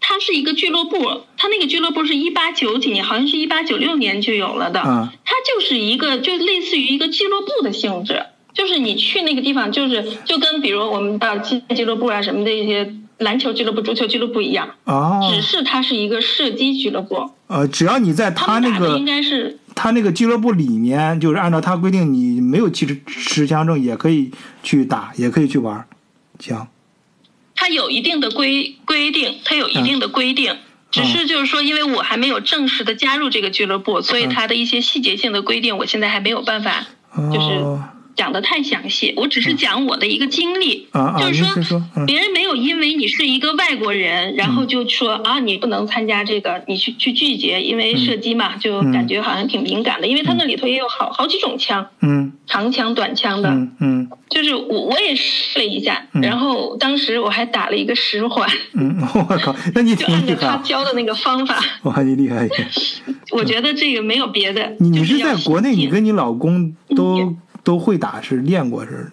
[0.00, 4.80] 它是一个俱乐部，它那个俱乐部是一八九几年，好像是一八九六年就有了的。
[4.80, 17.30] 啊它就是一个就类似于一个俱乐部的性质，就是你去那个地方，就是就跟比如我们到击剑俱乐部啊什么的一些篮球俱乐部、足球俱乐部一样，哦，只是它是一个射击俱乐部。
[17.48, 24.32] 呃，只要你在他那个应该是他那个俱乐部里面，就是按照他规定，你没有持持枪证也可以
[24.64, 25.86] 去打，也可以去玩
[26.40, 26.66] 行。
[27.54, 30.56] 他有一定的规规定，他有一定的规定。
[30.90, 37.84] 只是就是说，因为我还没有正式的加入这个俱乐部，所以它的一些细节性的规定，我现在还没有办法就是哦
[38.16, 39.12] 讲的太详细。
[39.16, 42.06] 我只是讲我的一个经历，啊啊，就是说，嗯。
[42.06, 52.32] 别人没有因为你是一个外国人，然后就说啊你不能参加这个，你去去拒绝，因为射击嘛，就感觉好像挺敏感的，因为他那里头也有好好几种枪，嗯。
[52.46, 53.50] 长枪、短枪的。
[53.50, 54.08] 嗯嗯。
[54.28, 56.22] 就是我我也试了一下，嗯。
[56.22, 62.48] 然后当时我还打了一个十环，嗯， 我靠，那你就按照他，教的那个方法， 哇，你厉害！
[63.32, 64.72] 我觉得这个没有别的。
[64.78, 67.36] 你你就是要在国内，你跟你老公都嗯
[67.66, 69.10] 都会打，是练过是？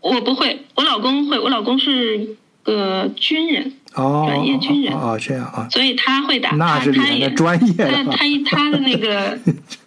[0.00, 4.94] 我不会，我老公会，我老公是个军人，哦，专业军人。
[4.94, 9.36] 哦，哦这样啊，所以他会打，那是他他也那专业他他他的那个，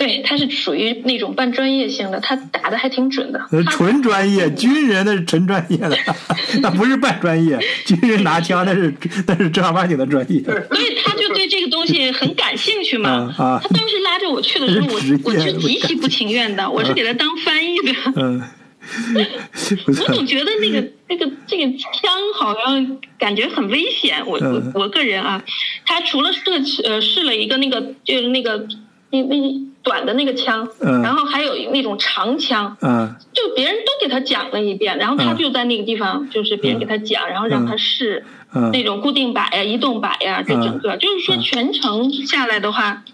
[0.00, 3.40] 对，他是属于那种半专业性的，他打的还挺准的。
[3.70, 5.94] 纯专业，军人那是纯专业的，
[6.62, 7.58] 那不是半专业。
[7.84, 8.94] 军人拿枪那是
[9.26, 10.42] 那是正儿八经的专业。
[10.42, 13.10] 所以他就对这个东西很感兴趣嘛。
[13.36, 14.94] 啊啊他当时拉着我去的时候，我
[15.24, 17.92] 我是极其不情愿的，我是给他当翻译的。
[18.16, 18.42] 嗯，
[19.86, 24.26] 我总觉得那个那个这个枪好像感觉很危险。
[24.26, 25.44] 我嗯我我个人啊，
[25.84, 26.40] 他除了试
[26.84, 28.66] 呃试了一个那个就是那个
[29.10, 29.36] 那那
[29.82, 31.02] 短的那个枪，嗯。
[31.02, 33.14] 然后还有那种长枪，嗯。
[33.32, 35.36] 就别人都给他讲了一遍，然后他嗯。
[35.36, 38.24] 就在那个地方，就是别人给他讲，然后让他试
[38.54, 38.70] 嗯。
[38.72, 40.96] 那种固定摆呀、移动摆呀，这整个。
[40.96, 43.04] 就是说全程下来的话，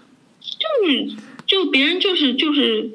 [0.40, 1.09] 就是
[1.47, 2.90] 就别人就是就是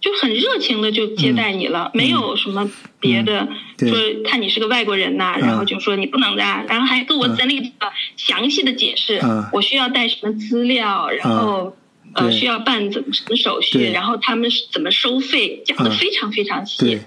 [0.00, 2.70] 就很热情的就接待你了，没有什么
[3.00, 3.48] 别的，
[3.80, 3.88] 嗯。
[3.88, 9.44] 说看你是个外国人呐、然后就说你不能的啊，然后还跟我在那个地方详细的解释，嗯。
[9.52, 11.76] 我需要带什么资料，然后。
[12.14, 15.96] 呃，需要办怎么什么手续，然后他们是怎么收费，讲的嗯。
[15.96, 16.78] 非常非常细。
[16.78, 17.00] 对，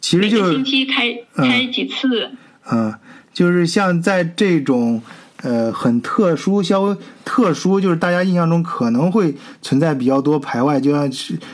[0.00, 1.48] 其实每个就是星期开嗯。
[1.48, 2.30] 开几次，
[2.70, 2.94] 嗯，
[3.32, 5.02] 就是像在这种
[5.42, 11.10] 呃很特殊、稍微特殊，就是大家印象中可能会存在比较多排外，就像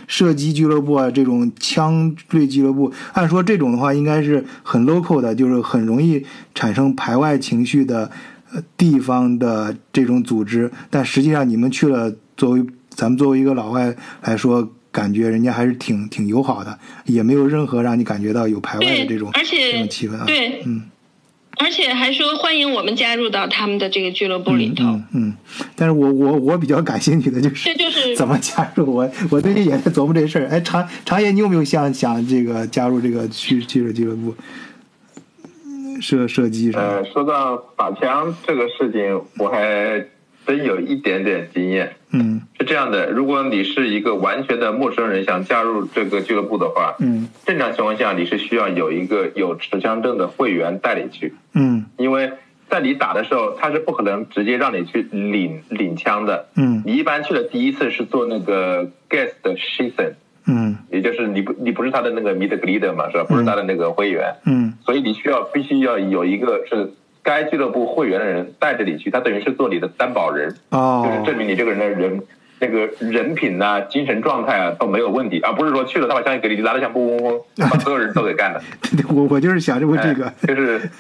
[0.07, 6.25] 射击俱乐部啊这种枪类俱乐部，按说这种的话应该是很 local 的，就是很容易
[6.55, 8.11] 产生排外情绪的
[8.53, 12.65] 呃地方的这种组织，但实际上你们去了，作为
[12.99, 14.69] 咱们作为一个老外来说。
[14.91, 20.25] 感觉人家还是挺挺友好的，也没有任何让你感觉到有排外的这种，而且这种气氛啊。
[20.27, 20.85] 对嗯，
[21.59, 24.85] 而且还说欢迎我们加入到他们的这个俱乐部里头。
[24.85, 25.35] 嗯嗯，
[25.77, 30.49] 但是我我我比较感兴趣的就是这就是 怎么加入我，我最近也在琢磨这事儿。
[30.49, 34.35] 哎，长长野，你有没有想想这个加入这个去去了俱乐部？
[36.01, 40.05] 射射击什么呃，说到打枪这个事情，我还
[40.49, 41.93] 真有一点点经验。
[42.11, 42.41] 嗯。
[42.59, 47.29] 是这样的，如果你是一个完全的陌生人，想加入这个俱乐部的话，嗯。
[47.45, 51.85] 正常情况下你是需要有一个有持枪证的会员带你去，嗯。
[51.99, 52.33] 因为
[52.71, 56.49] 在你打的时候，他是不可能直接让你去领领枪的。
[56.57, 56.83] 嗯。
[56.87, 60.15] 你一般去的第一次是做那个 guest season，
[60.47, 60.79] 嗯。
[60.91, 63.25] 也就是你不你不是他的那个 mid leader 嘛，是吧？
[63.25, 64.73] 不是他的那个会员，嗯。
[64.83, 66.95] 所以你需要必须要有一个是
[67.29, 72.23] 该俱乐部会员的人带着你去，他等于是做你的担保人，就是哦证明你这个人的人
[72.59, 78.63] 那个人品呐、精神状态啊都没有问题，而不是说去了他把枪给你拿着像嘣嘣嘣，把所有人都给干了。
[79.15, 80.91] 我我就是想问这个哎，就是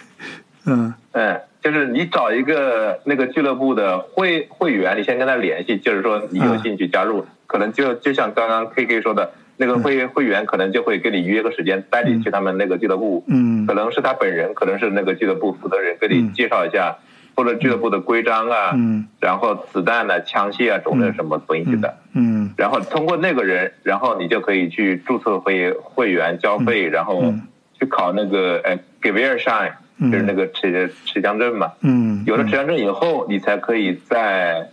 [0.66, 13.66] 嗯嗯，就是你找一个那个俱乐部的会会员，你先跟他联系，就是说你有兴趣加入，可能就就像刚刚 K K 说的，那个会会员可能就会跟你约个时间，带你去他们那个俱乐部，嗯。
[13.66, 16.96] 可能是他本人，可能是那个俱乐部负责人跟你介绍一下，
[17.34, 19.06] 或者俱乐部的规章啊，嗯。
[19.20, 21.96] 然后子弹啊、枪械啊、种类什么东西的。
[22.14, 22.50] 嗯。
[22.56, 27.42] 然后通过那个人，然后你就可以去注册会会员交费，然后嗯。
[27.78, 29.68] 去考那个呃 g i v e r s c h e i
[29.98, 30.08] 嗯。
[30.08, 31.72] n 就是那个持持枪证嘛。
[31.80, 34.68] 嗯，有了持枪证以后，你才可以在，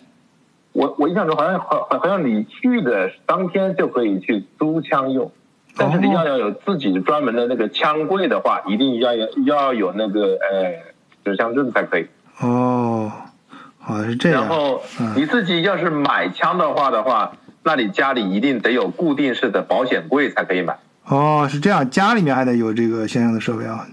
[0.75, 5.31] 我我印象中好像好好好像你去的当天就可以去租枪用，
[5.77, 10.73] 但是你要要有自己专门的那个枪柜的话，一定要有要有那个呃
[11.23, 12.07] 持枪证才可以。
[12.41, 13.09] 哦，
[13.79, 14.41] 好像是这样。
[14.41, 17.31] 然后嗯你自己要是买枪的话的话，
[17.63, 20.77] 那你家里一定得有固定式的保险柜才可以买。
[21.05, 23.87] 哦，是这样，家里面还得有这个相应的设备啊。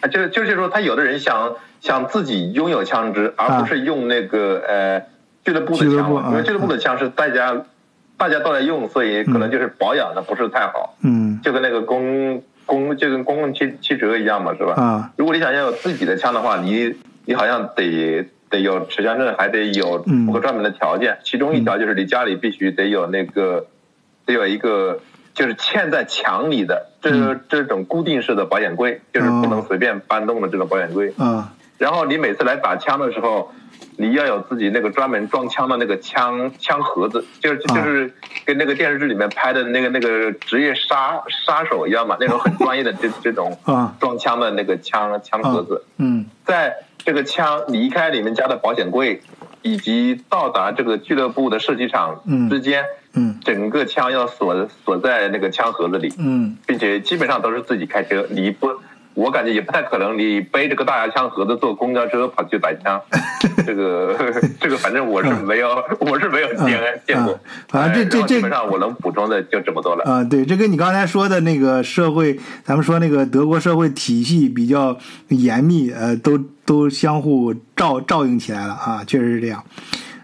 [0.00, 5.02] 哎，就就是说，他有的人想想自己拥有枪支，而不是用那个呃
[5.46, 7.62] 俱乐部的枪因为俱乐部的枪是大家
[8.16, 11.38] 大家都在用，所以可能就是保养的不是太好，嗯。
[11.40, 14.72] 就跟那个公公就跟公共汽汽车一样嘛，是吧？
[14.72, 15.12] 啊。
[15.16, 16.96] 如果你想要有自己的枪的话，你
[17.26, 20.26] 你好像得得有持枪证，还得有嗯。
[20.26, 21.18] 符合专门的条件。
[21.22, 23.66] 其中一条就是你家里必须得有那个
[24.24, 24.98] 得有一个
[25.32, 27.40] 就是嵌在墙里的这、嗯。
[27.48, 31.14] 这种固定式的保险柜，就是不能随便搬动的这种保险柜。
[31.18, 31.52] 啊。
[31.78, 33.52] 然后你每次来打枪的时候，
[33.96, 37.74] 你要有自己那个专门装枪的那个枪枪盒子，就是啊。
[37.74, 38.12] 就是
[38.44, 43.94] 跟那个电视剧里面拍的那个那个职业杀杀手一样嘛，那种很 专业的这这种啊。
[43.98, 46.26] 装枪的那个枪枪盒子，嗯。
[46.44, 49.20] 在这个枪离开你们家的保险柜，
[49.62, 52.48] 以及到达这个俱乐部的射击场嗯。
[52.50, 53.38] 之间，嗯。
[53.44, 56.12] 整个枪要锁锁在那个枪盒子里。
[56.18, 56.56] 嗯。
[56.66, 58.68] 并且基本上都是自己开车，你不，
[59.16, 63.00] 我感觉也不太可能，你背着个大牙枪盒子坐公交车跑去打枪，
[63.66, 64.14] 这个
[64.60, 67.40] 这个反正我是没有，我是没有见见过啊。
[67.66, 70.04] 反正这哎这这基本上我能补充的就这么多了。
[70.04, 74.98] 啊，对，这跟你刚才说的那个社会，咱们说那个德国社会体系比较
[75.28, 79.64] 严密，呃，都都相互照照应起来了啊，确实是这样。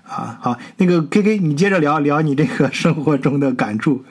[0.05, 4.05] 啊，好，那个 K K，你接着聊聊你这个生活中的感触。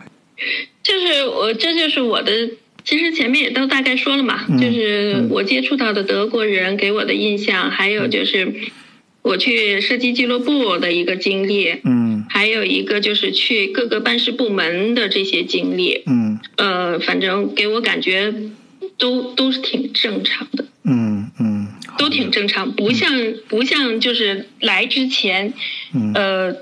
[0.82, 2.32] 就是我，这就是我的。
[2.84, 8.54] 其实前面也都大概说了嘛，嗯就是我接触到的德国人给我的印象，还有就是
[9.22, 16.04] 我去射击俱乐部的一个经历，嗯还有一个就是去各个办事部门的这些经历。
[16.06, 16.40] 嗯。
[16.58, 18.34] 呃，反正给我感觉
[18.98, 21.68] 都都是挺正常的，嗯嗯，
[21.98, 23.12] 都挺正常，不像
[23.48, 25.54] 不像就是来之前，
[25.94, 26.14] 嗯。
[26.14, 26.56] 呃，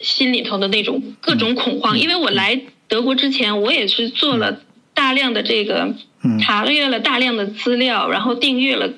[0.00, 1.98] 心里头的那种各种恐慌。
[1.98, 4.60] 因为我来德国之前，我也是做了
[4.94, 6.38] 大量的这个嗯。
[6.38, 8.90] 查阅了大量的资料，然后订阅了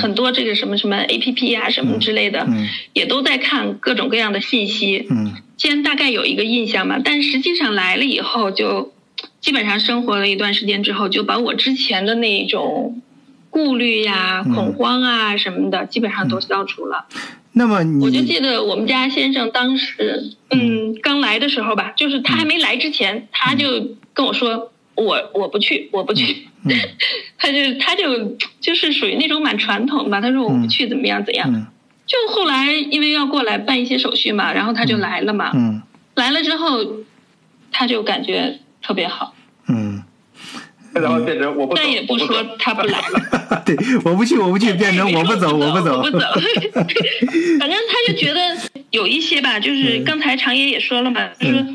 [0.00, 2.68] 很多这个什么什么 A P P 啊什么之类的，嗯。
[2.92, 5.06] 也都在看各种各样的信息。
[5.10, 5.34] 嗯。
[5.56, 8.92] 先大概有一个印象嘛，但实际上来了以后就，
[9.40, 13.00] 基本上生活了一段时间之后，就把我之前的那种
[13.48, 14.54] 顾虑呀、嗯。
[14.54, 17.06] 恐慌啊什么的，基本上都消除了。
[17.52, 26.48] 那么我就记得我们家先生当时，嗯，刚来的时候吧，就是他还没来之前，他就跟我说，我我不去，我不去。
[26.64, 26.74] 嗯
[27.38, 31.48] 他就他就就是属于那种蛮传统的吧，他说我不去怎么样怎样。
[31.52, 31.66] 嗯
[32.06, 35.50] 就后来因为要过来办一些手续嘛，然后他就来了嘛。
[35.54, 35.82] 嗯
[36.14, 36.78] 来了之后，
[37.72, 39.34] 他就感觉特别好，
[39.68, 40.02] 嗯，
[40.94, 43.62] 然后变成我不走，再也不说他不来了。
[43.66, 46.10] 对，我不去，我不去，变成我不走，我不走 我不。
[46.12, 46.24] 走。
[47.58, 48.56] 反正他就觉得
[48.92, 51.66] 有一些吧，就是刚才常爷也说了嘛，就是说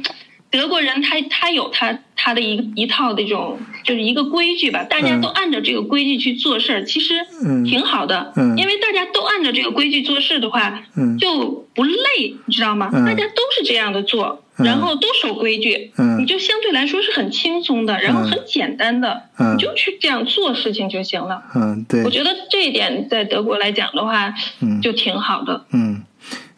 [0.52, 8.34] 德国人他他有他他的一一套这种就是一个规矩吧，大家都按照这个规矩去做事儿，其实嗯挺好的。
[8.36, 8.56] 嗯。
[8.58, 12.90] 因为大家都按照这个规矩做事的话，嗯就不累，你知道吗？
[12.94, 13.06] 嗯。
[13.06, 14.66] 大家都是这样的做，嗯。
[14.66, 16.20] 然后都守规矩，嗯。
[16.20, 18.30] 你就相对来说是很轻松的，然后嗯。
[18.30, 19.56] 很简单的，嗯。
[19.56, 21.42] 你就去这样做事情就行了。
[21.56, 22.04] 嗯，对。
[22.04, 24.82] 我，觉得这一点在德国来讲的话，嗯。
[24.82, 25.66] 就挺好的。
[25.72, 26.04] 嗯，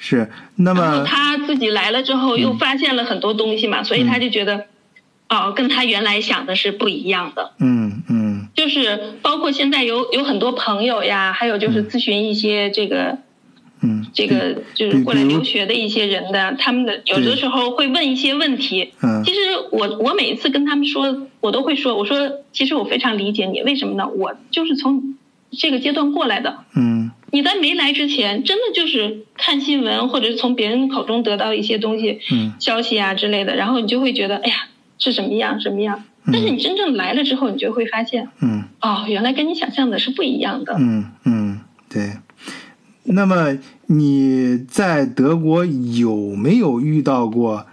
[0.03, 0.29] 是。
[0.57, 4.65] 那么，他自己来了之后，又发现了很多东西嘛，所以他就觉得，
[5.29, 7.53] 哦，跟他原来想的是不一样的。
[7.59, 13.17] 嗯嗯就是包括现在有有很多朋友呀，还有就是咨询一些这个
[13.81, 18.93] 嗯，这个就是过来留学的一些人的，他们的有的时候会问一些问题。
[19.01, 19.39] 嗯其实
[19.71, 24.07] 我我每一次跟他们说，我都会说，我说其实我非常理解你，为什么呢？
[24.07, 25.15] 我就是从
[25.51, 26.57] 这个阶段过来的。
[26.75, 34.55] 嗯你在没来之前，真的就是看新闻或者是从别人口中得到一些东西、嗯消息啊之类的，然后你就会觉得，哎呀，
[34.99, 36.03] 是什么样什么样。
[36.31, 40.75] 但是你真正来了之后，你就会发现，嗯哦，原来跟你想象的是不一样的。
[40.79, 42.11] 嗯嗯，对。
[43.05, 43.57] 那么
[43.87, 47.65] 你在德国有没有遇到过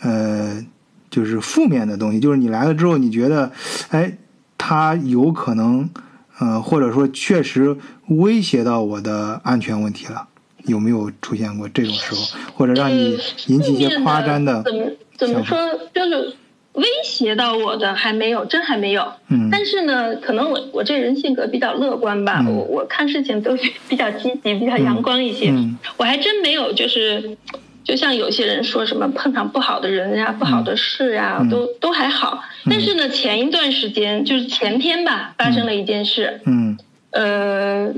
[0.00, 0.64] 呃，
[1.10, 2.20] 就是负面的东西？
[2.20, 3.50] 就是你来了之后，你觉得，
[3.90, 4.16] 哎，
[4.56, 5.90] 他有可能
[6.38, 7.76] 呃，或者说确实
[8.08, 10.28] 威胁到我的安全问题了？
[10.66, 12.20] 有没有出现过这种时候，
[12.54, 13.16] 或者让你
[13.46, 14.62] 引起一些夸张的？
[14.62, 14.84] 怎么
[15.16, 15.56] 怎么说，
[15.94, 16.34] 就是
[16.72, 19.12] 威胁到我的还没有，真还没有。
[19.28, 23.56] 嗯但是呢，可能我我这人性格比较乐观吧，嗯我我看事情都
[23.88, 25.50] 比较积极、比较阳光一些。
[25.50, 27.36] 嗯我还真没有，就是
[27.82, 32.42] 就像有些人说什么碰上不好的人呀、不好的事呀，嗯都都还好。
[32.68, 36.76] 但是呢，前一段时间就是前天吧，发生了一件事，嗯
[37.10, 37.94] 呃，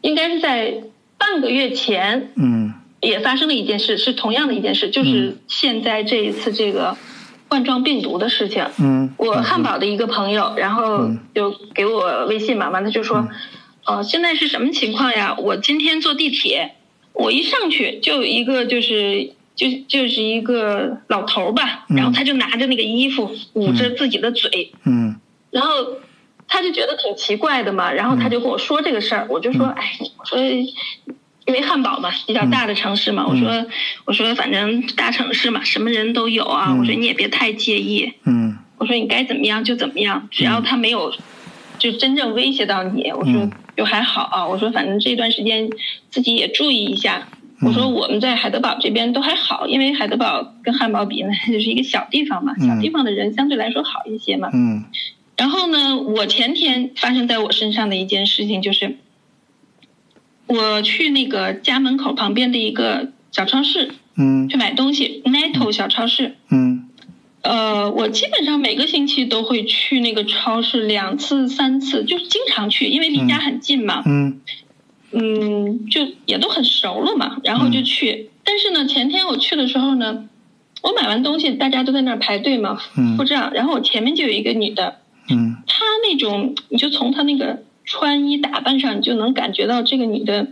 [0.00, 0.82] 应该是在
[1.18, 2.74] 半个月前，嗯。
[3.02, 6.98] 也发生了一件事，是同样的一件事，就是现在这一次这个
[7.48, 8.66] 冠状病毒的事情。
[8.78, 11.18] 嗯，我汉堡的一个朋友，然后嗯。
[11.34, 13.26] 就给我微信嘛，完了就说，
[13.86, 15.34] 呃，现在是什么情况呀？
[15.38, 16.72] 我今天坐地铁，
[17.14, 21.96] 我一上去就有一个就是就就是一个老头儿吧，嗯。
[21.96, 25.16] 然后他就拿着那个衣服捂着自己的嘴，嗯。
[25.50, 25.72] 然后
[26.50, 29.72] 他就觉得挺奇怪的嘛，然后他就跟我说这个事儿，我就说，嗯。
[29.72, 30.38] 哎，我说。
[31.46, 33.66] 因为汉堡嘛，比较大的城市嘛，我说，
[34.04, 38.56] 我说反正大城市嘛，什么人都有啊，嗯我说你也别太介意，嗯。
[38.78, 41.12] 我说你该怎么样就怎么样，只要他没有
[41.78, 43.50] 就真正威胁到你，我说嗯。
[43.76, 44.46] 就还好啊。
[44.46, 45.68] 我说反正这段时间
[46.10, 47.26] 自己也注意一下。
[47.62, 52.68] 我说我们在海德堡这边都还好，因为海德堡跟汉堡比呢，就是一个小地方嘛，嗯。
[52.68, 54.50] 小地方的人相对来说好一些嘛。
[54.52, 54.84] 嗯
[55.40, 58.98] 然后呢，我前天发生在我身上的一件事情就是，
[60.46, 64.50] 我去那个家门口旁边的一个小超市嗯。
[64.50, 66.36] 去买东西，Netto 小超市。
[66.50, 66.90] 嗯。
[67.40, 74.02] 呃，我基本上每个星期都会去那个超市两次、三次，就是经常去，因为离家很近嘛。
[74.04, 74.42] 嗯。
[75.12, 78.28] 嗯，就也都很熟了嘛，然后就去。
[78.44, 80.28] 但是呢，前天我去的时候呢，
[80.82, 83.16] 我买完东西，大家都在那儿排队嘛，嗯。
[83.16, 84.98] 付账，然后我前面就有一个女的，
[85.28, 90.46] 嗯她那种，你就从她那个穿衣打扮上，你就能感觉到这个女的，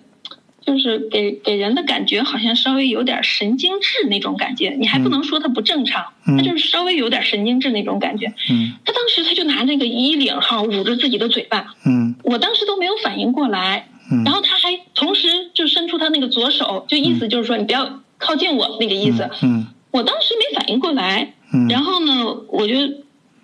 [0.64, 4.76] 就是给给人的感觉好像稍微有点神经质那种感觉。
[4.78, 8.26] 你还不能说她不正常，嗯她就是稍微有点神经质那种感觉。
[8.50, 13.88] 嗯她当时她就拿那个衣领哈捂着自己的嘴巴，嗯我当时都没有反应过来。
[14.10, 19.28] 嗯然后他还同时就伸出他那个左手，就意思就是说你不要靠近我那个意思。
[19.42, 22.74] 嗯我当时没反应过来，嗯，然后呢，我就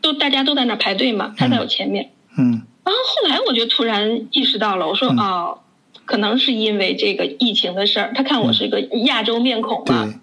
[0.05, 2.11] 都大家都在那排队嘛，他在我前面。
[2.37, 5.59] 嗯然后后来我就突然意识到了，我说嗯哦，
[6.05, 10.15] 可能是因为这个疫情的事儿，他看我是一个亚洲面孔嘛，对，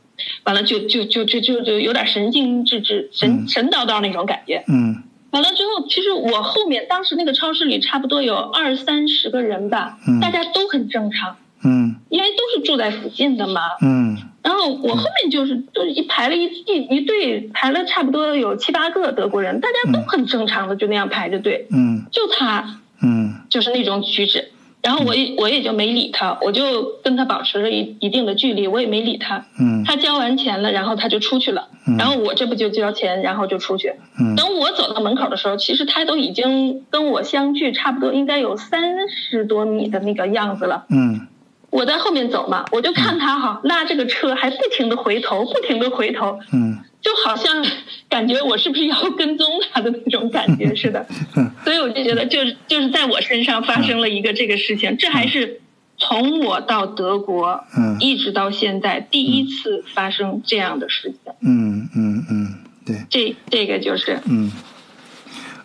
[0.44, 4.64] 完了就就就就就就有点神经质质、神嗯神叨叨那种感觉。
[4.68, 5.02] 嗯
[5.32, 11.38] 完了之后，其实我后面当时那个超市里差不多有二三十个人吧，嗯大家都很正常。
[11.63, 13.61] 嗯因为都是住在附近的嘛。
[13.81, 24.49] 嗯然后我后面就是就是一排了一一一队，排了差不多有七八个德国人，大家都很正常的就那样排着队，嗯就他嗯就是那种举止。
[24.81, 29.45] 然后我也我也就没理他，我就跟他保持了一一定的距离，我也没理他。
[29.59, 33.93] 嗯他交完钱了，然后他就出去了，嗯然后我这不就交钱，然后就出去。
[34.19, 40.85] 嗯等我走到门口的时候，其实他都已经跟我相距差不多，应该有三十多米的那个样子了。
[40.89, 41.27] 嗯
[41.72, 47.65] 我在后面走嘛，我就看他哈拉这个车，还不停的回头，不停的回头，嗯就好像
[48.10, 51.07] 感觉我是不是要跟踪他的那种感觉似的。
[51.65, 55.61] 所以我就觉得，就是就是在我身上发生了一个这个事情，这还是
[55.98, 61.34] 从我到德国嗯一直到现在第一次发生这样的事情。
[61.41, 62.98] 嗯嗯嗯，对。
[63.10, 64.52] 这这个就是嗯，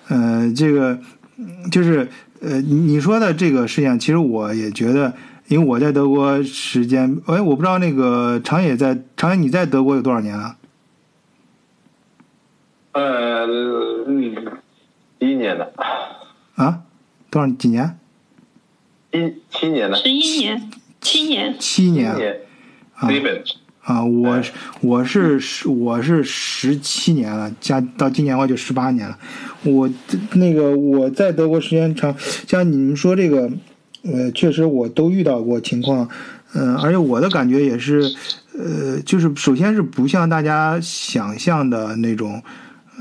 [0.09, 0.99] 呃，这个
[1.37, 2.09] 嗯就是
[2.41, 5.13] 呃，你你说的这个事情，其实我也觉得，
[5.49, 10.57] 因为我在德国时间，哎，我不知道那个长野在长野你在德国有多少年了？
[12.93, 13.47] 呃，
[14.07, 14.59] 嗯，
[15.19, 15.73] 一一年的，
[16.55, 16.83] 啊，
[17.31, 17.99] 多少几年？
[19.13, 20.71] 一七年的，十一年、
[21.01, 22.41] 七年，一七年啊年，
[22.95, 23.09] 啊
[23.87, 24.05] 啊！
[24.05, 29.17] 我是我是十我是十七年了，加到今年的话就十八年了。
[29.63, 29.89] 我
[30.35, 33.49] 那个我在德国时间长，像你们说这个，
[34.13, 36.09] 呃，确实我都遇到过情况，
[36.55, 38.03] 嗯、而且我的感觉也是，
[38.57, 42.43] 呃，就是首先是不像大家想象的那种，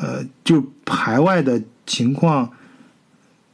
[0.02, 2.50] 呃，就排外的情况，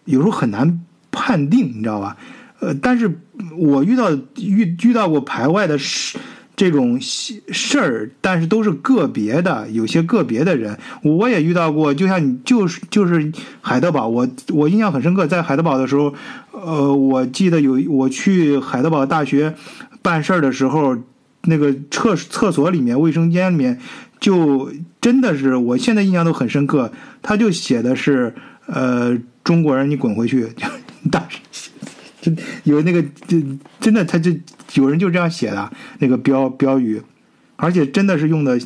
[0.06, 2.16] 有时候很难判定，你知道吧？
[2.60, 3.20] 呃，但是
[3.58, 6.18] 我遇到遇遇到过排外的事
[6.62, 11.92] 这种事儿，但是都是个别的，有些个别的人，我也遇到过。
[11.92, 13.32] 就像你就是就是
[13.62, 16.14] 海德堡，我我印象很深刻，在海德堡的时候，
[16.52, 19.56] 呃，我记得有我去海德堡大学
[20.04, 20.96] 办事儿的时候，
[21.46, 23.80] 那个厕厕所里面、卫生间里面，
[24.20, 24.72] 就
[25.02, 26.92] 真的是我现在印象都很深刻，
[27.24, 28.36] 他就写的是
[28.68, 30.48] 呃中国人，你滚回去，
[31.10, 31.28] 大。
[32.22, 32.32] 就
[32.64, 33.38] 有那个，就
[33.80, 34.32] 真的，他就
[34.76, 35.70] 有人就这样写的
[36.00, 37.02] 那个标标语，
[37.56, 38.58] 而且真的是用的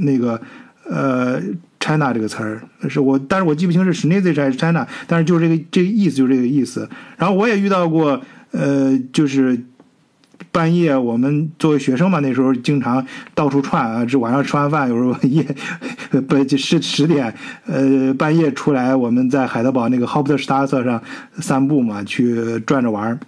[0.00, 0.40] 那个
[0.88, 1.40] 呃
[1.78, 6.88] “China” 这个词儿，是我，但是我记不清是 c h i n e s 还是 China，但是就是这个这个意思，就是这个意思。
[7.18, 8.20] 然后我也遇到过，
[8.52, 9.60] 呃，就是
[10.50, 15.46] 半夜我们作为学生嘛，那时候经常到处串啊，这晚上吃完饭，有时候夜
[16.28, 17.34] 不就十十点，
[17.66, 21.02] 呃，半夜出来，我们在海德堡那个 Hauptstraße 上
[21.40, 23.18] 散步嘛，去转着玩。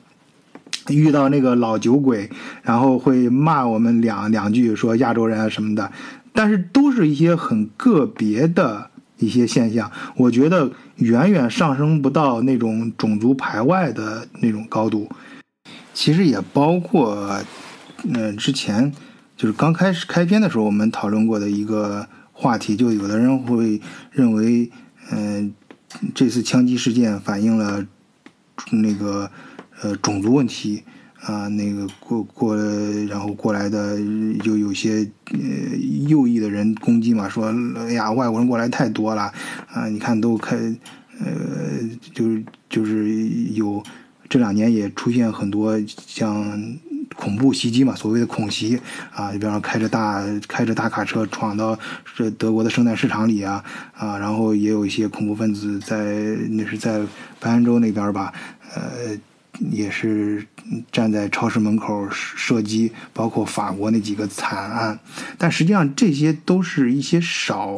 [0.91, 2.29] 遇到那个老酒鬼，
[2.63, 5.91] 然后会骂我们两两句，说亚洲人啊什么的，
[6.35, 15.09] 但是都是一些很个别的一些现象，我觉得远远上升不到那种种族排外的那种高度。
[15.95, 17.41] 其实也包括，
[18.03, 18.93] 嗯，之前
[19.35, 23.81] 就是刚开始开篇的时候，我们讨论过的一个话题，就有的人会
[24.11, 24.71] 认为，
[25.11, 25.55] 嗯，
[26.15, 27.87] 这次枪击事件反映了
[28.73, 29.31] 那个。
[29.83, 30.85] 呃，种族问题
[31.21, 32.57] 啊，那个过过，
[33.09, 33.99] 然后过来的
[34.39, 35.77] 就有些呃
[36.09, 39.23] 右翼的人攻击嘛，说哎呀，外国人过来太多了
[39.67, 40.57] 啊，你看都开，
[41.19, 41.27] 呃，
[42.15, 43.19] 就是就是
[43.55, 43.83] 有
[44.35, 46.77] 这两年也出现很多像
[47.15, 48.77] 恐怖袭击嘛，所谓的恐袭
[49.15, 51.79] 啊，你比方说开着大开着大卡车闯到
[52.17, 53.65] 这德国的圣诞市场里啊
[53.97, 55.97] 啊，然后也有一些恐怖分子在
[56.51, 57.01] 那是在
[57.39, 58.35] 白安州那边吧，
[58.75, 59.17] 呃。
[59.71, 60.45] 也是
[60.91, 64.99] 站在超市门口射击，包括法国那几个惨案，
[65.39, 67.77] 但实际上这些都是一些少，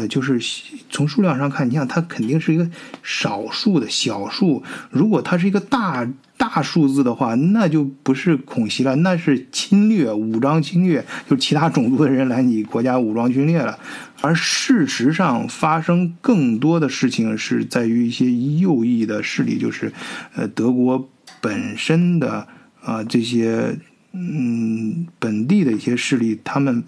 [0.00, 0.40] 呃，就是
[0.88, 2.66] 从数量上看，你想它肯定是一个
[3.02, 4.62] 少数的小数。
[4.90, 6.08] 如果它是一个大
[6.38, 13.78] 大数字的话，那就不是恐袭了，那是侵略、武装侵略，就是其他种族的人来你国家武装侵略了。
[14.22, 19.92] 而事实上，发生更多的事情是在于一些右翼的势力，就是
[20.34, 21.10] 呃德国
[21.42, 22.46] 本身的
[22.80, 23.76] 啊这些
[24.12, 26.82] 嗯本地的一些势力，他们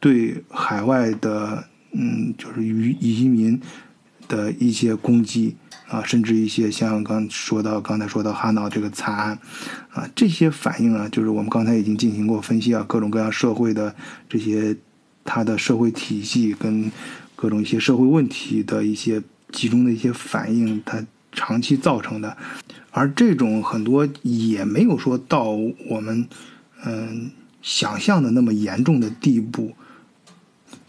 [0.00, 3.60] 对海外的嗯就是移移民
[4.28, 5.56] 的一些攻击
[5.88, 9.38] 啊，甚至一些像刚说到刚才说到哈瑙这个惨案
[9.90, 13.94] 啊，这些反应啊，就是我们刚才已经进行过分析啊，各种各样社会的
[14.28, 14.76] 这些。
[15.30, 16.90] 它的社会体系跟
[17.36, 22.34] 各种一些社会问题的一些集中的一些反应，它长期造成的，
[22.92, 25.50] 而这种很多也没有说到
[25.86, 26.26] 我们
[26.86, 29.74] 嗯想象的那么严重的地步。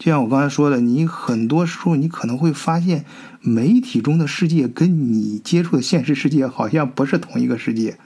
[0.00, 3.04] 就像我刚才说的，你很多时候你可能会发现，
[3.42, 7.98] 媒体中的世界跟你接触的现实世界好像不是同一个世界。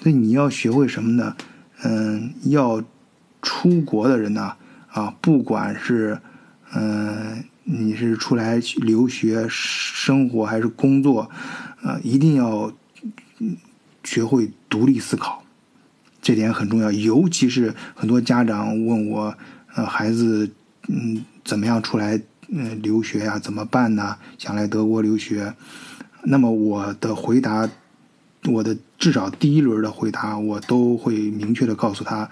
[0.00, 1.36] 所以你要学会什么呢？
[1.82, 2.82] 嗯，要
[3.42, 4.54] 出国的人呢。
[4.88, 6.18] 啊，不管是，
[6.72, 11.28] 嗯，你是出来留学、生活还是工作，
[11.82, 12.72] 啊，一定要
[14.02, 15.42] 学会独立思考，
[16.22, 16.90] 这点很重要。
[16.90, 19.36] 尤其是很多家长问我，
[19.74, 20.50] 呃，孩子，
[20.88, 23.38] 嗯，怎么样出来，嗯，留学呀？
[23.38, 24.16] 怎么办呢？
[24.38, 25.52] 想来德国留学，
[26.22, 27.68] 那么我的回答，
[28.44, 32.30] 我的至少第一轮的回答，我都会明确的告诉他。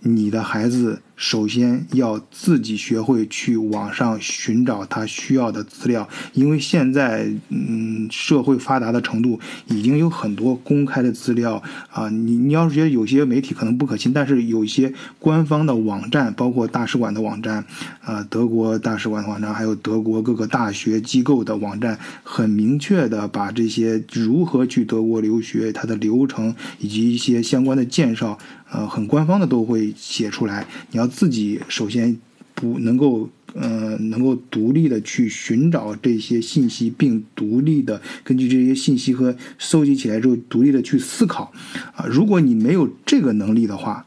[0.00, 12.10] 你的孩子首先要自己学会去网上寻找他需要的资料，因为现在嗯社会发达的程度已经有很多公开的资料啊。
[12.10, 17.64] 你你要是觉得有些媒体可能不可信，但是有一些官方的网站，包括大使馆的网站，
[18.02, 28.38] 啊，德国大使馆的网站，还有德国各个大学机构的网站，很明确的把这些如何去德国留学它的流程以及一些相关的介绍。
[28.68, 30.66] 呃，很官方的都会写出来。
[30.90, 32.16] 你要自己首先
[32.54, 41.52] 不能够，呃，能够独立的去寻找这些信息，并独立的根据这些信息和收集起来之后，独立的去思考。
[41.94, 44.06] 啊，如果你没有这个能力的话，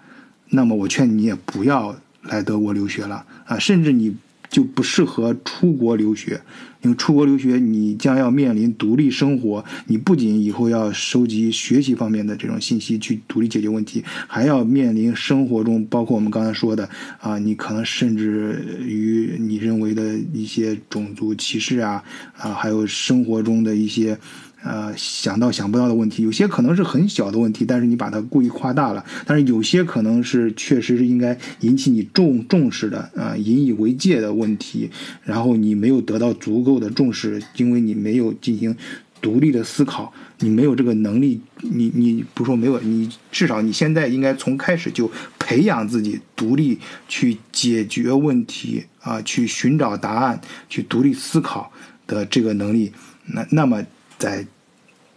[0.49, 3.25] 那么我劝你也不要来德国留学了。
[3.45, 4.15] 啊，甚至你
[4.49, 6.41] 就不适合出国留学。
[6.81, 9.63] 因为出国留学，你将要面临独立生活。
[9.87, 16.89] 你不仅以后要收集学习方面的这种信息去独立解决问题，还要面临生活中，包括我们刚才说的
[17.19, 22.01] 啊，你可能甚至于你认为的一些种族歧视啊
[22.37, 24.17] 啊，还有生活中的一些
[24.63, 34.89] 呃想到想不到的问题，有些可能是很小的问题，但是你把它故意夸大了，但是有些可能是确实是应该引起你重重视的啊、引以为戒的问题，
[35.23, 38.75] 然后你没有得到足够的重视，因为你没有进行
[39.21, 51.71] 独立的思考，你没有这个能力，你你不说没有，你至少你现在应该从开始就培养自己独立去解决问题啊，去寻找答案，去独立思考
[52.07, 52.91] 的这个能力。
[53.25, 53.83] 那那么
[54.19, 54.45] 在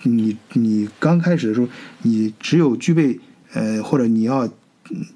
[0.04, 1.68] 你你刚开始的时候，
[2.00, 3.20] 你只有具备
[3.52, 4.48] 呃，或者你要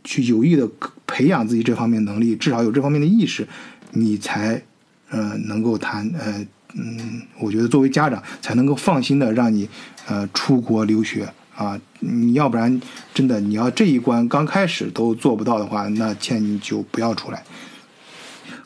[0.05, 0.69] 去有意的
[1.07, 3.47] 培养自己这方面能力，至少有这方面的意识，
[3.93, 4.63] 你才
[5.09, 9.69] 呃能够谈呃嗯，我觉得作为家长才能够放心的让你
[10.07, 12.81] 呃出国留学啊，你要不然
[13.15, 17.43] 真的你要这一关刚开始都做不到的话，那劝你就不要出来。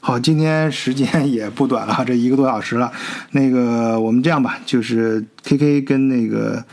[0.02, 2.90] 好，今天时间也不短了，这一个多小时了。
[3.32, 6.64] 那个，我们这样吧，就是 K K 跟那个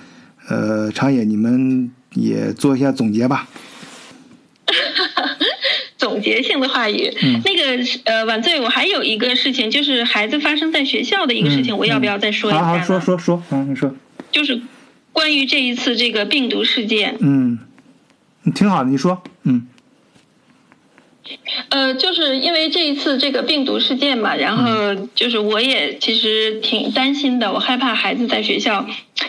[0.48, 3.48] 呃长野，你们也做一下总结吧。
[5.98, 12.66] 总结性的话语，嗯那个呃，晚醉，我还有一个事情，就是孩子发生在学校的一个事情，嗯我要不要再说一下呢？
[12.66, 13.94] 好好说说说，嗯，你说，
[14.32, 14.62] 就是
[15.12, 17.60] 关于这一次这个病毒事件，嗯，
[18.56, 19.68] 挺好的，你说，嗯
[21.70, 28.86] 呃，就是因为这一次这个病毒事件嘛，然后就是我也其实挺担心的，我害怕孩子在学校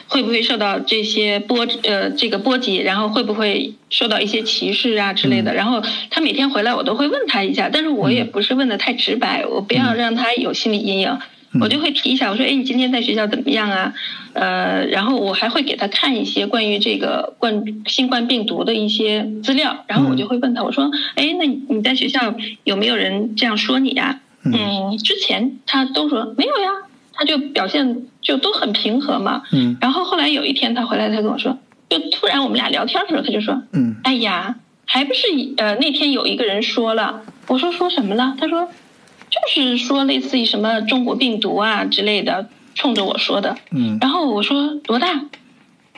[0.09, 5.55] 会不会受到这些波呃这个波及，然后会不会受到一些歧视啊之类的。
[5.55, 11.19] 然后他每天回来我都会问他一下，但是我也不是问的太直白，我不要让他有心理阴影。
[11.61, 13.93] 我就会提一下，我说，哎，你今天在学校怎么样啊？
[14.33, 26.69] 呃，然后我还会给他看一些关于这个冠新冠病毒的一些资料，然后我就会问他，我说，哎，那你你在学校有没有人这样说你呀、嗯，之前他都说没有呀，
[27.13, 29.43] 他就表现就都很平和嘛。
[29.53, 31.59] 嗯然后后来有一天他回来，他跟我说，
[31.89, 35.23] 就突然我们俩聊天的时候，他就说，嗯哎呀，还不是
[35.57, 38.37] 呃那天有一个人说了，我说说什么了？
[38.39, 38.69] 他说
[39.31, 43.57] 就是说类似于什么中国病毒啊之类的，冲着我说的。
[43.71, 45.23] 嗯然后我说多大？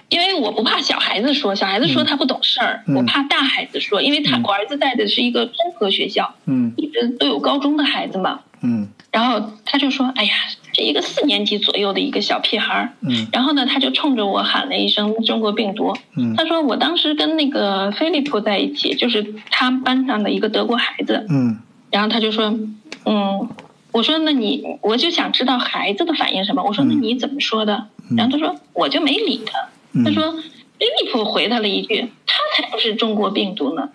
[0.09, 8.41] 因为我不怕小孩子说，小孩子说他不懂事儿，嗯我怕大孩子说，因为他、嗯我儿子在的是一个综合学校，嗯一直都有高中的孩子嘛。
[8.63, 10.33] 嗯然后他就说：“哎呀，
[10.73, 15.97] 这一个四年级左右的一个小屁孩儿。”嗯然后呢，他就冲着我喊了一声“中国病毒”。
[16.17, 21.27] 嗯他说：“我当时跟那个菲利普在一起，就是他班上的一个德国孩子。
[21.29, 21.59] 嗯
[21.91, 22.57] 然后他就说
[23.05, 23.49] ：‘嗯，
[23.93, 30.33] 我说那你，我就想知道孩子的反应什么。’我说：‘那你怎么说的？’然后他说：‘我就没理他。’嗯他说
[30.79, 33.91] ：‘菲利普回他了一句：‘他才不是中国病毒呢。’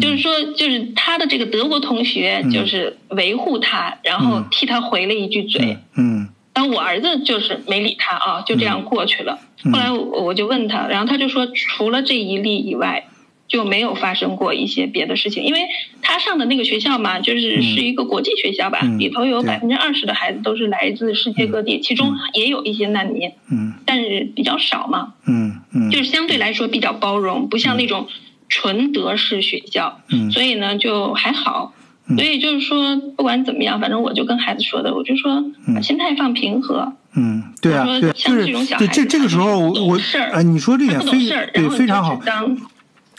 [0.00, 5.78] 就是说，就是他的这个德国同学就是维护他，然后替他回了一句嘴。
[5.96, 9.38] 嗯然后我儿子就是没理他啊，就这样过去了。
[9.64, 13.06] 嗯后来我我就问他，然后他就说，除了这一例以外，
[13.50, 15.44] 就没有发生过一些别的事情。
[15.44, 15.60] 因为
[16.00, 28.06] 他上的那个学校嘛，就是嗯是一个国际学校吧，嗯里头有对百分之二十的孩子都是来自世界各地，其中也有一些难民，嗯但是比较少嘛，嗯嗯就是相对来说比较包容，不像那种
[28.48, 30.00] 纯德式学校。
[30.08, 31.74] 嗯所以呢，就还好。
[31.74, 36.92] 嗯所以就是说，不管怎么样，反正我就跟孩子说的，我就说把心态放平和。
[37.14, 42.56] 嗯，对啊，对像就是这种小孩这这个时候我我事你说这他点非对非常好当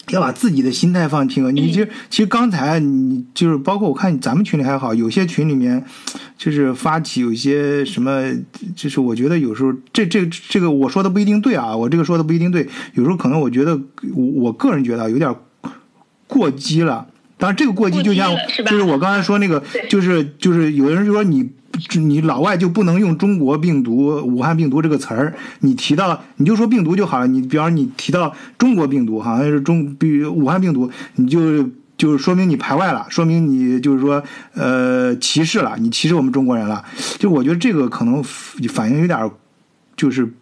[0.10, 1.52] 要把自己的心态放平和。
[1.52, 5.84] 你其实其实刚才你就是包括我看咱们群里还好，有些群里面
[6.38, 8.32] 就是发起有一些什么，
[8.76, 13.80] 就是我觉得有时候这这这个我说的不一定对啊，我这个说的不一定对，有时候可能我觉得
[14.14, 15.34] 我我个人觉得有点
[16.28, 17.08] 过激了。
[17.38, 18.32] 当然，这个过激就像
[18.66, 21.50] 就是我刚才说那个，就是就是有人就说你
[22.00, 27.28] 你老外就不能用中国病毒、武汉病毒这个词儿，你提到你就说病毒就好了。
[27.28, 36.84] 你比方说你提到中国病毒，好像是中比武汉病毒，你就就是说明你排外了，说明你就是说呃歧视了，你歧视我们中国人了。
[37.20, 39.30] 就我觉得这个可能反应有点
[39.96, 40.34] 就是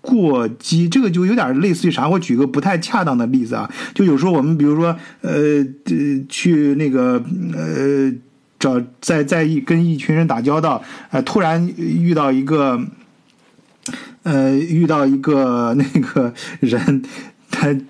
[0.00, 2.08] 过激，这个就有点类似于啥？
[2.08, 5.94] 我举个不太恰当的例子啊，就有时候我们比如说呃呃
[6.28, 7.22] 去那个
[7.54, 8.12] 呃
[8.62, 10.80] 找在在一跟一群人打交道，
[11.10, 12.80] 呃突然遇到一个
[14.22, 17.02] 呃遇到一个那个人。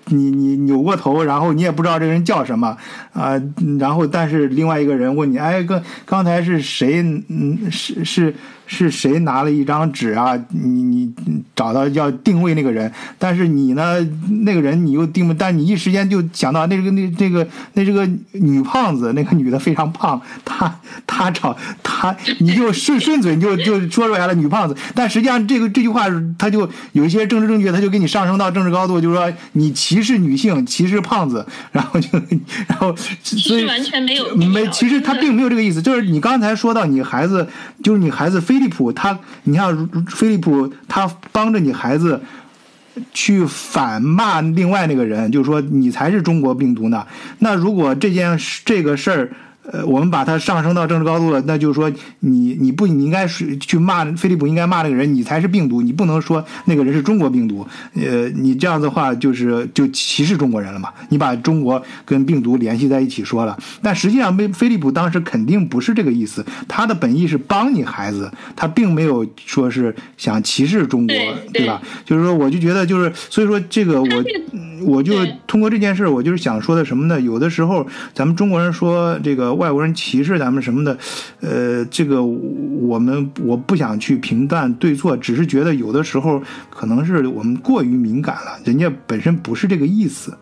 [0.07, 2.77] 你你扭过头，然后你也不知道这个人叫什么
[3.13, 3.39] 啊、
[3.79, 7.01] 然后但是另外一个人问你，哎，刚刚才是谁？
[7.27, 8.35] 嗯，是是
[8.65, 10.35] 是谁拿了一张纸啊？
[10.49, 11.13] 你你
[11.55, 13.99] 找到要定位那个人，但是你呢，
[14.43, 26.07] 那个人你又定不，但你一时间就想到那个那这个那是个女胖子，那个女的非常胖，她她找她你就顺顺嘴就就说出来了女胖子，但实际上这个这句话
[26.39, 32.09] 他就有一些政治正确，他就给你上升到政治高度，就是说你歧视女性，歧视胖子，然后就
[32.67, 37.47] 然后所以完全没有没，其实他并没有这个意思，就是你刚才说到你孩子，
[37.83, 42.21] 就是你孩子菲利普，他你看菲利普他帮着你孩子。
[43.11, 47.03] 去反骂另外那个人，就是说你才是中国病毒呢。
[47.39, 49.31] 那如果这件事这个事儿，
[49.71, 57.65] 呃，我们把它上升到政治高度了，那就是说你你不你应该是去骂菲利普，应该骂那个人，你才是病毒，你不能说那个人是中国病毒。
[57.95, 60.89] 呃，你这样的话就是就歧视中国人了嘛？
[61.09, 71.15] 你把中国跟病毒联系在一起说了，但实际上飞飞利普当时肯定不是这个意思，他的本意是帮你孩子，他并没有说是想歧视中国，
[71.53, 71.81] 对对吧？
[72.03, 74.23] 就是说，我就觉得就是，所以说这个我
[74.85, 75.13] 我就
[75.47, 77.21] 通过这件事，我就是想说的什么呢？
[77.21, 80.97] 有的时候咱们中国人说这个外国人歧视咱们什么的，
[81.41, 90.37] 呃，这个我们我不想去评断对错，只是觉得有的时候可能是我们过于敏感了，人家本身不是这个意思，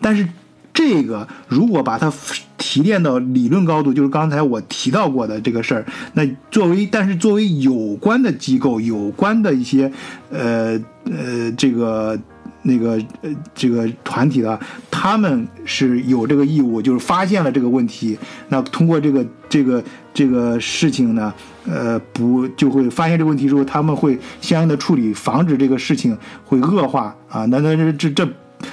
[0.00, 0.28] 但是。
[0.76, 2.12] 这个如果把它
[2.58, 9.92] 提炼到理论高度，就是刚才我提到过的这个事儿，那作为但是作为有关的机构、有关的一些
[10.30, 12.18] 呃呃这个
[12.64, 14.58] 那个呃这个团体的，
[14.90, 18.18] 他们是有这个义务，就是发现了这个问题，
[18.48, 19.82] 那通过这个这个
[20.12, 21.32] 这个事情呢，
[21.66, 27.44] 呃，不就会发现这个问题之后，他们会相应的处理，防止这个事情会恶化啊。
[27.46, 28.28] 那那这这这。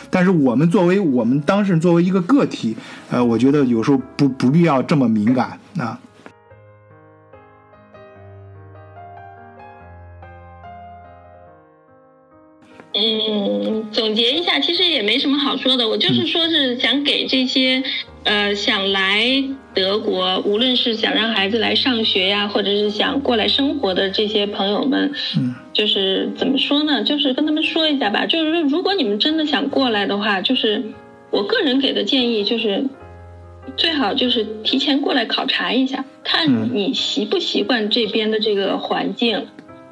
[0.10, 2.78] 但是我们作为我们当事人，作为一个个体，
[3.10, 6.00] 呃，我觉得有时候不不必要这么敏感啊。
[12.94, 13.51] 嗯，
[13.92, 15.88] 总结一下，其实也没什么好说的。
[15.88, 17.84] 我就是说是想给这些，
[18.24, 19.44] 呃，想来
[19.74, 27.04] 德国，无论是想让孩子来上学呀，或者是想过来生活的这些朋友们，嗯，就是怎么说呢？
[27.04, 28.26] 就是跟他们说一下吧。
[28.26, 30.84] 就是说，如果你们真的想过来的话，就是
[31.30, 32.86] 我个人给的建议就是，
[33.78, 39.48] 最好就是提前过来考察一下，嗯看你习不习惯这边的这个环境，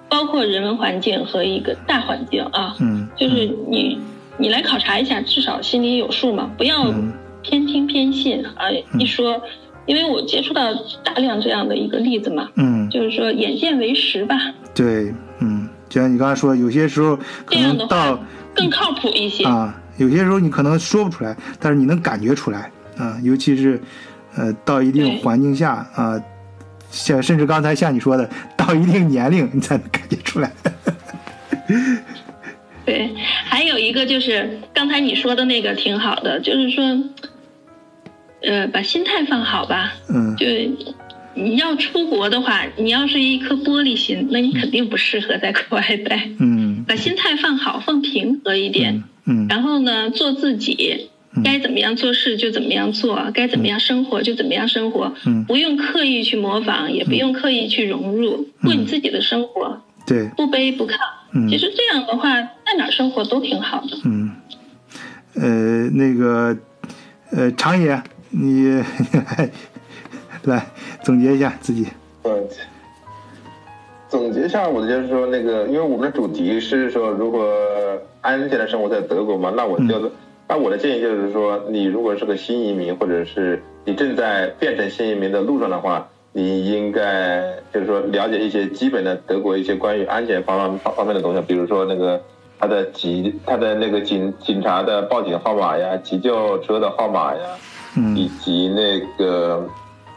[0.09, 2.75] 包括人文环境和一个大环境啊。
[2.79, 3.99] 嗯，就是你
[4.37, 8.69] 你来考察一下，至少心里有数嘛，不要嗯偏听偏信啊！
[8.99, 9.41] 一说，
[9.85, 10.73] 因为我接触到
[11.03, 14.35] 大量这样的一个例子嘛，嗯，就是说眼见为实吧，
[14.75, 18.19] 对，嗯，就像你刚才说，有些时候可能到话
[18.53, 19.45] 更靠谱一些。
[19.45, 23.81] 啊，有些时候你可能说不出来，但是你能感觉出来啊，尤其是
[24.35, 26.21] 呃到一定环境下啊，
[26.91, 30.51] 像甚至刚才像你说的，到一定年龄你才能感觉出来。
[32.85, 33.09] 对，
[33.45, 37.03] 还有一个就是刚才你说的那个挺好的，就是说，
[38.41, 39.93] 呃，把心态放好吧。
[40.09, 40.45] 嗯就
[41.35, 46.27] 你要出国的话，你要是一颗玻璃心，那你肯定不适合在国外待。
[46.39, 49.03] 嗯把心态放好，放平和一点。
[49.25, 51.09] 嗯然后呢，做自己，
[51.43, 55.45] 该怎么样做事就怎么样做，该怎么样生活就怎么样生活，嗯。
[55.45, 60.95] 不用刻意去模仿，也不用刻意去融入，过你自己的生活，对，不卑不亢。
[61.33, 61.47] 嗯。
[61.47, 63.97] 其实这样的话，在哪生活都挺好的。
[64.05, 64.31] 嗯，
[65.35, 66.57] 呃，那个，
[67.31, 68.01] 呃，长野，
[68.31, 68.83] 你
[70.45, 70.65] 来
[71.03, 71.85] 总结一下自己。
[72.23, 72.43] 呃，
[74.09, 77.47] 总结一下，我就是说，那个，因为我们的主题是说，如果
[78.21, 80.11] 安全的生活在德国嘛，那我就，
[80.51, 92.19] 那我的建议就是说，你如果是个新移民，或者是你正在变成新移民的路上的话，你应该就是说了解一些基本的德国一些关于安全方方方面的东西，比如说那个
[92.57, 97.41] 他的急他的那个警警察的报警号码呀，急救车的号码呀，
[98.15, 99.69] 以嗯及那个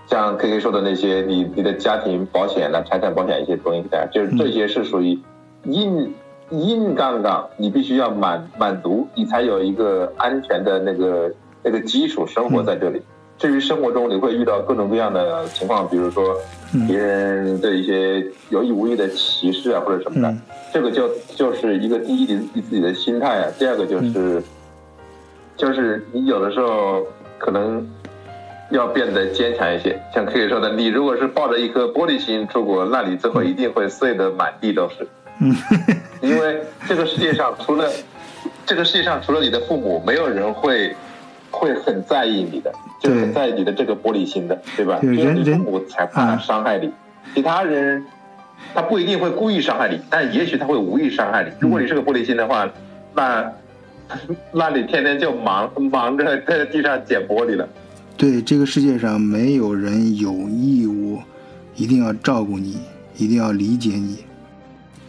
[0.07, 5.19] 像 K K 说的那些，你你的家庭保险啊、财产保险一些东西的，就是这些是属于
[5.65, 6.15] 硬
[6.61, 13.03] 硬杠杠，你必须要满满足，你才有一个安全的那个那个基础生活在这里。
[13.39, 16.37] 至于生活中你会遇到各种各样的情况，比如说
[16.75, 16.87] 嗯。
[16.87, 20.41] 别人的一些有意无意的歧视啊或者什么的，嗯。
[20.73, 24.43] 这个就就是一个第一你你自己的心态啊，第二个就是、
[25.57, 27.07] 就是你有的时候
[27.39, 27.87] 可能
[28.71, 35.07] 要变得坚强一些，像可以说的，你如果是抱着一颗玻璃心出国，那你最后一定会碎得满地都是，
[35.43, 35.57] 嗯
[36.23, 37.91] 因为这个世界上除了
[38.65, 40.95] 这个世界上除了你的父母，没有人会
[41.51, 44.99] 会很在意你的，就是很在意你的这个玻璃心的，对吧？
[45.01, 46.91] 对只有你人父母才怕啊伤害你，
[47.35, 48.05] 其他人
[48.73, 51.51] 他不一定会故意伤害你，但也许他会无意伤害你。
[51.59, 52.71] 如果你是个玻璃心的话，
[53.15, 53.53] 那
[54.53, 57.69] 那你天天就忙忙着在地上捡玻璃了。
[58.17, 61.19] 对，这个世界上没有人有义务
[61.75, 62.79] 一定要照顾你，
[63.17, 64.19] 一定要理解你。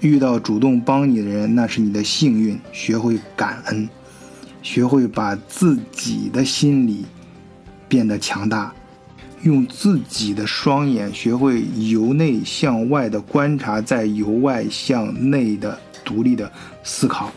[0.07, 2.59] 遇到主动帮你的人，那是你的幸运。
[2.71, 3.88] 学会感恩，
[4.61, 7.05] 学会把自己的心理
[7.88, 8.73] 变得强大，
[9.43, 16.51] 用自己的双眼学会由内向外的观察，再由外向内的独立的
[16.84, 17.31] 思考。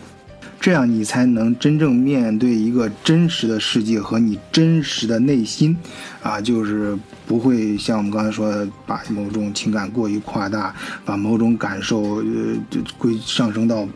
[0.67, 5.77] 这样你才能真正面对一个真实的世界和你真实的内心，
[6.21, 10.75] 啊，就是不会像我们刚才说的，把某种情感过于夸大，
[11.05, 12.57] 把某种感受呃
[12.99, 13.87] 归上升到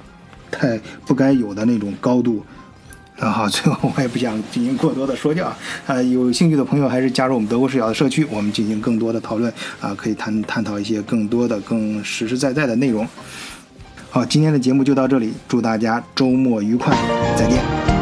[0.49, 2.41] 太不该有的那种高度。
[3.19, 5.53] 那好，最后我也不想进行过多的说教
[5.89, 13.05] 啊，有兴趣的朋友还是加入我们德国视角的社区，我们进行更多的讨论啊，可以探探讨一些更多的、更实实在在的内容。
[14.13, 16.93] 好，今天的节目就到这里，祝大家周末愉快，
[17.37, 18.00] 再见。